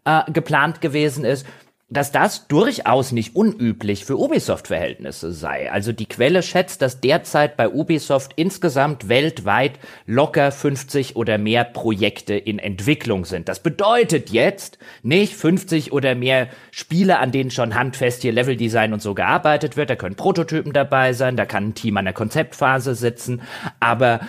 [0.04, 1.46] äh, geplant gewesen ist,
[1.90, 5.72] dass das durchaus nicht unüblich für Ubisoft-Verhältnisse sei.
[5.72, 12.34] Also die Quelle schätzt, dass derzeit bei Ubisoft insgesamt weltweit locker 50 oder mehr Projekte
[12.34, 13.48] in Entwicklung sind.
[13.48, 19.00] Das bedeutet jetzt nicht 50 oder mehr Spiele, an denen schon handfest hier Leveldesign und
[19.00, 19.88] so gearbeitet wird.
[19.88, 23.40] Da können Prototypen dabei sein, da kann ein Team an der Konzeptphase sitzen,
[23.80, 24.20] aber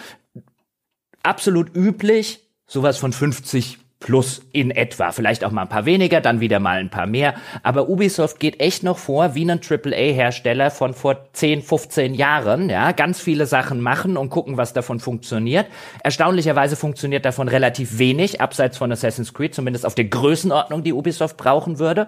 [1.24, 5.12] absolut üblich sowas von 50 plus in etwa.
[5.12, 7.34] Vielleicht auch mal ein paar weniger, dann wieder mal ein paar mehr.
[7.64, 12.70] Aber Ubisoft geht echt noch vor wie ein AAA-Hersteller von vor 10, 15 Jahren.
[12.70, 15.68] Ja, ganz viele Sachen machen und gucken, was davon funktioniert.
[16.04, 21.36] Erstaunlicherweise funktioniert davon relativ wenig, abseits von Assassin's Creed, zumindest auf der Größenordnung, die Ubisoft
[21.36, 22.08] brauchen würde.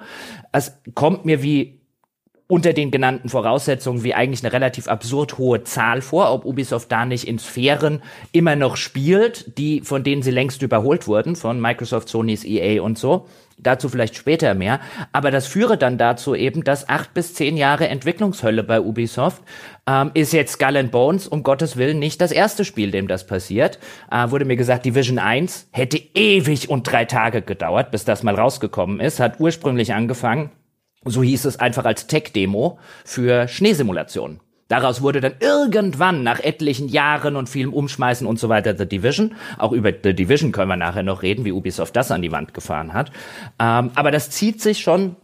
[0.54, 1.81] Es kommt mir wie
[2.52, 7.06] unter den genannten Voraussetzungen wie eigentlich eine relativ absurd hohe Zahl vor, ob Ubisoft da
[7.06, 8.02] nicht in Sphären
[8.34, 12.99] immer noch spielt, die von denen sie längst überholt wurden, von Microsoft, Sony's EA und
[12.99, 13.26] so.
[13.57, 14.82] Dazu vielleicht später mehr.
[15.14, 19.41] Aber das führe dann dazu eben, dass acht bis zehn Jahre Entwicklungshölle bei Ubisoft
[19.88, 23.26] ähm, ist jetzt Skull and Bones, um Gottes Willen, nicht das erste Spiel, dem das
[23.26, 23.80] passiert.
[24.11, 28.36] Äh, wurde mir gesagt, Division 1 hätte ewig und drei Tage gedauert, bis das mal
[28.36, 29.22] rausgekommen ist.
[29.22, 30.49] Hat ursprünglich angefangen
[31.06, 34.40] so hieß es einfach als Tech-Demo für Schneesimulationen.
[34.68, 39.36] Daraus wurde dann irgendwann nach etlichen Jahren und vielem Umschmeißen und so weiter The Division.
[39.57, 42.53] Auch über The Division können wir nachher noch reden, wie Ubisoft das an die Wand
[42.53, 43.11] gefahren hat.
[43.60, 45.18] Ähm, aber das zieht sich schon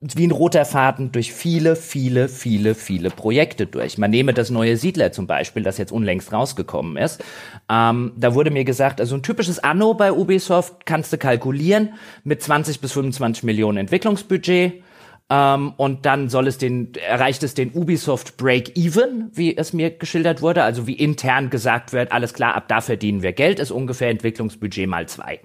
[0.00, 3.98] wie ein roter Faden durch viele, viele, viele, viele Projekte durch.
[3.98, 7.22] Man nehme das neue Siedler zum Beispiel, das jetzt unlängst rausgekommen ist.
[7.68, 11.94] Ähm, da wurde mir gesagt, also ein typisches Anno bei Ubisoft kannst du kalkulieren
[12.24, 14.82] mit 20 bis 25 Millionen Entwicklungsbudget
[15.30, 20.40] ähm, und dann soll es den, erreicht es den Ubisoft Break-Even, wie es mir geschildert
[20.40, 24.08] wurde, also wie intern gesagt wird, alles klar, ab da verdienen wir Geld, ist ungefähr
[24.08, 25.40] Entwicklungsbudget mal zwei.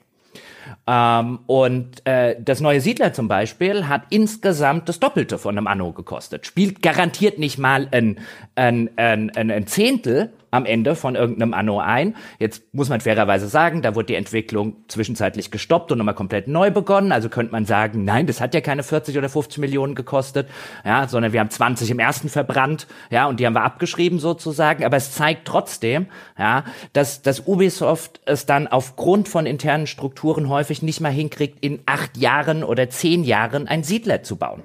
[0.88, 5.92] Ähm, und äh, das neue Siedler zum Beispiel hat insgesamt das Doppelte von einem Anno
[5.92, 6.46] gekostet.
[6.46, 8.20] Spielt garantiert nicht mal ein,
[8.56, 12.16] ein, ein, ein Zehntel am Ende von irgendeinem Anno ein.
[12.38, 16.70] Jetzt muss man fairerweise sagen, da wurde die Entwicklung zwischenzeitlich gestoppt und nochmal komplett neu
[16.70, 17.12] begonnen.
[17.12, 20.48] Also könnte man sagen, nein, das hat ja keine 40 oder 50 Millionen gekostet,
[20.86, 24.86] ja, sondern wir haben 20 im ersten verbrannt, ja, und die haben wir abgeschrieben sozusagen.
[24.86, 26.06] Aber es zeigt trotzdem,
[26.38, 31.80] ja, dass, dass Ubisoft es dann aufgrund von internen Strukturen häufig nicht mal hinkriegt, in
[31.88, 34.62] acht Jahren oder zehn Jahren ein Siedler zu bauen.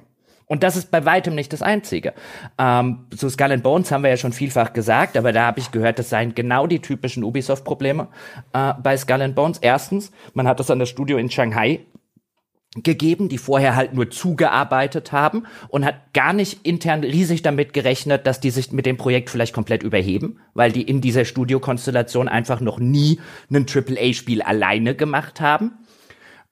[0.49, 2.15] Und das ist bei weitem nicht das Einzige.
[2.59, 5.71] Ähm, zu Skull and Bones haben wir ja schon vielfach gesagt, aber da habe ich
[5.71, 8.09] gehört, das seien genau die typischen Ubisoft-Probleme
[8.55, 9.59] äh, bei Skull and Bones.
[9.59, 11.81] Erstens, man hat das an das Studio in Shanghai
[12.83, 18.27] gegeben, die vorher halt nur zugearbeitet haben und hat gar nicht intern riesig damit gerechnet,
[18.27, 22.61] dass die sich mit dem Projekt vielleicht komplett überheben, weil die in dieser Studiokonstellation einfach
[22.61, 23.21] noch nie
[23.51, 25.73] ein AAA-Spiel alleine gemacht haben.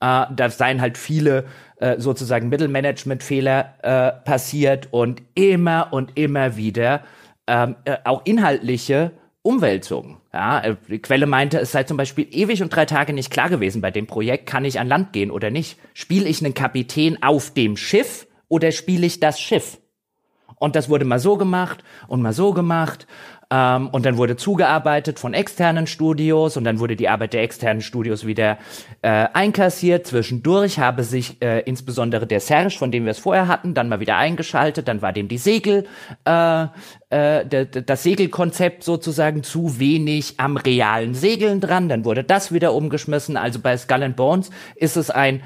[0.00, 1.46] Äh, da seien halt viele
[1.78, 7.02] äh, sozusagen Mittelmanagement-Fehler äh, passiert und immer und immer wieder
[7.46, 9.12] ähm, äh, auch inhaltliche
[9.42, 10.16] Umwälzungen.
[10.32, 13.48] Ja, äh, die Quelle meinte, es sei zum Beispiel ewig und drei Tage nicht klar
[13.48, 15.78] gewesen bei dem Projekt, kann ich an Land gehen oder nicht?
[15.94, 19.78] Spiele ich einen Kapitän auf dem Schiff oder spiele ich das Schiff?
[20.58, 23.06] Und das wurde mal so gemacht und mal so gemacht.
[23.48, 27.80] Ähm, und dann wurde zugearbeitet von externen Studios und dann wurde die Arbeit der externen
[27.80, 28.58] Studios wieder
[29.02, 30.06] äh, einkassiert.
[30.06, 34.00] Zwischendurch habe sich äh, insbesondere der Serge, von dem wir es vorher hatten, dann mal
[34.00, 34.88] wieder eingeschaltet.
[34.88, 35.86] Dann war dem die Segel,
[36.24, 36.66] äh,
[37.10, 41.88] äh, das Segelkonzept sozusagen zu wenig am realen Segeln dran.
[41.88, 43.36] Dann wurde das wieder umgeschmissen.
[43.36, 45.42] Also bei Skull and Bones ist es ein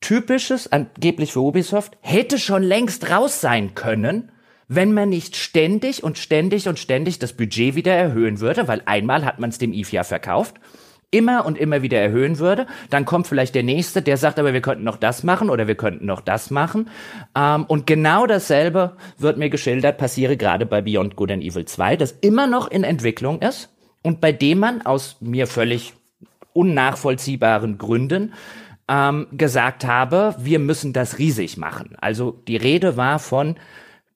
[0.00, 4.30] typisches, angeblich für Ubisoft, hätte schon längst raus sein können
[4.68, 9.24] wenn man nicht ständig und ständig und ständig das Budget wieder erhöhen würde, weil einmal
[9.24, 10.56] hat man es dem IF ja verkauft,
[11.12, 14.62] immer und immer wieder erhöhen würde, dann kommt vielleicht der nächste, der sagt, aber wir
[14.62, 16.88] könnten noch das machen oder wir könnten noch das machen.
[17.36, 21.96] Ähm, und genau dasselbe wird mir geschildert, passiere gerade bei Beyond Good and Evil 2,
[21.96, 23.68] das immer noch in Entwicklung ist
[24.02, 25.92] und bei dem man aus mir völlig
[26.54, 28.32] unnachvollziehbaren Gründen
[28.88, 31.96] ähm, gesagt habe, wir müssen das riesig machen.
[32.00, 33.56] Also die Rede war von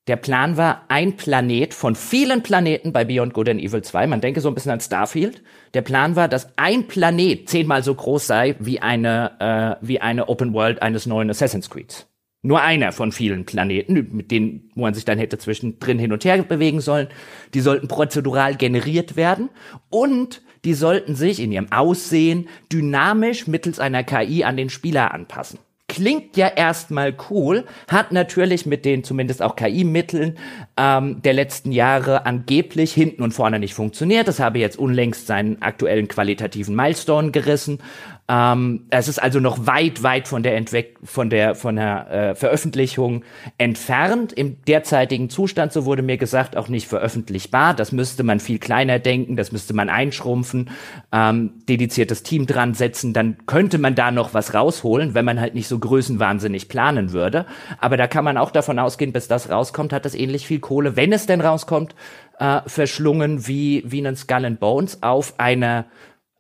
[0.06, 4.06] der Plan war ein Planet von vielen Planeten bei Beyond Good and Evil 2.
[4.06, 5.42] Man denke so ein bisschen an Starfield.
[5.74, 10.28] Der Plan war, dass ein Planet zehnmal so groß sei wie eine, äh, wie eine
[10.28, 12.06] Open World eines neuen Assassin's Creed.
[12.42, 16.24] Nur einer von vielen Planeten, mit denen, wo man sich dann hätte zwischendrin hin und
[16.24, 17.08] her bewegen sollen.
[17.54, 19.48] Die sollten prozedural generiert werden
[19.90, 25.58] und die sollten sich in ihrem Aussehen dynamisch mittels einer KI an den Spieler anpassen
[25.88, 30.36] klingt ja erstmal cool, hat natürlich mit den zumindest auch KI-Mitteln
[30.76, 34.26] ähm, der letzten Jahre angeblich hinten und vorne nicht funktioniert.
[34.28, 37.78] Das habe jetzt unlängst seinen aktuellen qualitativen Milestone gerissen.
[38.28, 42.34] Ähm, es ist also noch weit, weit von der, Entweck von der, von der äh,
[42.34, 43.22] Veröffentlichung
[43.56, 44.32] entfernt.
[44.32, 47.74] Im derzeitigen Zustand, so wurde mir gesagt, auch nicht veröffentlichbar.
[47.74, 50.70] Das müsste man viel kleiner denken, das müsste man einschrumpfen,
[51.12, 55.54] ähm, dediziertes Team dran setzen, dann könnte man da noch was rausholen, wenn man halt
[55.54, 57.46] nicht so größenwahnsinnig planen würde.
[57.78, 60.96] Aber da kann man auch davon ausgehen, bis das rauskommt, hat das ähnlich viel Kohle,
[60.96, 61.94] wenn es denn rauskommt,
[62.40, 65.86] äh, verschlungen wie, wie einen Skull and Bones auf einer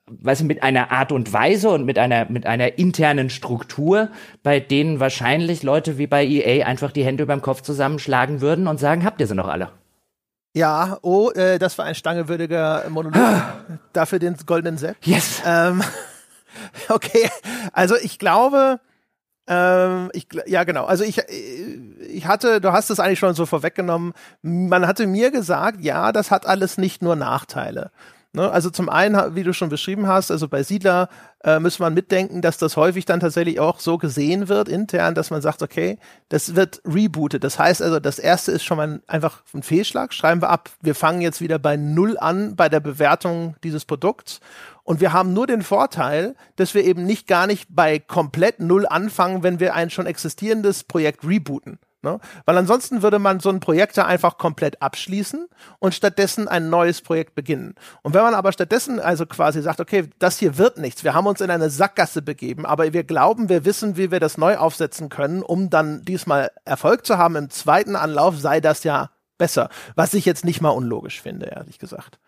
[0.08, 4.08] weiß mit einer Art und Weise und mit einer mit einer internen Struktur,
[4.42, 8.78] bei denen wahrscheinlich Leute wie bei EA einfach die Hände überm Kopf zusammenschlagen würden und
[8.78, 9.70] sagen, habt ihr sie noch alle?
[10.54, 13.42] Ja, oh, äh, das war ein stangewürdiger Monolog.
[13.92, 14.96] Dafür den goldenen Sepp.
[15.04, 15.42] Yes.
[15.44, 15.82] Ähm,
[16.88, 17.28] okay,
[17.72, 18.80] also ich glaube,
[19.48, 20.86] ähm, ich, ja, genau.
[20.86, 24.14] Also ich, ich hatte, du hast es eigentlich schon so vorweggenommen.
[24.42, 27.90] Man hatte mir gesagt, ja, das hat alles nicht nur Nachteile.
[28.36, 28.52] Ne?
[28.52, 31.08] Also zum einen, wie du schon beschrieben hast, also bei Siedler
[31.42, 35.30] äh, muss man mitdenken, dass das häufig dann tatsächlich auch so gesehen wird intern, dass
[35.30, 35.98] man sagt, okay,
[36.28, 37.42] das wird rebootet.
[37.44, 40.12] Das heißt also, das erste ist schon mal einfach ein Fehlschlag.
[40.12, 40.68] Schreiben wir ab.
[40.82, 44.40] Wir fangen jetzt wieder bei Null an bei der Bewertung dieses Produkts.
[44.82, 48.86] Und wir haben nur den Vorteil, dass wir eben nicht gar nicht bei komplett Null
[48.86, 51.78] anfangen, wenn wir ein schon existierendes Projekt rebooten.
[52.02, 52.20] Ne?
[52.44, 55.48] Weil ansonsten würde man so ein Projekt da einfach komplett abschließen
[55.78, 57.74] und stattdessen ein neues Projekt beginnen.
[58.02, 61.26] Und wenn man aber stattdessen also quasi sagt, okay, das hier wird nichts, wir haben
[61.26, 65.08] uns in eine Sackgasse begeben, aber wir glauben, wir wissen, wie wir das neu aufsetzen
[65.08, 69.68] können, um dann diesmal Erfolg zu haben im zweiten Anlauf, sei das ja besser.
[69.94, 72.18] Was ich jetzt nicht mal unlogisch finde, ehrlich gesagt.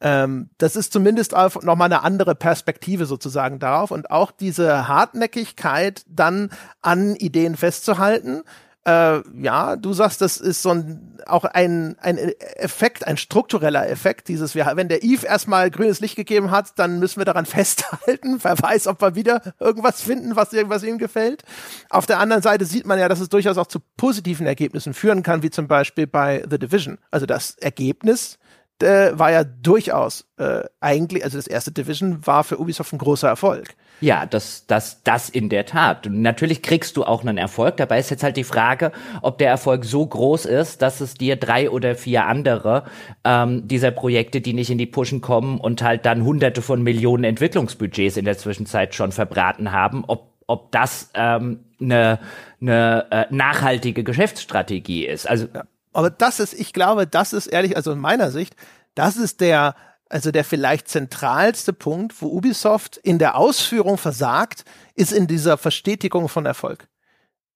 [0.00, 6.50] Ähm, das ist zumindest nochmal eine andere Perspektive sozusagen darauf und auch diese Hartnäckigkeit dann
[6.82, 8.42] an Ideen festzuhalten,
[8.86, 14.28] äh, ja, du sagst, das ist so ein, auch ein, ein Effekt, ein struktureller Effekt.
[14.28, 18.38] Dieses, wenn der Eve erstmal grünes Licht gegeben hat, dann müssen wir daran festhalten.
[18.40, 21.42] Wer weiß, ob wir wieder irgendwas finden, was irgendwas ihm gefällt.
[21.90, 25.24] Auf der anderen Seite sieht man ja, dass es durchaus auch zu positiven Ergebnissen führen
[25.24, 26.98] kann, wie zum Beispiel bei The Division.
[27.10, 28.38] Also das Ergebnis
[28.80, 33.28] äh, war ja durchaus äh, eigentlich, also das erste Division war für Ubisoft ein großer
[33.28, 33.74] Erfolg.
[34.00, 36.06] Ja, das, das, das in der Tat.
[36.10, 37.78] natürlich kriegst du auch einen Erfolg.
[37.78, 38.92] Dabei ist jetzt halt die Frage,
[39.22, 42.84] ob der Erfolg so groß ist, dass es dir drei oder vier andere
[43.24, 47.24] ähm, dieser Projekte, die nicht in die Pushen kommen und halt dann hunderte von Millionen
[47.24, 52.18] Entwicklungsbudgets in der Zwischenzeit schon verbraten haben, ob, ob das ähm, eine,
[52.60, 55.28] eine äh, nachhaltige Geschäftsstrategie ist.
[55.28, 55.46] Also.
[55.94, 58.54] Aber das ist, ich glaube, das ist ehrlich, also in meiner Sicht,
[58.94, 59.74] das ist der,
[60.08, 64.64] also der vielleicht zentralste Punkt, wo Ubisoft in der Ausführung versagt,
[64.94, 66.88] ist in dieser Verstetigung von Erfolg.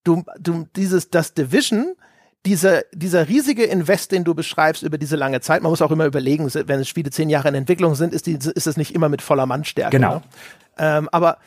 [0.05, 1.95] Du, du, dieses, das Division,
[2.47, 6.07] dieser, dieser riesige Invest, den du beschreibst über diese lange Zeit, man muss auch immer
[6.07, 9.23] überlegen, wenn Spiele zehn Jahre in Entwicklung sind, ist, die, ist es nicht immer mit
[9.23, 9.97] voller Mannstärke.
[9.97, 10.17] Genau.
[10.17, 10.23] Ne?
[10.79, 11.39] Ähm, aber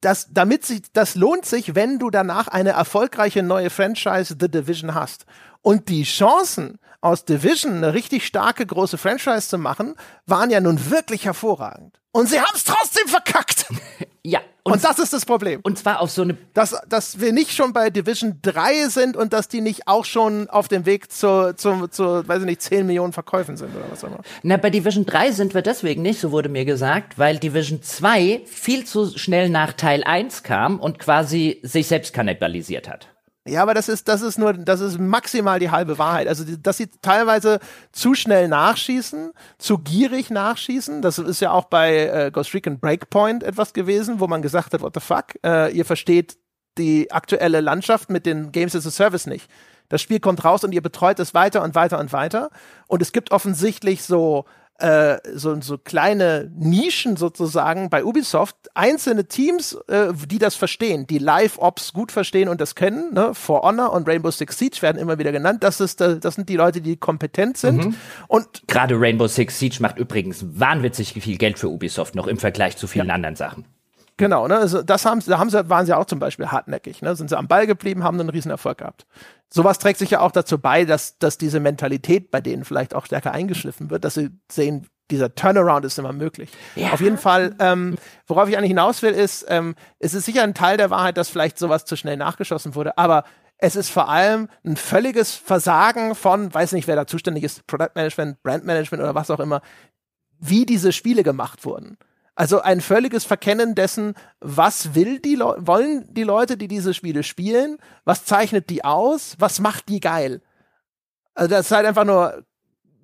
[0.00, 4.94] das, damit sich, das lohnt sich, wenn du danach eine erfolgreiche neue Franchise The Division
[4.94, 5.26] hast.
[5.60, 10.90] Und die Chancen, aus Division eine richtig starke große Franchise zu machen, waren ja nun
[10.90, 12.00] wirklich hervorragend.
[12.12, 13.66] Und sie haben es trotzdem verkackt.
[14.24, 14.38] Ja.
[14.62, 15.58] Und, und, das ist das Problem.
[15.64, 16.36] Und zwar auf so eine.
[16.54, 20.48] Dass, dass wir nicht schon bei Division 3 sind und dass die nicht auch schon
[20.48, 24.04] auf dem Weg zu, zu, zu weiß ich nicht, 10 Millionen Verkäufen sind oder was
[24.04, 24.20] auch immer.
[24.44, 28.42] Na, bei Division 3 sind wir deswegen nicht, so wurde mir gesagt, weil Division 2
[28.46, 33.08] viel zu schnell nach Teil 1 kam und quasi sich selbst kannibalisiert hat.
[33.44, 36.28] Ja, aber das ist, das ist nur, das ist maximal die halbe Wahrheit.
[36.28, 37.58] Also, dass sie teilweise
[37.90, 41.02] zu schnell nachschießen, zu gierig nachschießen.
[41.02, 44.80] Das ist ja auch bei äh, Ghost Recon Breakpoint etwas gewesen, wo man gesagt hat,
[44.80, 46.36] what the fuck, äh, ihr versteht
[46.78, 49.50] die aktuelle Landschaft mit den Games as a Service nicht.
[49.88, 52.50] Das Spiel kommt raus und ihr betreut es weiter und weiter und weiter.
[52.86, 54.44] Und es gibt offensichtlich so
[54.78, 61.18] äh, so, so kleine Nischen sozusagen bei Ubisoft, einzelne Teams, äh, die das verstehen, die
[61.18, 63.14] Live-Ops gut verstehen und das können.
[63.14, 63.34] Ne?
[63.34, 65.62] For Honor und Rainbow Six Siege werden immer wieder genannt.
[65.62, 67.84] Das, ist, das sind die Leute, die kompetent sind.
[67.84, 67.94] Mhm.
[68.28, 72.76] Und Gerade Rainbow Six Siege macht übrigens wahnwitzig viel Geld für Ubisoft noch im Vergleich
[72.76, 73.14] zu vielen ja.
[73.14, 73.64] anderen Sachen.
[74.16, 74.56] Genau, ne?
[74.56, 77.16] Also das haben, da haben sie, waren sie auch zum Beispiel hartnäckig, ne?
[77.16, 79.06] Sind sie am Ball geblieben, haben einen riesen Erfolg gehabt.
[79.48, 83.06] Sowas trägt sich ja auch dazu bei, dass, dass diese Mentalität bei denen vielleicht auch
[83.06, 86.50] stärker eingeschliffen wird, dass sie sehen, dieser Turnaround ist immer möglich.
[86.74, 86.92] Ja.
[86.92, 90.54] Auf jeden Fall, ähm, worauf ich eigentlich hinaus will, ist, ähm, es ist sicher ein
[90.54, 93.24] Teil der Wahrheit, dass vielleicht sowas zu schnell nachgeschossen wurde, aber
[93.58, 97.90] es ist vor allem ein völliges Versagen von, weiß nicht, wer da zuständig ist, Product
[97.94, 99.60] Management, Brand Management oder was auch immer,
[100.40, 101.96] wie diese Spiele gemacht wurden.
[102.34, 107.22] Also ein völliges Verkennen dessen, was will die Le wollen die Leute, die diese Spiele
[107.22, 110.40] spielen, was zeichnet die aus, was macht die geil.
[111.34, 112.44] Also das ist halt einfach nur,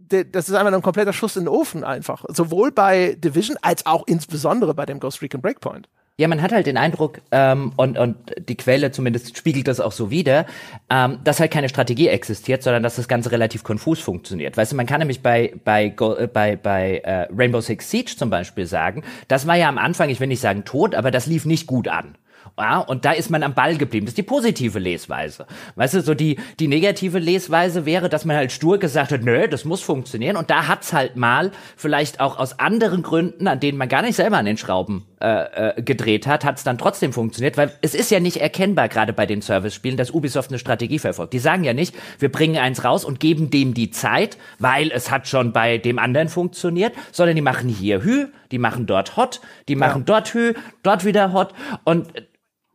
[0.08, 2.24] das ist einfach nur ein kompletter Schuss in den Ofen einfach.
[2.28, 5.88] Sowohl bei Division als auch insbesondere bei dem Ghost Recon Breakpoint.
[6.20, 8.16] Ja, man hat halt den Eindruck, ähm, und, und
[8.48, 10.46] die Quelle zumindest spiegelt das auch so wider,
[10.90, 14.56] ähm, dass halt keine Strategie existiert, sondern dass das Ganze relativ konfus funktioniert.
[14.56, 18.30] Weißt du, man kann nämlich bei, bei, äh, bei, bei äh, Rainbow Six Siege zum
[18.30, 21.44] Beispiel sagen, das war ja am Anfang, ich will nicht sagen tot, aber das lief
[21.44, 22.16] nicht gut an.
[22.58, 24.06] Ja, und da ist man am Ball geblieben.
[24.06, 25.46] Das ist die positive Lesweise.
[25.76, 29.46] Weißt du, so die, die negative Lesweise wäre, dass man halt stur gesagt hat, nö,
[29.46, 30.36] das muss funktionieren.
[30.36, 34.16] Und da hat's halt mal, vielleicht auch aus anderen Gründen, an denen man gar nicht
[34.16, 37.56] selber an den Schrauben äh, äh, gedreht hat, hat's dann trotzdem funktioniert.
[37.56, 41.32] Weil es ist ja nicht erkennbar, gerade bei den Service-Spielen, dass Ubisoft eine Strategie verfolgt.
[41.34, 45.10] Die sagen ja nicht, wir bringen eins raus und geben dem die Zeit, weil es
[45.12, 49.40] hat schon bei dem anderen funktioniert, sondern die machen hier Hü, die machen dort Hot,
[49.68, 50.04] die machen ja.
[50.06, 51.54] dort Hü, dort wieder Hot.
[51.84, 52.08] Und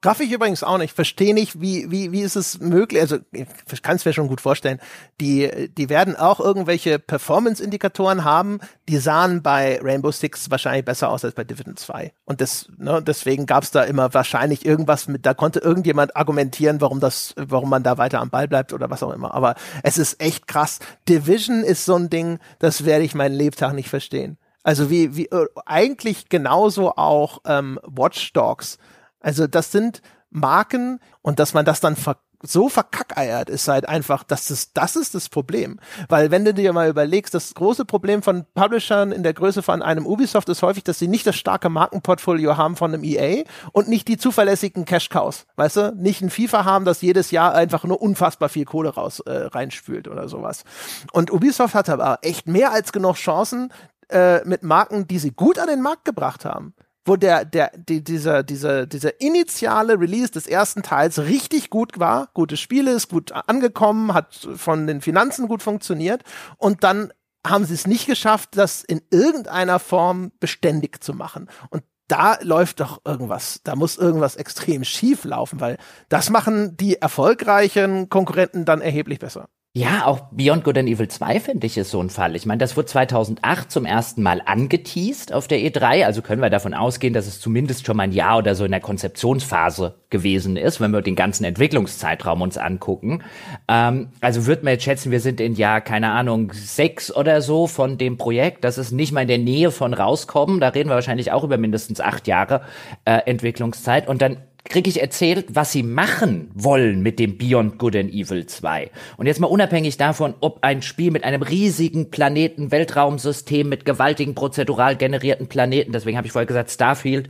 [0.05, 0.93] Raff ich übrigens auch nicht.
[0.93, 3.01] Verstehe nicht, wie, wie, wie ist es möglich?
[3.01, 4.79] Also, ich kann es mir schon gut vorstellen.
[5.21, 8.59] Die, die werden auch irgendwelche Performance-Indikatoren haben.
[8.89, 12.11] Die sahen bei Rainbow Six wahrscheinlich besser aus als bei Division 2.
[12.25, 16.81] Und das, ne, deswegen gab es da immer wahrscheinlich irgendwas mit, da konnte irgendjemand argumentieren,
[16.81, 19.33] warum das, warum man da weiter am Ball bleibt oder was auch immer.
[19.33, 20.79] Aber es ist echt krass.
[21.07, 24.37] Division ist so ein Ding, das werde ich meinen Lebtag nicht verstehen.
[24.63, 28.77] Also wie, wie äh, eigentlich genauso auch ähm, Watch Dogs
[29.23, 34.23] also das sind Marken und dass man das dann ver so verkackeiert ist halt einfach,
[34.23, 35.79] dass das, das ist das Problem.
[36.09, 39.81] Weil wenn du dir mal überlegst, das große Problem von Publishern in der Größe von
[39.81, 43.87] einem Ubisoft ist häufig, dass sie nicht das starke Markenportfolio haben von einem EA und
[43.87, 45.45] nicht die zuverlässigen Cash-Cows.
[45.55, 45.95] Weißt du?
[45.95, 50.09] Nicht ein FIFA haben, das jedes Jahr einfach nur unfassbar viel Kohle raus äh, reinspült
[50.09, 50.65] oder sowas.
[51.13, 53.71] Und Ubisoft hat aber echt mehr als genug Chancen,
[54.09, 56.73] äh, mit Marken, die sie gut an den Markt gebracht haben
[57.05, 62.29] wo der, der, die, dieser, dieser, dieser initiale Release des ersten Teils richtig gut war,
[62.33, 66.23] gute Spiele, ist gut angekommen, hat von den Finanzen gut funktioniert
[66.57, 67.11] und dann
[67.45, 71.49] haben sie es nicht geschafft, das in irgendeiner Form beständig zu machen.
[71.69, 75.77] Und da läuft doch irgendwas, da muss irgendwas extrem schief laufen, weil
[76.09, 79.49] das machen die erfolgreichen Konkurrenten dann erheblich besser.
[79.75, 82.35] Ja, auch Beyond Good and Evil 2 finde ich ist so ein Fall.
[82.35, 86.51] Ich meine, das wurde 2008 zum ersten Mal angeteased auf der E3, also können wir
[86.51, 90.57] davon ausgehen, dass es zumindest schon mal ein Jahr oder so in der Konzeptionsphase gewesen
[90.57, 93.23] ist, wenn wir den ganzen Entwicklungszeitraum uns angucken.
[93.67, 97.65] Ähm, also würde man jetzt schätzen, wir sind in Jahr, keine Ahnung, sechs oder so
[97.65, 98.63] von dem Projekt.
[98.63, 100.59] Das ist nicht mal in der Nähe von rauskommen.
[100.59, 102.61] Da reden wir wahrscheinlich auch über mindestens acht Jahre
[103.05, 104.07] äh, Entwicklungszeit.
[104.07, 108.45] Und dann kriege ich erzählt, was sie machen wollen mit dem Beyond Good and Evil
[108.45, 108.91] 2.
[109.17, 114.35] Und jetzt mal unabhängig davon, ob ein Spiel mit einem riesigen Planeten, Weltraumsystem, mit gewaltigen
[114.35, 117.27] prozedural generierten Planeten, deswegen habe ich vorher gesagt Starfield,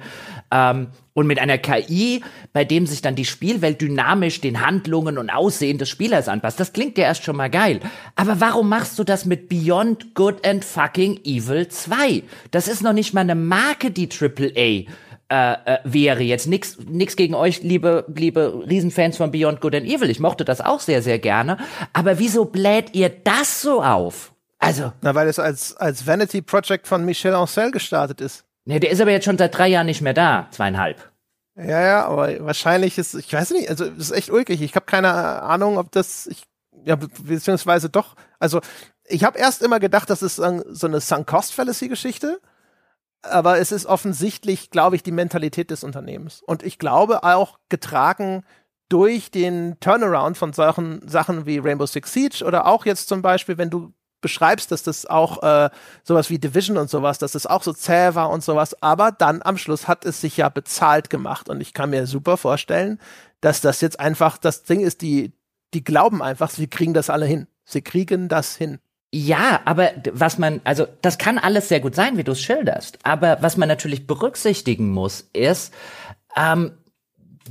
[0.52, 2.24] ähm, und mit einer KI,
[2.54, 6.60] bei dem sich dann die Spielwelt dynamisch den Handlungen und Aussehen des Spielers anpasst.
[6.60, 7.82] Das klingt ja erst schon mal geil.
[8.16, 12.24] Aber warum machst du das mit Beyond Good and Fucking Evil 2?
[12.50, 14.92] Das ist noch nicht mal eine Marke, die AAA
[15.34, 16.22] äh, äh, wäre.
[16.22, 20.12] Jetzt nix, nix gegen euch, liebe, liebe Riesenfans von Beyond Good and Evil.
[20.12, 21.58] Ich mochte das auch sehr, sehr gerne.
[21.92, 24.34] Aber wieso bläht ihr das so auf?
[24.60, 24.94] Also.
[25.02, 28.46] Na, weil es als, als Vanity Project von Michel Ancel gestartet ist.
[28.66, 31.12] Ne, der ist aber jetzt schon seit drei Jahren nicht mehr da, zweieinhalb.
[31.56, 34.62] Ja, ja, aber wahrscheinlich ist, ich weiß nicht, also ist echt ulkig.
[34.62, 36.44] Ich habe keine Ahnung, ob das, ich,
[36.86, 38.62] ja, beziehungsweise doch, also
[39.06, 42.40] ich habe erst immer gedacht, das ist so eine Sunk-Cost-Fallacy-Geschichte,
[43.24, 46.42] aber es ist offensichtlich, glaube ich, die Mentalität des Unternehmens.
[46.46, 48.44] Und ich glaube auch getragen
[48.90, 53.58] durch den Turnaround von solchen Sachen wie Rainbow Six Siege oder auch jetzt zum Beispiel,
[53.58, 55.70] wenn du beschreibst, dass das auch äh,
[56.04, 59.42] sowas wie Division und sowas, dass das auch so zäh war und sowas, aber dann
[59.42, 63.00] am Schluss hat es sich ja bezahlt gemacht und ich kann mir super vorstellen,
[63.42, 65.34] dass das jetzt einfach das Ding ist, die
[65.74, 67.48] die glauben einfach, sie kriegen das alle hin.
[67.66, 68.80] Sie kriegen das hin.
[69.16, 72.98] Ja, aber was man, also das kann alles sehr gut sein, wie du es schilderst.
[73.04, 75.72] Aber was man natürlich berücksichtigen muss, ist,
[76.36, 76.72] ähm,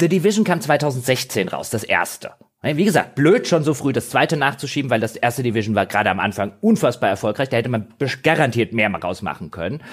[0.01, 2.32] The Division kam 2016 raus, das erste.
[2.62, 6.10] Wie gesagt, blöd schon so früh das zweite nachzuschieben, weil das erste Division war gerade
[6.10, 7.48] am Anfang unfassbar erfolgreich.
[7.48, 7.94] Da hätte man
[8.24, 9.84] garantiert mehr mal rausmachen können.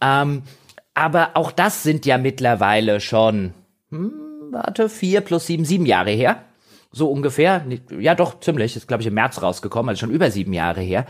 [0.00, 0.44] Ähm,
[0.94, 3.52] aber auch das sind ja mittlerweile schon,
[3.90, 4.12] hm,
[4.50, 6.44] warte, vier plus sieben, sieben Jahre her.
[6.98, 7.64] So ungefähr.
[7.96, 8.74] Ja, doch, ziemlich.
[8.74, 11.06] Ist, glaube ich, im März rausgekommen, also schon über sieben Jahre her.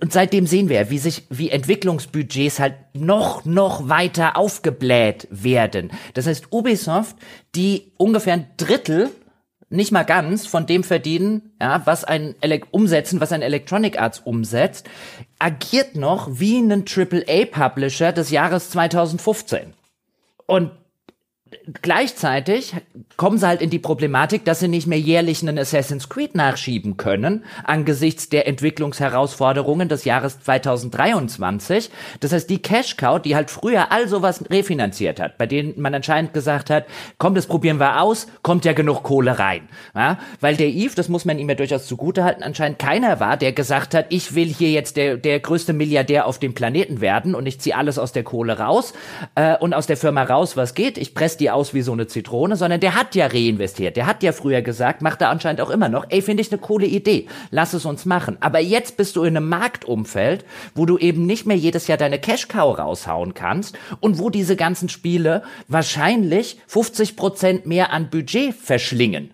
[0.00, 5.92] Und seitdem sehen wir, wie sich, wie Entwicklungsbudgets halt noch, noch weiter aufgebläht werden.
[6.14, 7.16] Das heißt, Ubisoft,
[7.54, 9.10] die ungefähr ein Drittel
[9.70, 14.18] nicht mal ganz von dem verdienen, ja, was ein Ele umsetzen, was ein Electronic Arts
[14.18, 14.90] umsetzt,
[15.38, 19.72] agiert noch wie ein AAA Publisher des Jahres 2015.
[20.46, 20.72] Und
[21.82, 22.74] gleichzeitig
[23.16, 26.96] kommen sie halt in die Problematik, dass sie nicht mehr jährlich einen Assassin's Creed nachschieben
[26.96, 31.90] können, angesichts der Entwicklungsherausforderungen des Jahres 2023.
[32.20, 35.94] Das heißt, die Cash Cow, die halt früher all sowas refinanziert hat, bei denen man
[35.94, 36.86] anscheinend gesagt hat,
[37.18, 39.68] komm, das probieren wir aus, kommt ja genug Kohle rein.
[39.94, 40.18] Ja?
[40.40, 43.94] Weil der Eve, das muss man ihm ja durchaus zugutehalten, anscheinend keiner war, der gesagt
[43.94, 47.60] hat, ich will hier jetzt der, der größte Milliardär auf dem Planeten werden und ich
[47.60, 48.94] ziehe alles aus der Kohle raus
[49.34, 50.98] äh, und aus der Firma raus, was geht.
[50.98, 53.96] Ich presse die aus wie so eine Zitrone, sondern der hat ja reinvestiert.
[53.96, 56.60] Der hat ja früher gesagt, macht er anscheinend auch immer noch, ey, finde ich eine
[56.60, 57.26] coole Idee.
[57.50, 58.36] Lass es uns machen.
[58.38, 60.44] Aber jetzt bist du in einem Marktumfeld,
[60.76, 64.88] wo du eben nicht mehr jedes Jahr deine Cash-Cow raushauen kannst und wo diese ganzen
[64.88, 69.32] Spiele wahrscheinlich 50 Prozent mehr an Budget verschlingen.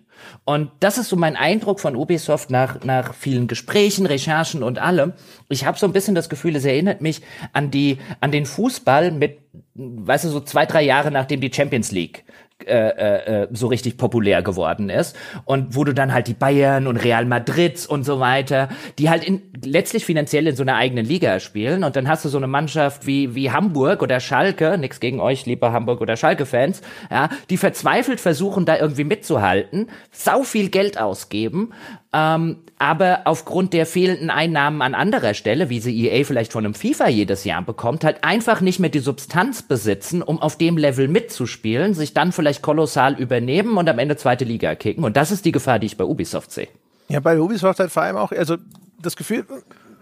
[0.48, 5.12] Und das ist so mein Eindruck von Ubisoft nach, nach vielen Gesprächen, Recherchen und allem.
[5.50, 7.20] Ich habe so ein bisschen das Gefühl, es erinnert mich
[7.52, 9.40] an die, an den Fußball mit,
[9.74, 12.24] weißt du, so zwei, drei Jahre nachdem die Champions League
[12.66, 15.16] äh, äh, äh, so richtig populär geworden ist.
[15.44, 18.68] Und wo du dann halt die Bayern und Real Madrid und so weiter,
[18.98, 21.85] die halt in, letztlich finanziell in so einer eigenen Liga spielen.
[21.85, 25.47] Und dann hast du so eine Mannschaft wie wie Hamburg oder Schalke, nix gegen euch,
[25.47, 26.82] liebe Hamburg oder Schalke Fans,
[27.12, 31.70] ja, die verzweifelt versuchen da irgendwie mitzuhalten, sau viel Geld ausgeben
[32.12, 36.74] ähm, aber aufgrund der fehlenden Einnahmen an anderer Stelle, wie sie EA vielleicht von einem
[36.74, 41.09] FIFA jedes Jahr bekommt, halt einfach nicht mehr die Substanz besitzen, um auf dem Level
[41.09, 45.05] mitzuspielen, sich dann vielleicht kolossal übernehmen und am Ende zweite Liga kicken.
[45.05, 46.68] Und das ist die Gefahr, die ich bei Ubisoft sehe.
[47.09, 48.56] Ja, bei Ubisoft halt vor allem auch, also
[49.01, 49.44] das Gefühl,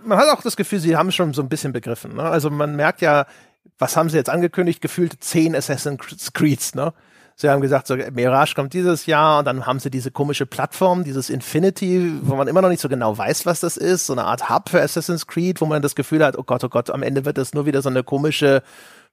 [0.04, 2.14] man hat auch das Gefühl, sie haben schon so ein bisschen begriffen.
[2.14, 2.22] Ne?
[2.22, 3.26] Also man merkt ja,
[3.78, 4.80] was haben sie jetzt angekündigt?
[4.80, 6.92] Gefühlt zehn Assassin's Creeds, ne?
[7.38, 11.04] Sie haben gesagt, so, Mirage kommt dieses Jahr und dann haben sie diese komische Plattform,
[11.04, 14.24] dieses Infinity, wo man immer noch nicht so genau weiß, was das ist, so eine
[14.24, 17.02] Art Hub für Assassin's Creed, wo man das Gefühl hat, oh Gott, oh Gott, am
[17.02, 18.62] Ende wird das nur wieder so eine komische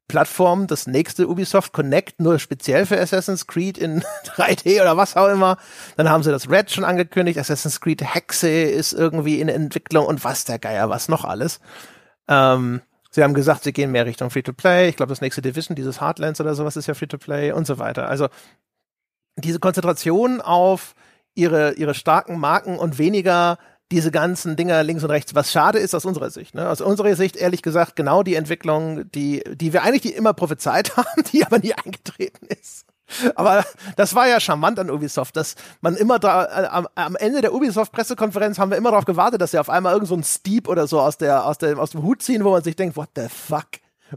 [0.08, 4.04] Plattform, das nächste Ubisoft Connect, nur speziell für Assassin's Creed in
[4.38, 5.58] 3D oder was auch immer.
[5.98, 10.24] Dann haben sie das Red schon angekündigt, Assassin's Creed Hexe ist irgendwie in Entwicklung und
[10.24, 11.60] was der Geier, was noch alles.
[12.30, 12.82] Ähm,
[13.14, 14.90] Sie haben gesagt, sie gehen mehr Richtung Free-to-Play.
[14.90, 18.10] Ich glaube, das nächste Division, dieses Heartlands oder sowas ist ja Free-to-Play und so weiter.
[18.10, 18.28] Also
[19.36, 20.96] diese Konzentration auf
[21.36, 23.60] ihre, ihre starken Marken und weniger
[23.92, 26.56] diese ganzen Dinger links und rechts, was schade ist aus unserer Sicht.
[26.56, 26.68] Ne?
[26.68, 30.98] Aus unserer Sicht, ehrlich gesagt, genau die Entwicklung, die, die wir eigentlich die immer prophezeit
[30.98, 32.88] haben, die aber nie eingetreten ist.
[33.36, 33.66] Aber
[33.96, 37.54] das war ja charmant an Ubisoft, dass man immer da, äh, am, am, Ende der
[37.54, 40.88] Ubisoft-Pressekonferenz haben wir immer darauf gewartet, dass sie auf einmal irgend so ein Steep oder
[40.88, 43.28] so aus, der, aus, der, aus dem Hut ziehen, wo man sich denkt, what the
[43.30, 43.68] fuck?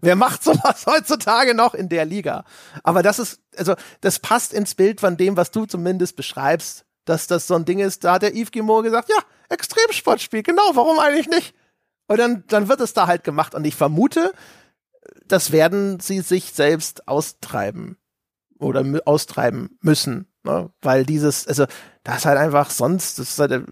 [0.01, 2.45] Wer macht sowas heutzutage noch in der Liga?
[2.83, 7.27] Aber das ist, also, das passt ins Bild von dem, was du zumindest beschreibst, dass
[7.27, 8.05] das so ein Ding ist.
[8.05, 9.19] Da hat der Yves Guillemot gesagt, ja,
[9.49, 11.55] Extremsportspiel, genau, warum eigentlich nicht?
[12.09, 13.55] Und dann, dann wird es da halt gemacht.
[13.55, 14.33] Und ich vermute,
[15.27, 17.97] das werden sie sich selbst austreiben
[18.59, 20.27] oder austreiben müssen.
[20.45, 20.71] Ne?
[20.81, 21.67] Weil dieses, also
[22.05, 23.63] das ist halt einfach sonst, das ist halt, äh,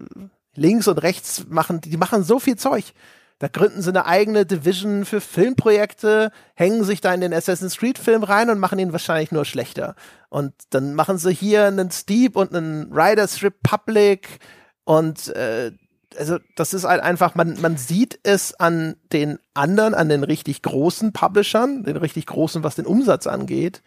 [0.55, 2.93] links und rechts machen, die machen so viel Zeug.
[3.39, 7.97] Da gründen sie eine eigene Division für Filmprojekte, hängen sich da in den Assassin's Creed
[7.97, 9.95] Film rein und machen ihn wahrscheinlich nur schlechter.
[10.29, 14.39] Und dann machen sie hier einen Steep und einen Riders Republic
[14.85, 15.71] und äh,
[16.17, 20.61] also das ist halt einfach, man, man sieht es an den anderen, an den richtig
[20.61, 23.81] großen Publishern, den richtig großen, was den Umsatz angeht,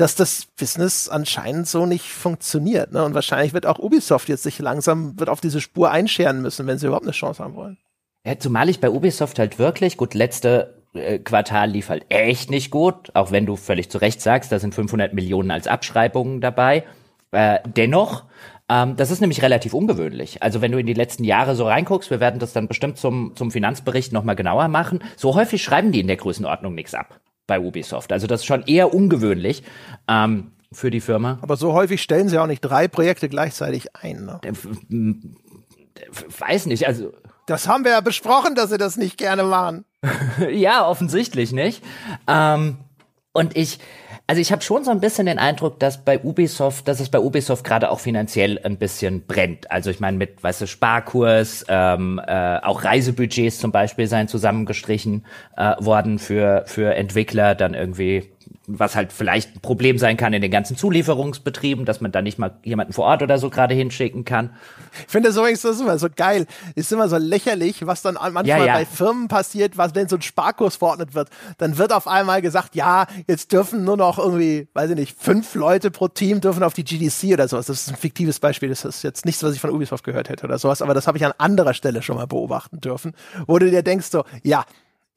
[0.00, 2.92] dass das Business anscheinend so nicht funktioniert.
[2.92, 3.04] Ne?
[3.04, 6.78] Und wahrscheinlich wird auch Ubisoft jetzt sich langsam wird auf diese Spur einscheren müssen, wenn
[6.78, 7.76] sie überhaupt eine Chance haben wollen.
[8.24, 12.70] Ja, zumal ich bei Ubisoft halt wirklich, gut, letzte äh, Quartal lief halt echt nicht
[12.70, 16.84] gut, auch wenn du völlig zu Recht sagst, da sind 500 Millionen als Abschreibungen dabei.
[17.32, 18.24] Äh, dennoch,
[18.70, 20.42] ähm, das ist nämlich relativ ungewöhnlich.
[20.42, 23.36] Also wenn du in die letzten Jahre so reinguckst, wir werden das dann bestimmt zum,
[23.36, 27.20] zum Finanzbericht nochmal genauer machen, so häufig schreiben die in der Größenordnung nichts ab
[27.50, 28.12] bei Ubisoft.
[28.12, 29.62] Also das ist schon eher ungewöhnlich.
[30.08, 31.38] Ähm, für die Firma.
[31.42, 34.24] Aber so häufig stellen sie auch nicht drei Projekte gleichzeitig ein.
[34.24, 34.40] Ne?
[36.38, 37.12] Weiß nicht, also.
[37.46, 39.84] Das haben wir ja besprochen, dass sie das nicht gerne machen.
[40.52, 41.82] ja, offensichtlich nicht.
[42.28, 42.76] Ähm,
[43.32, 43.80] und ich,
[44.30, 47.18] also ich habe schon so ein bisschen den Eindruck, dass bei Ubisoft, dass es bei
[47.18, 49.68] Ubisoft gerade auch finanziell ein bisschen brennt.
[49.72, 55.26] Also ich meine mit, weißt du, Sparkurs, ähm, äh, auch Reisebudgets zum Beispiel seien zusammengestrichen
[55.56, 58.30] äh, worden für für Entwickler, dann irgendwie
[58.78, 62.38] was halt vielleicht ein Problem sein kann in den ganzen Zulieferungsbetrieben, dass man da nicht
[62.38, 64.50] mal jemanden vor Ort oder so gerade hinschicken kann.
[65.06, 66.46] Ich finde so das ist immer so geil.
[66.74, 68.74] Ist immer so lächerlich, was dann manchmal ja, ja.
[68.74, 71.28] bei Firmen passiert, was wenn so ein Sparkurs verordnet wird,
[71.58, 75.54] dann wird auf einmal gesagt, ja, jetzt dürfen nur noch irgendwie, weiß ich nicht, fünf
[75.54, 77.66] Leute pro Team dürfen auf die GDC oder sowas.
[77.66, 78.68] Das ist ein fiktives Beispiel.
[78.68, 81.18] Das ist jetzt nichts, was ich von Ubisoft gehört hätte oder sowas, aber das habe
[81.18, 83.12] ich an anderer Stelle schon mal beobachten dürfen,
[83.46, 84.64] wo du dir denkst so, ja,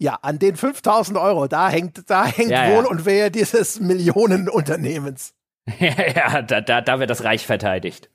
[0.03, 2.89] ja, an den 5000 Euro, da hängt, da hängt ja, wohl ja.
[2.89, 5.33] und wer dieses Millionenunternehmens.
[5.79, 8.09] ja, ja, da, da, da wird das Reich verteidigt.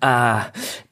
[0.00, 0.46] Ah,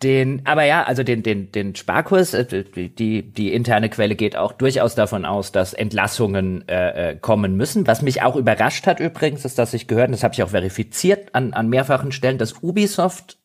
[0.05, 4.53] den, aber ja, also den, den, den Sparkurs, äh, die, die interne Quelle geht auch
[4.53, 7.89] durchaus davon aus, dass Entlassungen äh, äh, kommen müssen.
[7.89, 10.51] Was mich auch überrascht hat übrigens, ist, dass ich gehört, und das habe ich auch
[10.51, 13.39] verifiziert an, an mehrfachen Stellen, dass Ubisoft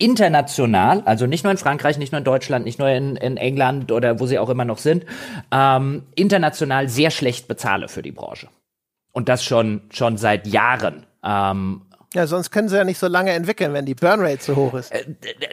[0.00, 3.92] international, also nicht nur in Frankreich, nicht nur in Deutschland, nicht nur in, in England
[3.92, 5.04] oder wo sie auch immer noch sind,
[5.52, 8.48] ähm, international sehr schlecht bezahle für die Branche.
[9.12, 11.06] Und das schon, schon seit Jahren.
[11.22, 11.82] Ähm,
[12.12, 14.90] ja, sonst können sie ja nicht so lange entwickeln, wenn die Burnrate so hoch ist.
[14.90, 15.04] Äh,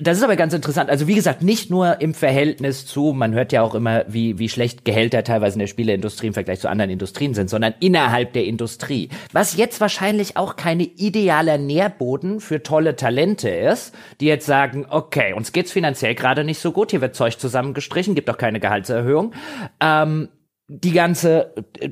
[0.02, 0.90] das ist aber ganz interessant.
[0.90, 4.50] Also wie gesagt, nicht nur im Verhältnis zu, man hört ja auch immer, wie, wie
[4.50, 8.46] schlecht Gehälter teilweise in der Spieleindustrie im Vergleich zu anderen Industrien sind, sondern innerhalb der
[8.46, 9.10] Industrie.
[9.34, 15.34] Was jetzt wahrscheinlich auch keine idealer Nährboden für tolle Talente ist, die jetzt sagen, okay,
[15.34, 19.34] uns geht's finanziell gerade nicht so gut, hier wird Zeug zusammengestrichen, gibt auch keine Gehaltserhöhung.
[19.80, 20.30] Ähm,
[20.68, 21.89] die ganze äh,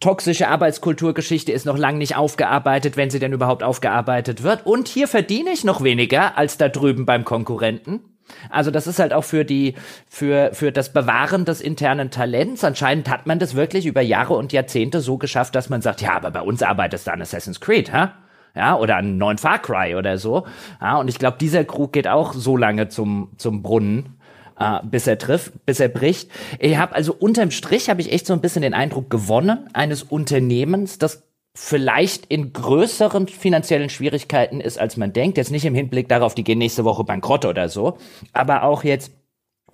[0.00, 4.66] toxische Arbeitskulturgeschichte ist noch lang nicht aufgearbeitet, wenn sie denn überhaupt aufgearbeitet wird.
[4.66, 8.00] Und hier verdiene ich noch weniger als da drüben beim Konkurrenten.
[8.48, 9.74] Also das ist halt auch für die,
[10.08, 12.64] für, für das Bewahren des internen Talents.
[12.64, 16.14] Anscheinend hat man das wirklich über Jahre und Jahrzehnte so geschafft, dass man sagt, ja,
[16.14, 18.08] aber bei uns arbeitest du an Assassin's Creed, hä?
[18.54, 20.44] Ja, oder an neuen Far Cry oder so.
[20.80, 24.19] Ja, und ich glaube, dieser Krug geht auch so lange zum, zum Brunnen,
[24.60, 26.30] äh, bis er trifft, bis er bricht.
[26.58, 30.02] Ich habe also unterm Strich habe ich echt so ein bisschen den Eindruck gewonnen eines
[30.04, 31.24] Unternehmens, das
[31.56, 35.36] vielleicht in größeren finanziellen Schwierigkeiten ist, als man denkt.
[35.36, 37.98] Jetzt nicht im Hinblick darauf, die gehen nächste Woche bankrott oder so,
[38.32, 39.12] aber auch jetzt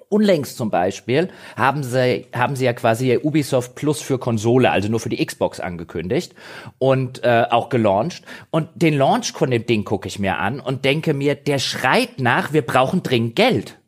[0.09, 5.01] Unlängst zum Beispiel haben sie, haben sie ja quasi Ubisoft Plus für Konsole, also nur
[5.01, 6.33] für die Xbox angekündigt
[6.79, 8.23] und äh, auch gelauncht.
[8.53, 12.21] Und den Launch von dem Ding gucke ich mir an und denke mir, der schreit
[12.21, 13.79] nach, wir brauchen dringend Geld.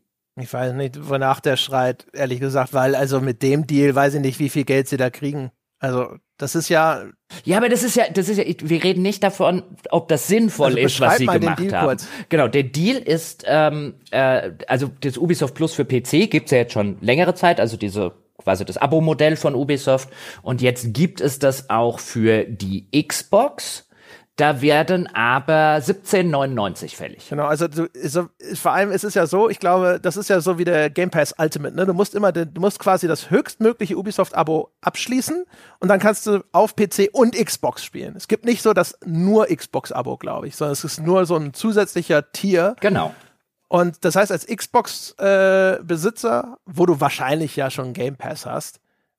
[0.41, 4.21] Ich weiß nicht, wonach der schreit, ehrlich gesagt, weil also mit dem Deal weiß ich
[4.21, 5.51] nicht, wie viel Geld sie da kriegen.
[5.81, 7.05] Also, das ist ja.
[7.45, 10.69] Ja, aber das ist ja, das ist ja, wir reden nicht davon, ob das sinnvoll
[10.69, 11.87] also ist, was sie gemacht haben.
[11.87, 12.09] Kurz.
[12.29, 16.73] Genau, der Deal ist, ähm, äh, also das Ubisoft Plus für PC gibt's ja jetzt
[16.73, 20.09] schon längere Zeit, also diese quasi das Abo-Modell von Ubisoft.
[20.43, 23.88] Und jetzt gibt es das auch für die Xbox.
[24.39, 27.29] Da werden aber 17,99 fällig.
[27.29, 30.41] Genau, also du, so, vor allem ist es ja so, ich glaube, das ist ja
[30.41, 31.87] so wie der Game Pass Ultimate, ne?
[31.87, 35.45] Du musst immer, du musst quasi das höchstmögliche Ubisoft-Abo abschließen
[35.81, 38.15] und dann kannst du auf PC und Xbox spielen.
[38.15, 41.53] Es gibt nicht so das nur Xbox-Abo, glaube ich, sondern es ist nur so ein
[41.53, 42.77] zusätzlicher Tier.
[42.79, 43.13] Genau.
[43.67, 48.79] Und das heißt, als Xbox-Besitzer, äh, wo du wahrscheinlich ja schon Game Pass hast,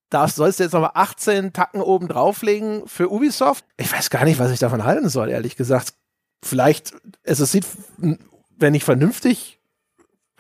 [0.10, 3.66] da sollst du jetzt nochmal 18 Tacken oben drauflegen für Ubisoft.
[3.78, 5.94] Ich weiß gar nicht, was ich davon halten soll, ehrlich gesagt.
[6.44, 7.66] Vielleicht, es sieht,
[7.98, 9.60] wenn nicht vernünftig,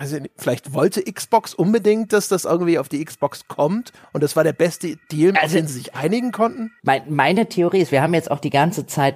[0.02, 4.36] ich nicht, vielleicht wollte Xbox unbedingt, dass das irgendwie auf die Xbox kommt und das
[4.36, 6.72] war der beste Deal, also, auf den sie sich einigen konnten.
[6.84, 9.16] Mein, meine Theorie ist, wir haben jetzt auch die ganze Zeit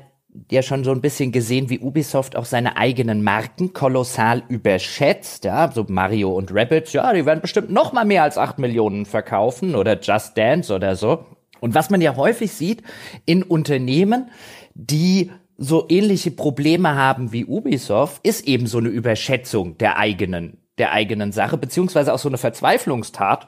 [0.51, 5.45] ja schon so ein bisschen gesehen, wie Ubisoft auch seine eigenen Marken kolossal überschätzt.
[5.45, 9.05] Ja, so Mario und Rabbids, ja, die werden bestimmt noch mal mehr als acht Millionen
[9.05, 11.26] verkaufen oder Just Dance oder so.
[11.60, 12.84] Und was man ja häufig sieht
[13.26, 14.30] in Unternehmen,
[14.73, 20.91] die so ähnliche Probleme haben wie Ubisoft, ist eben so eine Überschätzung der eigenen der
[20.91, 23.47] eigenen Sache, beziehungsweise auch so eine Verzweiflungstat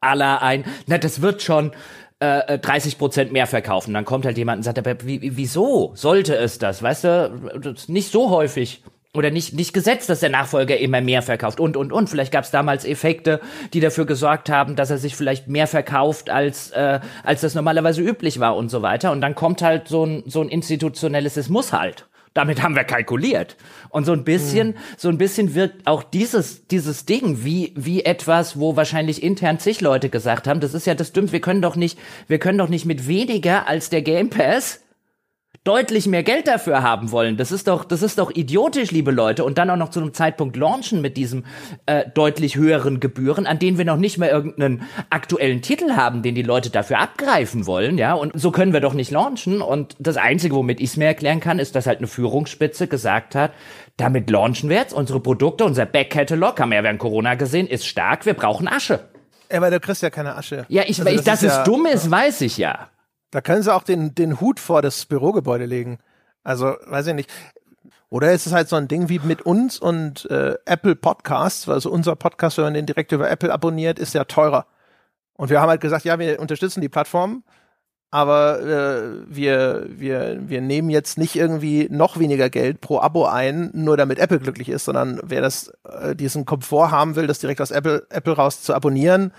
[0.00, 1.72] aller ein, na, das wird schon
[2.20, 3.94] äh, 30 äh, Prozent mehr verkaufen.
[3.94, 6.82] Dann kommt halt jemand und sagt, aber wie, wieso sollte es das?
[6.82, 8.82] Weißt du, nicht so häufig
[9.16, 12.08] oder nicht, nicht gesetzt, dass der Nachfolger immer mehr verkauft und, und, und.
[12.08, 13.40] Vielleicht gab es damals Effekte,
[13.72, 18.02] die dafür gesorgt haben, dass er sich vielleicht mehr verkauft, als, äh, als das normalerweise
[18.02, 19.12] üblich war und so weiter.
[19.12, 22.06] Und dann kommt halt so ein, so ein institutionelles, es muss halt.
[22.36, 23.56] Damit haben wir kalkuliert.
[23.88, 24.74] Und so ein bisschen, mhm.
[24.98, 29.80] so ein bisschen wirkt auch dieses, dieses Ding wie, wie etwas, wo wahrscheinlich intern zig
[29.80, 31.98] Leute gesagt haben, das ist ja das Dümmste, wir können doch nicht,
[32.28, 34.80] wir können doch nicht mit weniger als der Game Pass
[35.66, 37.36] deutlich mehr Geld dafür haben wollen.
[37.36, 39.44] Das ist doch, das ist doch idiotisch, liebe Leute.
[39.44, 41.44] Und dann auch noch zu einem Zeitpunkt launchen mit diesem
[41.86, 46.34] äh, deutlich höheren Gebühren, an denen wir noch nicht mehr irgendeinen aktuellen Titel haben, den
[46.34, 48.14] die Leute dafür abgreifen wollen, ja.
[48.14, 49.60] Und so können wir doch nicht launchen.
[49.60, 53.34] Und das Einzige, womit ich es mir erklären kann, ist, dass halt eine Führungsspitze gesagt
[53.34, 53.52] hat,
[53.96, 57.86] damit launchen wir jetzt unsere Produkte, unser Backkatalog, haben wir ja während Corona gesehen, ist
[57.86, 59.00] stark, wir brauchen Asche.
[59.50, 60.66] Ja, aber du kriegst ja keine Asche.
[60.68, 62.88] Ja, ich, also, das dass ist es ja, dumm ist, weiß ich ja.
[63.30, 65.98] Da können sie auch den, den Hut vor das Bürogebäude legen.
[66.44, 67.30] Also, weiß ich nicht.
[68.08, 71.90] Oder ist es halt so ein Ding wie mit uns und äh, Apple Podcasts, also
[71.90, 74.66] unser Podcast, wenn man den direkt über Apple abonniert, ist ja teurer.
[75.34, 77.42] Und wir haben halt gesagt, ja, wir unterstützen die Plattform,
[78.10, 83.70] aber äh, wir, wir, wir nehmen jetzt nicht irgendwie noch weniger Geld pro Abo ein,
[83.74, 87.60] nur damit Apple glücklich ist, sondern wer das, äh, diesen Komfort haben will, das direkt
[87.60, 89.32] aus Apple, Apple raus zu abonnieren,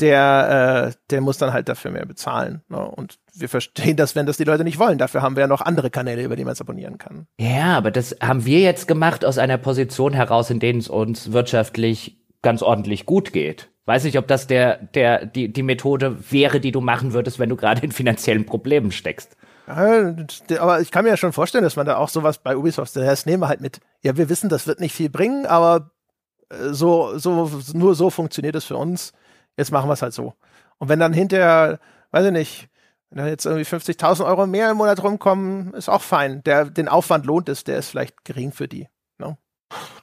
[0.00, 2.62] der, äh, der muss dann halt dafür mehr bezahlen.
[2.68, 2.78] Ne?
[2.78, 4.98] Und wir verstehen das, wenn das die Leute nicht wollen.
[4.98, 7.26] Dafür haben wir ja noch andere Kanäle, über die man es abonnieren kann.
[7.38, 11.32] Ja, aber das haben wir jetzt gemacht aus einer Position heraus, in denen es uns
[11.32, 13.70] wirtschaftlich ganz ordentlich gut geht.
[13.86, 17.48] Weiß nicht, ob das der, der, die, die Methode wäre, die du machen würdest, wenn
[17.48, 19.36] du gerade in finanziellen Problemen steckst.
[19.66, 20.14] Ja,
[20.60, 23.26] aber ich kann mir ja schon vorstellen, dass man da auch sowas bei Ubisoft, das
[23.26, 23.80] nehmen wir halt mit.
[24.02, 25.90] Ja, wir wissen, das wird nicht viel bringen, aber
[26.50, 29.12] äh, so, so, nur so funktioniert es für uns
[29.58, 30.34] jetzt machen wir es halt so.
[30.78, 31.80] Und wenn dann hinterher,
[32.12, 32.68] weiß ich nicht,
[33.10, 36.42] wenn da jetzt irgendwie 50.000 Euro mehr im Monat rumkommen, ist auch fein.
[36.44, 38.88] Der, den Aufwand lohnt es, der ist vielleicht gering für die.
[39.18, 39.30] No?
[39.30, 39.36] Ne?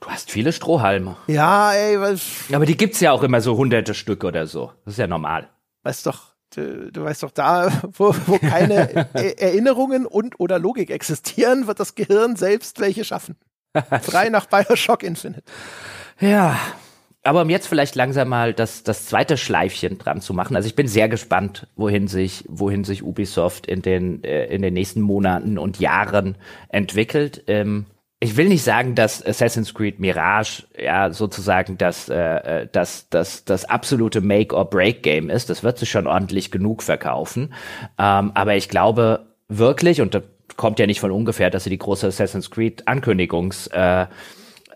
[0.02, 1.15] Du hast viele Strohhalme.
[1.27, 2.22] Ja, ey, was.
[2.53, 4.72] Aber die gibt's ja auch immer so hunderte Stück oder so.
[4.84, 5.49] Das ist ja normal.
[5.84, 10.90] Weißt doch, du, du weißt doch, da, wo, wo keine e Erinnerungen und oder Logik
[10.90, 13.38] existieren, wird das Gehirn selbst welche schaffen.
[14.02, 15.44] Frei nach Bioshock Infinite.
[16.19, 16.57] Ja,
[17.26, 20.56] aber um jetzt vielleicht langsam mal das, das zweite Schleifchen dran zu machen.
[20.56, 24.76] Also ich bin sehr gespannt, wohin sich, wohin sich Ubisoft in den, äh, in den
[24.76, 26.38] nächsten Monaten und Jahren
[26.69, 27.43] entwickelt.
[27.47, 27.88] Ähm,
[28.19, 33.43] ich will nicht sagen, dass Assassin's Creed Mirage ja sozusagen das, äh, äh das, das,
[33.43, 35.49] das absolute Make-or-Break-Game ist.
[35.49, 37.53] Das wird sich schon ordentlich genug verkaufen.
[37.97, 40.23] Ähm, aber ich glaube wirklich, und das
[40.57, 44.06] kommt ja nicht von ungefähr, dass sie die große Assassin's Creed Ankündigungs äh,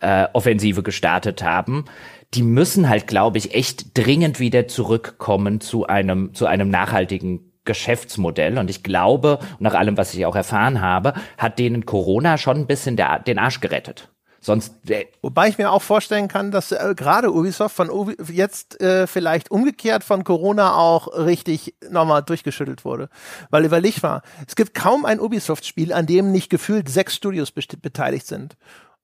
[0.01, 1.85] äh, Offensive gestartet haben
[2.34, 8.57] die müssen halt, glaube ich, echt dringend wieder zurückkommen zu einem, zu einem nachhaltigen Geschäftsmodell.
[8.57, 12.68] Und ich glaube, nach allem, was ich auch erfahren habe, hat denen Corona schon ein
[12.68, 14.10] bisschen der, den Arsch gerettet.
[14.41, 14.89] Sonst.
[14.89, 19.06] Äh Wobei ich mir auch vorstellen kann, dass äh, gerade Ubisoft von Ubi jetzt äh,
[19.06, 23.10] vielleicht umgekehrt von Corona auch richtig nochmal durchgeschüttelt wurde.
[23.49, 28.27] Weil überleg mal, es gibt kaum ein Ubisoft-Spiel, an dem nicht gefühlt sechs Studios beteiligt
[28.27, 28.56] sind.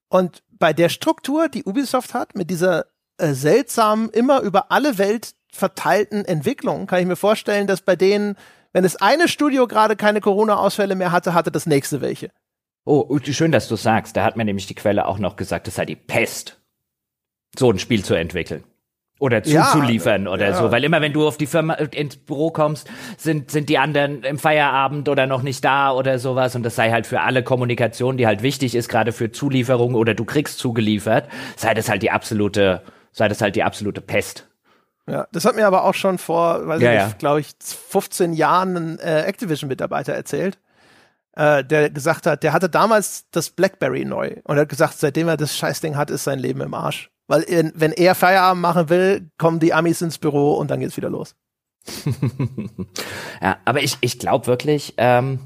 [0.08, 2.86] Und bei der Struktur, die Ubisoft hat, mit dieser
[3.18, 8.36] äh, seltsamen, immer über alle Welt verteilten Entwicklungen kann ich mir vorstellen, dass bei denen,
[8.72, 12.30] wenn es eine Studio gerade keine Corona-Ausfälle mehr hatte, hatte das nächste welche.
[12.84, 14.16] Oh, schön, dass du sagst.
[14.16, 16.60] Da hat mir nämlich die Quelle auch noch gesagt, es sei die Pest,
[17.58, 18.62] so ein Spiel zu entwickeln.
[19.18, 20.54] Oder zuzuliefern ja, oder ja.
[20.54, 20.70] so.
[20.70, 24.38] Weil immer wenn du auf die Firma ins Büro kommst, sind, sind die anderen im
[24.38, 26.54] Feierabend oder noch nicht da oder sowas.
[26.54, 30.12] Und das sei halt für alle Kommunikation, die halt wichtig ist, gerade für Zulieferung oder
[30.12, 32.82] du kriegst zugeliefert, sei das halt die absolute
[33.16, 34.46] sei das halt die absolute Pest.
[35.08, 37.10] Ja, das hat mir aber auch schon vor, weiß ja, ich ja.
[37.18, 40.58] glaube ich, 15 Jahren ein äh, Activision-Mitarbeiter erzählt,
[41.32, 45.28] äh, der gesagt hat, der hatte damals das BlackBerry neu und er hat gesagt, seitdem
[45.28, 47.10] er das Scheißding hat, ist sein Leben im Arsch.
[47.28, 47.44] Weil
[47.74, 51.34] wenn er Feierabend machen will, kommen die Amis ins Büro und dann geht's wieder los.
[53.42, 55.38] ja, aber ich, ich glaube wirklich, ähm,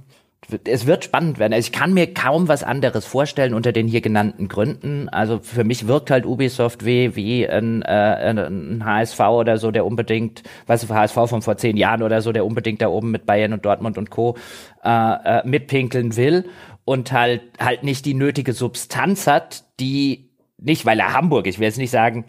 [0.65, 1.53] es wird spannend werden.
[1.53, 5.09] Also ich kann mir kaum was anderes vorstellen unter den hier genannten Gründen.
[5.09, 9.87] Also für mich wirkt halt Ubisoft wie, wie ein, äh, ein HSV oder so, der
[9.87, 13.27] unbedingt, weißt du, HSV von vor zehn Jahren oder so, der unbedingt da oben mit
[13.27, 14.37] Bayern und Dortmund und Co.
[14.83, 16.47] Äh, äh, mitpinkeln will
[16.85, 21.67] und halt halt nicht die nötige Substanz hat, die nicht, weil er Hamburg, ich will
[21.67, 22.25] jetzt nicht sagen,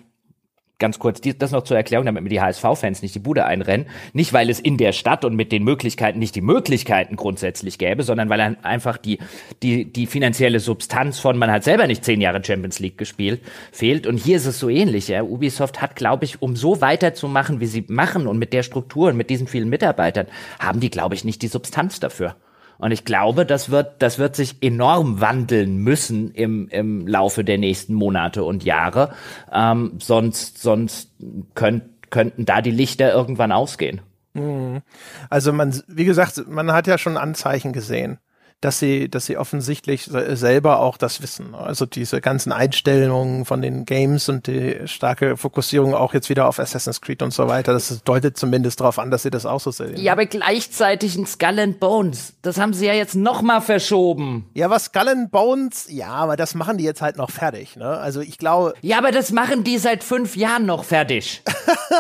[0.82, 3.88] ganz kurz die, das noch zur Erklärung, damit mir die HSV-Fans nicht die Bude einrennen.
[4.12, 8.03] Nicht, weil es in der Stadt und mit den Möglichkeiten nicht die Möglichkeiten grundsätzlich gäbe,
[8.03, 9.20] sondern weil einfach die,
[9.64, 13.41] die, die finanzielle Substanz von, man hat selber nicht zehn Jahre Champions League gespielt,
[13.72, 14.08] fehlt.
[14.08, 15.08] Und hier ist es so ähnlich.
[15.08, 15.24] Ja.
[15.24, 19.18] Ubisoft hat, glaube ich, um so weiterzumachen, wie sie machen und mit der Struktur und
[19.18, 20.28] mit diesen vielen Mitarbeitern,
[20.60, 22.36] haben die, glaube ich, nicht die Substanz dafür.
[22.82, 27.60] Und ich glaube, das wird, das wird sich enorm wandeln müssen im, im Laufe der
[27.60, 29.14] nächsten Monate und Jahre.
[29.53, 31.12] Ähm, sonst, sonst
[31.53, 34.02] könnt, könnten da die Lichter irgendwann ausgehen.
[34.34, 34.82] Mhm.
[35.30, 38.18] Also man, wie gesagt, man hat ja schon Anzeichen gesehen
[38.61, 41.55] dass sie, dass sie offensichtlich selber auch das wissen.
[41.55, 46.59] Also diese ganzen Einstellungen von den Games und die starke Fokussierung auch jetzt wieder auf
[46.59, 49.71] Assassin's Creed und so weiter, das deutet zumindest darauf an, dass sie das auch so
[49.71, 49.97] sehen.
[49.97, 54.49] Ja, aber gleichzeitig ein Skull and Bones, das haben sie ja jetzt noch mal verschoben.
[54.53, 57.97] Ja, was Skull and Bones, ja, aber das machen die jetzt halt noch fertig, ne?
[57.97, 58.75] Also ich glaube.
[58.81, 61.41] Ja, aber das machen die seit fünf Jahren noch fertig.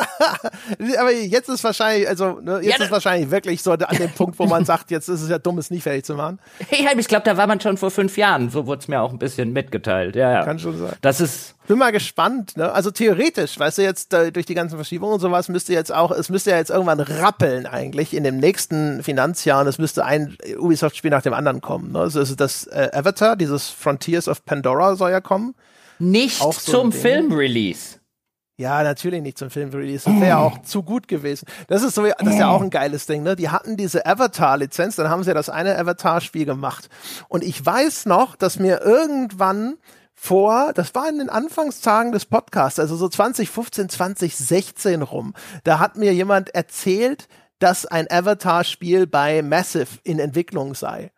[0.99, 4.37] aber jetzt ist wahrscheinlich, also ne, jetzt ja, ist wahrscheinlich wirklich so an dem Punkt,
[4.37, 6.39] wo man sagt, jetzt ist es ja dumm, es nicht fertig zu machen.
[6.71, 8.49] Ja, ich glaube, da war man schon vor fünf Jahren.
[8.49, 10.15] So wurde es mir auch ein bisschen mitgeteilt.
[10.15, 10.45] Ja, ja.
[10.45, 10.93] Kann schon sein.
[11.01, 11.55] Das ist.
[11.67, 12.71] Bin mal gespannt, ne?
[12.71, 16.11] Also theoretisch, weißt du, jetzt äh, durch die ganzen Verschiebungen und sowas müsste jetzt auch,
[16.11, 20.37] es müsste ja jetzt irgendwann rappeln eigentlich in dem nächsten Finanzjahr und es müsste ein
[20.57, 21.93] Ubisoft-Spiel nach dem anderen kommen.
[21.93, 21.99] Ne?
[21.99, 25.55] Also das äh, Avatar, dieses Frontiers of Pandora soll ja kommen.
[25.99, 28.00] Nicht so zum Filmrelease.
[28.61, 30.05] Ja, natürlich nicht zum Filmrelease.
[30.05, 31.47] Das wäre ja auch zu gut gewesen.
[31.67, 33.35] Das ist so, das ist ja auch ein geiles Ding, ne?
[33.35, 36.87] Die hatten diese Avatar-Lizenz, dann haben sie ja das eine Avatar-Spiel gemacht.
[37.27, 39.77] Und ich weiß noch, dass mir irgendwann
[40.13, 45.33] vor, das war in den Anfangstagen des Podcasts, also so 2015, 2016 rum,
[45.63, 47.27] da hat mir jemand erzählt,
[47.57, 51.11] dass ein Avatar-Spiel bei Massive in Entwicklung sei.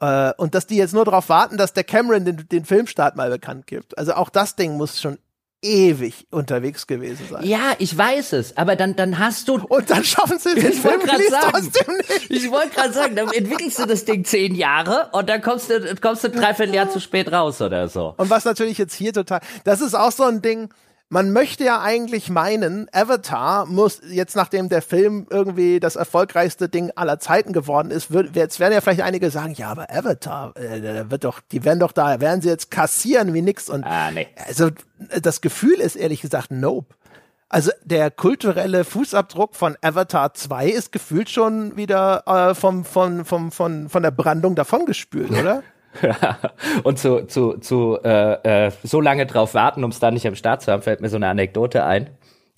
[0.00, 3.30] Äh, und dass die jetzt nur darauf warten, dass der Cameron den, den Filmstart mal
[3.30, 3.96] bekannt gibt.
[3.96, 5.18] Also auch das Ding muss schon
[5.62, 7.44] ewig unterwegs gewesen sein.
[7.44, 9.56] Ja, ich weiß es, aber dann, dann hast du.
[9.56, 12.30] Und dann schaffen sie den ich Film trotzdem nicht.
[12.30, 15.94] Ich wollte gerade sagen, dann entwickelst du das Ding zehn Jahre und dann kommst du,
[16.00, 18.14] kommst du dreiviertel Jahr zu spät raus oder so.
[18.16, 20.70] Und was natürlich jetzt hier total, das ist auch so ein Ding,
[21.10, 26.92] man möchte ja eigentlich meinen, Avatar muss jetzt, nachdem der Film irgendwie das erfolgreichste Ding
[26.94, 31.10] aller Zeiten geworden ist, wird, jetzt werden ja vielleicht einige sagen, ja, aber Avatar, äh,
[31.10, 34.28] wird doch, die werden doch da, werden sie jetzt kassieren wie nix und ah, nee.
[34.46, 34.70] also
[35.20, 36.94] das Gefühl ist ehrlich gesagt, nope.
[37.48, 43.50] Also der kulturelle Fußabdruck von Avatar 2 ist gefühlt schon wieder äh, vom, vom, vom,
[43.50, 45.64] von, von der Brandung davongespült, oder?
[46.84, 50.34] und zu, zu, zu äh, äh, so lange drauf warten, um es da nicht am
[50.34, 52.10] Start zu haben, fällt mir so eine Anekdote ein.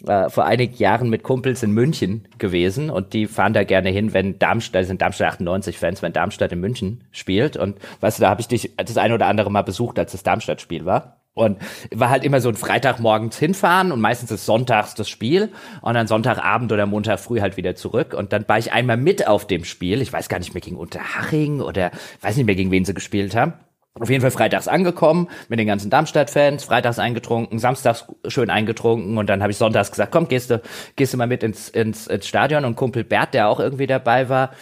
[0.06, 4.12] Äh, vor einigen Jahren mit Kumpels in München gewesen und die fahren da gerne hin,
[4.12, 8.30] wenn Darmstadt, sind Darmstadt 98 Fans, wenn Darmstadt in München spielt und weißt du, da
[8.30, 11.21] habe ich dich das ein oder andere Mal besucht, als das Darmstadt-Spiel war.
[11.34, 11.58] Und
[11.90, 15.50] war halt immer so ein Freitagmorgens hinfahren und meistens ist sonntags das Spiel
[15.80, 18.12] und dann Sonntagabend oder Montag früh halt wieder zurück.
[18.12, 20.02] Und dann war ich einmal mit auf dem Spiel.
[20.02, 21.90] Ich weiß gar nicht mehr gegen Unterhaching oder
[22.20, 23.54] weiß nicht mehr gegen wen sie gespielt haben.
[23.98, 29.28] Auf jeden Fall freitags angekommen mit den ganzen Darmstadt-Fans, freitags eingetrunken, samstags schön eingetrunken und
[29.28, 30.62] dann habe ich sonntags gesagt, komm, gehst du,
[30.96, 34.30] gehst du mal mit ins, ins, ins Stadion und Kumpel Bert, der auch irgendwie dabei
[34.30, 34.52] war,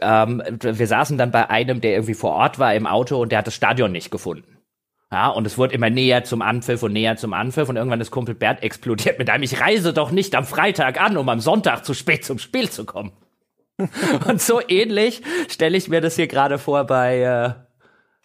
[0.00, 3.38] ähm, wir saßen dann bei einem, der irgendwie vor Ort war im Auto und der
[3.38, 4.59] hat das Stadion nicht gefunden.
[5.12, 8.12] Ja, und es wurde immer näher zum Anpfiff und näher zum Anpfiff und irgendwann ist
[8.12, 11.84] Kumpel Bert explodiert mit einem, ich reise doch nicht am Freitag an, um am Sonntag
[11.84, 13.10] zu spät zum Spiel zu kommen.
[14.28, 17.54] und so ähnlich stelle ich mir das hier gerade vor bei, äh,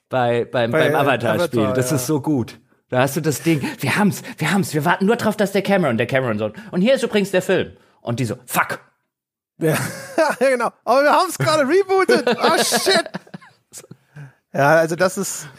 [0.10, 1.60] bei, beim, bei, beim äh, Avatar-Spiel.
[1.60, 1.95] Avatar, das ja.
[1.95, 2.60] ist so gut.
[2.90, 5.64] Da hast du das Ding, wir haben's, wir haben's, wir warten nur drauf, dass der
[5.64, 7.76] Cameron, der Cameron so, und hier ist übrigens der Film.
[8.02, 8.80] Und die so, fuck.
[9.57, 9.76] Ja,
[10.40, 10.70] genau.
[10.84, 12.38] Aber wir haben's gerade rebootet.
[12.40, 13.03] Oh shit.
[14.53, 15.49] Ja, also das ist,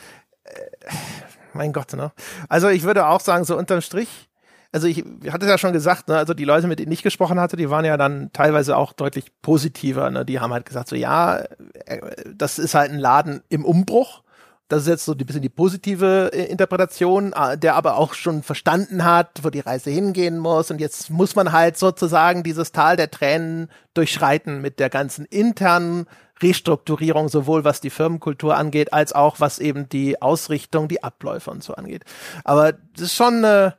[1.54, 2.12] mein Gott, ne?
[2.48, 4.28] Also ich würde auch sagen, so unterm Strich,
[4.72, 7.40] also ich hatte es ja schon gesagt, ne, also die Leute, mit denen ich gesprochen
[7.40, 10.24] hatte, die waren ja dann teilweise auch deutlich positiver, ne?
[10.24, 11.38] Die haben halt gesagt, so ja,
[11.86, 12.00] äh,
[12.34, 14.22] das ist halt ein Laden im Umbruch.
[14.68, 18.42] Das ist jetzt so ein bisschen die positive äh, Interpretation, äh, der aber auch schon
[18.42, 20.70] verstanden hat, wo die Reise hingehen muss.
[20.70, 26.06] Und jetzt muss man halt sozusagen dieses Tal der Tränen durchschreiten mit der ganzen internen
[26.42, 31.62] Restrukturierung, sowohl was die Firmenkultur angeht, als auch was eben die Ausrichtung, die Abläufe und
[31.62, 32.04] so angeht.
[32.44, 33.72] Aber das ist schon äh,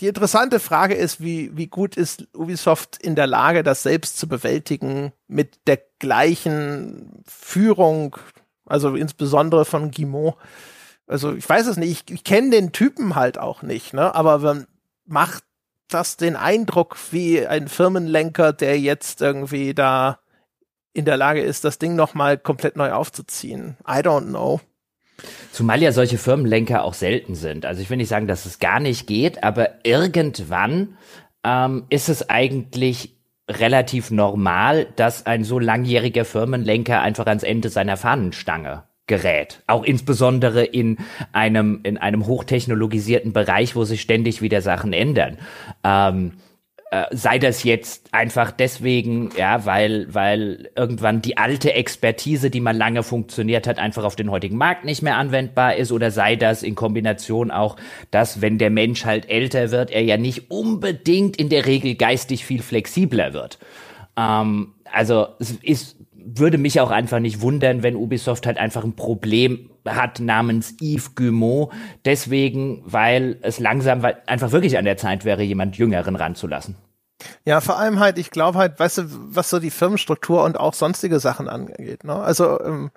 [0.00, 4.28] die interessante Frage ist, wie, wie gut ist Ubisoft in der Lage, das selbst zu
[4.28, 8.16] bewältigen mit der gleichen Führung,
[8.66, 10.34] also insbesondere von Guimont.
[11.06, 14.14] Also ich weiß es nicht, ich, ich kenne den Typen halt auch nicht, ne?
[14.14, 14.66] aber man
[15.06, 15.44] macht
[15.88, 20.18] das den Eindruck wie ein Firmenlenker, der jetzt irgendwie da
[20.96, 23.76] in der Lage ist, das Ding nochmal komplett neu aufzuziehen.
[23.86, 24.60] I don't know.
[25.52, 27.64] Zumal ja solche Firmenlenker auch selten sind.
[27.64, 30.96] Also ich will nicht sagen, dass es gar nicht geht, aber irgendwann
[31.44, 33.16] ähm, ist es eigentlich
[33.48, 39.62] relativ normal, dass ein so langjähriger Firmenlenker einfach ans Ende seiner Fahnenstange gerät.
[39.66, 40.98] Auch insbesondere in
[41.32, 45.38] einem, in einem hochtechnologisierten Bereich, wo sich ständig wieder Sachen ändern.
[45.84, 46.32] Ähm,
[46.90, 52.76] äh, sei das jetzt einfach deswegen, ja, weil, weil irgendwann die alte Expertise, die mal
[52.76, 56.62] lange funktioniert hat, einfach auf den heutigen Markt nicht mehr anwendbar ist, oder sei das
[56.62, 57.76] in Kombination auch,
[58.10, 62.44] dass wenn der Mensch halt älter wird, er ja nicht unbedingt in der Regel geistig
[62.44, 63.58] viel flexibler wird.
[64.16, 65.96] Ähm, also es ist
[66.26, 71.14] würde mich auch einfach nicht wundern, wenn Ubisoft halt einfach ein Problem hat namens Yves
[71.14, 71.72] Guillemot.
[72.04, 76.76] Deswegen, weil es langsam einfach wirklich an der Zeit wäre, jemand Jüngeren ranzulassen.
[77.44, 80.74] Ja, vor allem halt, ich glaube halt, weißt du, was so die Firmenstruktur und auch
[80.74, 82.04] sonstige Sachen angeht.
[82.04, 82.14] Ne?
[82.14, 82.90] Also ähm,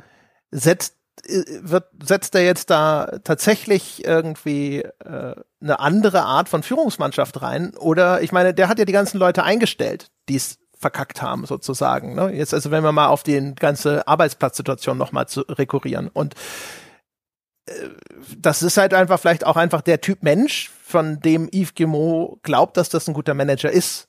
[0.51, 0.95] setzt
[1.25, 7.73] äh, wird setzt er jetzt da tatsächlich irgendwie äh, eine andere Art von Führungsmannschaft rein?
[7.77, 12.15] Oder ich meine, der hat ja die ganzen Leute eingestellt, die es verkackt haben, sozusagen.
[12.15, 12.33] Ne?
[12.33, 16.07] Jetzt, also wenn wir mal auf die ganze Arbeitsplatzsituation nochmal zu rekurrieren.
[16.07, 16.35] Und
[17.65, 17.89] äh,
[18.37, 22.77] das ist halt einfach vielleicht auch einfach der Typ Mensch, von dem Yves Guillemot glaubt,
[22.77, 24.07] dass das ein guter Manager ist.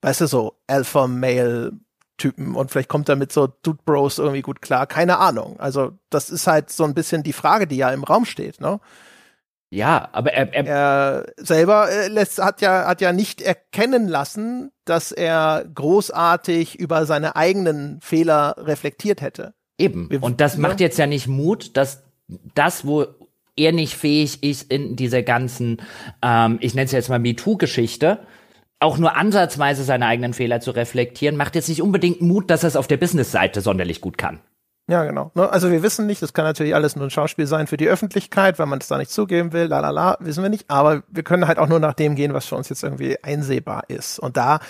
[0.00, 1.72] Weißt du, so Alpha-Male
[2.16, 4.86] Typen und vielleicht kommt er mit so Dude Bros irgendwie gut klar.
[4.86, 5.58] Keine Ahnung.
[5.58, 8.80] Also das ist halt so ein bisschen die Frage, die ja im Raum steht, ne?
[9.72, 14.70] Ja, aber er, er, er selber äh, lässt, hat ja hat ja nicht erkennen lassen,
[14.84, 19.54] dass er großartig über seine eigenen Fehler reflektiert hätte.
[19.78, 20.08] Eben.
[20.20, 22.02] Und das macht jetzt ja nicht Mut, dass
[22.54, 23.06] das, wo
[23.56, 25.80] er nicht fähig ist in dieser ganzen,
[26.20, 28.18] ähm, ich nenne es jetzt mal MeToo-Geschichte,
[28.78, 32.68] auch nur ansatzweise seine eigenen Fehler zu reflektieren, macht jetzt nicht unbedingt Mut, dass er
[32.68, 34.40] es auf der Business-Seite sonderlich gut kann.
[34.92, 35.30] Ja, genau.
[35.32, 37.88] Ne, also wir wissen nicht, das kann natürlich alles nur ein Schauspiel sein für die
[37.88, 40.66] Öffentlichkeit, weil man es da nicht zugeben will, la la la, wissen wir nicht.
[40.68, 43.84] Aber wir können halt auch nur nach dem gehen, was für uns jetzt irgendwie einsehbar
[43.88, 44.18] ist.
[44.18, 44.60] Und da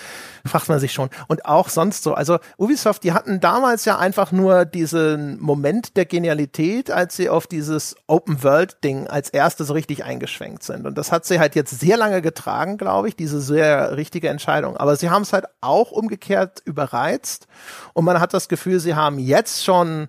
[0.47, 1.11] fragt man sich schon.
[1.27, 2.15] Und auch sonst so.
[2.15, 7.49] Also Ubisoft, die hatten damals ja einfach nur diesen Moment der Genialität, als sie auf
[7.49, 10.87] dieses Open-World-Ding als erstes so richtig eingeschwenkt sind.
[10.87, 14.77] Und das hat sie halt jetzt sehr lange getragen, glaube ich, diese sehr richtige Entscheidung.
[14.77, 17.49] Aber sie haben es halt auch umgekehrt überreizt.
[17.93, 20.07] Und man hat das Gefühl, sie haben jetzt schon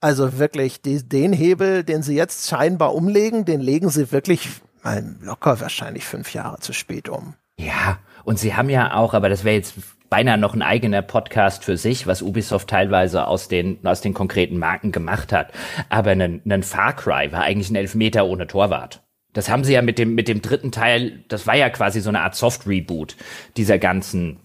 [0.00, 4.48] also wirklich, die, den Hebel, den sie jetzt scheinbar umlegen, den legen sie wirklich
[4.82, 7.34] mal locker wahrscheinlich fünf Jahre zu spät um.
[7.58, 9.74] Ja, und sie haben ja auch, aber das wäre jetzt
[10.08, 14.58] beinahe noch ein eigener Podcast für sich, was Ubisoft teilweise aus den, aus den konkreten
[14.58, 15.52] Marken gemacht hat.
[15.88, 19.02] Aber ein, ein Far Cry war eigentlich ein Elfmeter ohne Torwart.
[19.32, 22.08] Das haben sie ja mit dem, mit dem dritten Teil, das war ja quasi so
[22.08, 23.16] eine Art Soft-Reboot
[23.56, 24.40] dieser ganzen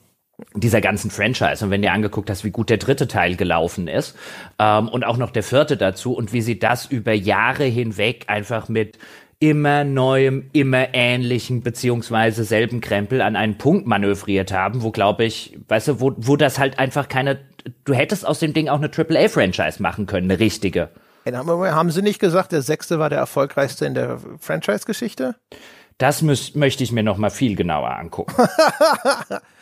[0.54, 1.64] dieser ganzen Franchise.
[1.64, 4.16] Und wenn du angeguckt hast, wie gut der dritte Teil gelaufen ist
[4.60, 8.68] ähm, und auch noch der vierte dazu und wie sie das über Jahre hinweg einfach
[8.70, 8.98] mit
[9.40, 15.58] immer neuem, immer ähnlichen beziehungsweise selben Krempel an einen Punkt manövriert haben, wo glaube ich,
[15.68, 17.40] weißt du, wo, wo das halt einfach keine,
[17.84, 20.90] du hättest aus dem Ding auch eine AAA-Franchise machen können, eine richtige.
[21.26, 25.36] Haben Sie nicht gesagt, der sechste war der erfolgreichste in der Franchise-Geschichte?
[25.98, 28.36] Das müß, möchte ich mir noch mal viel genauer angucken.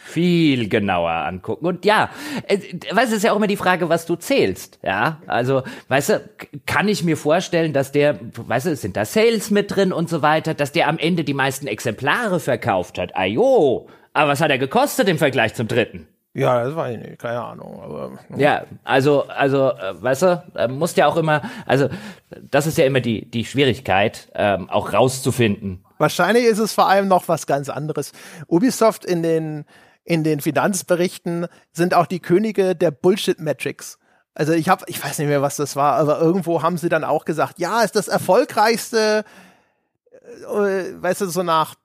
[0.04, 1.66] viel genauer angucken.
[1.66, 2.10] Und ja,
[2.48, 2.58] äh,
[2.92, 4.80] weißt du, ist ja auch immer die Frage, was du zählst.
[4.82, 6.30] Ja, also, weißt du,
[6.66, 10.24] kann ich mir vorstellen, dass der, weißt du, sind da Sales mit drin und so
[10.24, 13.16] weiter, dass der am Ende die meisten Exemplare verkauft hat.
[13.16, 16.08] Ajo, aber was hat er gekostet im Vergleich zum dritten?
[16.36, 17.80] Ja, das war ich nicht, keine Ahnung.
[17.84, 21.90] Aber, ja, also, also, äh, weißt du, äh, musst ja auch immer, also,
[22.42, 25.86] das ist ja immer die, die Schwierigkeit, ähm, auch rauszufinden.
[26.00, 28.14] Wahrscheinlich ist es vor allem noch was ganz anderes.
[28.48, 29.66] Ubisoft in den,
[30.04, 34.00] in den Finanzberichten sind auch die Könige der Bullshit-Metrics.
[34.34, 37.04] Also ich habe, ich weiß nicht mehr, was das war, aber irgendwo haben sie dann
[37.04, 39.24] auch gesagt, ja, ist das erfolgreichste,
[40.52, 41.76] äh, weißt du, so nach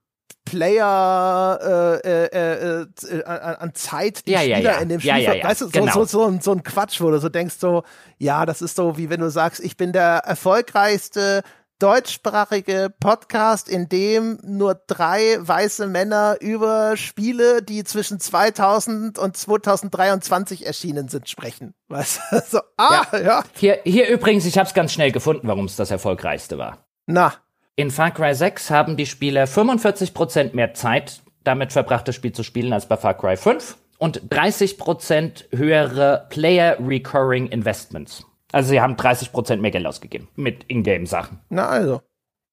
[0.50, 4.78] Player äh, äh, äh, an Zeit die ja, Spieler ja, ja.
[4.78, 5.92] in dem Spiel, ja, weißt du, genau.
[5.92, 7.82] so, so, so, so ein Quatsch, wo du so denkst, so,
[8.18, 11.42] ja, das ist so, wie wenn du sagst, ich bin der erfolgreichste
[11.78, 20.66] deutschsprachige Podcast, in dem nur drei weiße Männer über Spiele, die zwischen 2000 und 2023
[20.66, 21.74] erschienen sind, sprechen.
[21.88, 22.42] Weißt du?
[22.48, 23.18] So, ah, ja.
[23.18, 23.44] ja.
[23.54, 26.86] Hier, hier übrigens, ich habe es ganz schnell gefunden, warum es das erfolgreichste war.
[27.06, 27.34] Na,
[27.78, 32.42] in Far Cry 6 haben die Spieler 45% mehr Zeit damit verbracht, das Spiel zu
[32.42, 38.26] spielen als bei Far Cry 5 und 30% höhere Player Recurring Investments.
[38.50, 41.38] Also sie haben 30% mehr Geld ausgegeben mit Ingame-Sachen.
[41.50, 42.02] Na also.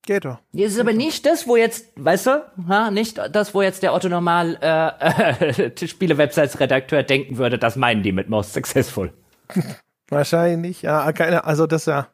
[0.06, 0.38] Geht doch.
[0.54, 3.96] Das ist aber nicht das, wo jetzt, weißt du, ha, nicht das, wo jetzt der
[3.96, 9.12] Otto Normal äh, äh, Spiele-Websites-Redakteur denken würde, das meinen die mit Most Successful.
[10.10, 12.10] Wahrscheinlich ja, keine, also das ja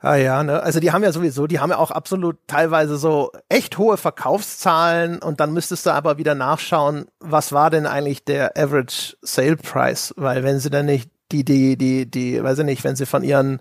[0.00, 0.62] Ah ja, ne?
[0.62, 5.18] Also die haben ja sowieso, die haben ja auch absolut teilweise so echt hohe Verkaufszahlen
[5.18, 10.14] und dann müsstest du aber wieder nachschauen, was war denn eigentlich der Average Sale Price?
[10.16, 13.24] Weil wenn sie dann nicht die, die, die, die, weiß ich nicht, wenn sie von
[13.24, 13.60] ihren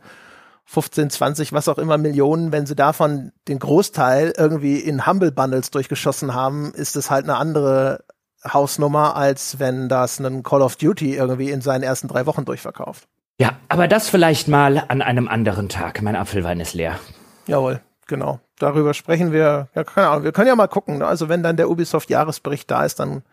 [0.66, 5.72] 15, 20, was auch immer Millionen, wenn sie davon den Großteil irgendwie in Humble Bundles
[5.72, 8.04] durchgeschossen haben, ist es halt eine andere
[8.44, 13.08] Hausnummer, als wenn das ein Call of Duty irgendwie in seinen ersten drei Wochen durchverkauft.
[13.40, 16.02] Ja, aber das vielleicht mal an einem anderen Tag.
[16.02, 17.00] Mein Apfelwein ist leer.
[17.46, 18.40] Jawohl, genau.
[18.58, 19.70] Darüber sprechen wir.
[19.76, 20.24] Ja, keine Ahnung.
[20.24, 20.98] Wir können ja mal gucken.
[20.98, 21.06] Ne?
[21.06, 23.24] Also wenn dann der Ubisoft Jahresbericht da ist, dann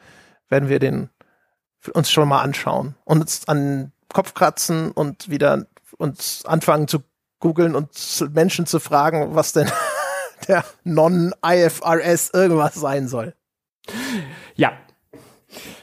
[0.50, 1.08] werden wir den
[1.92, 5.66] uns schon mal anschauen und uns an den Kopf kratzen und wieder
[5.96, 7.02] uns anfangen zu
[7.40, 7.90] googeln und
[8.34, 9.70] Menschen zu fragen, was denn
[10.48, 13.34] der Non-IFRS irgendwas sein soll.
[14.54, 14.72] Ja.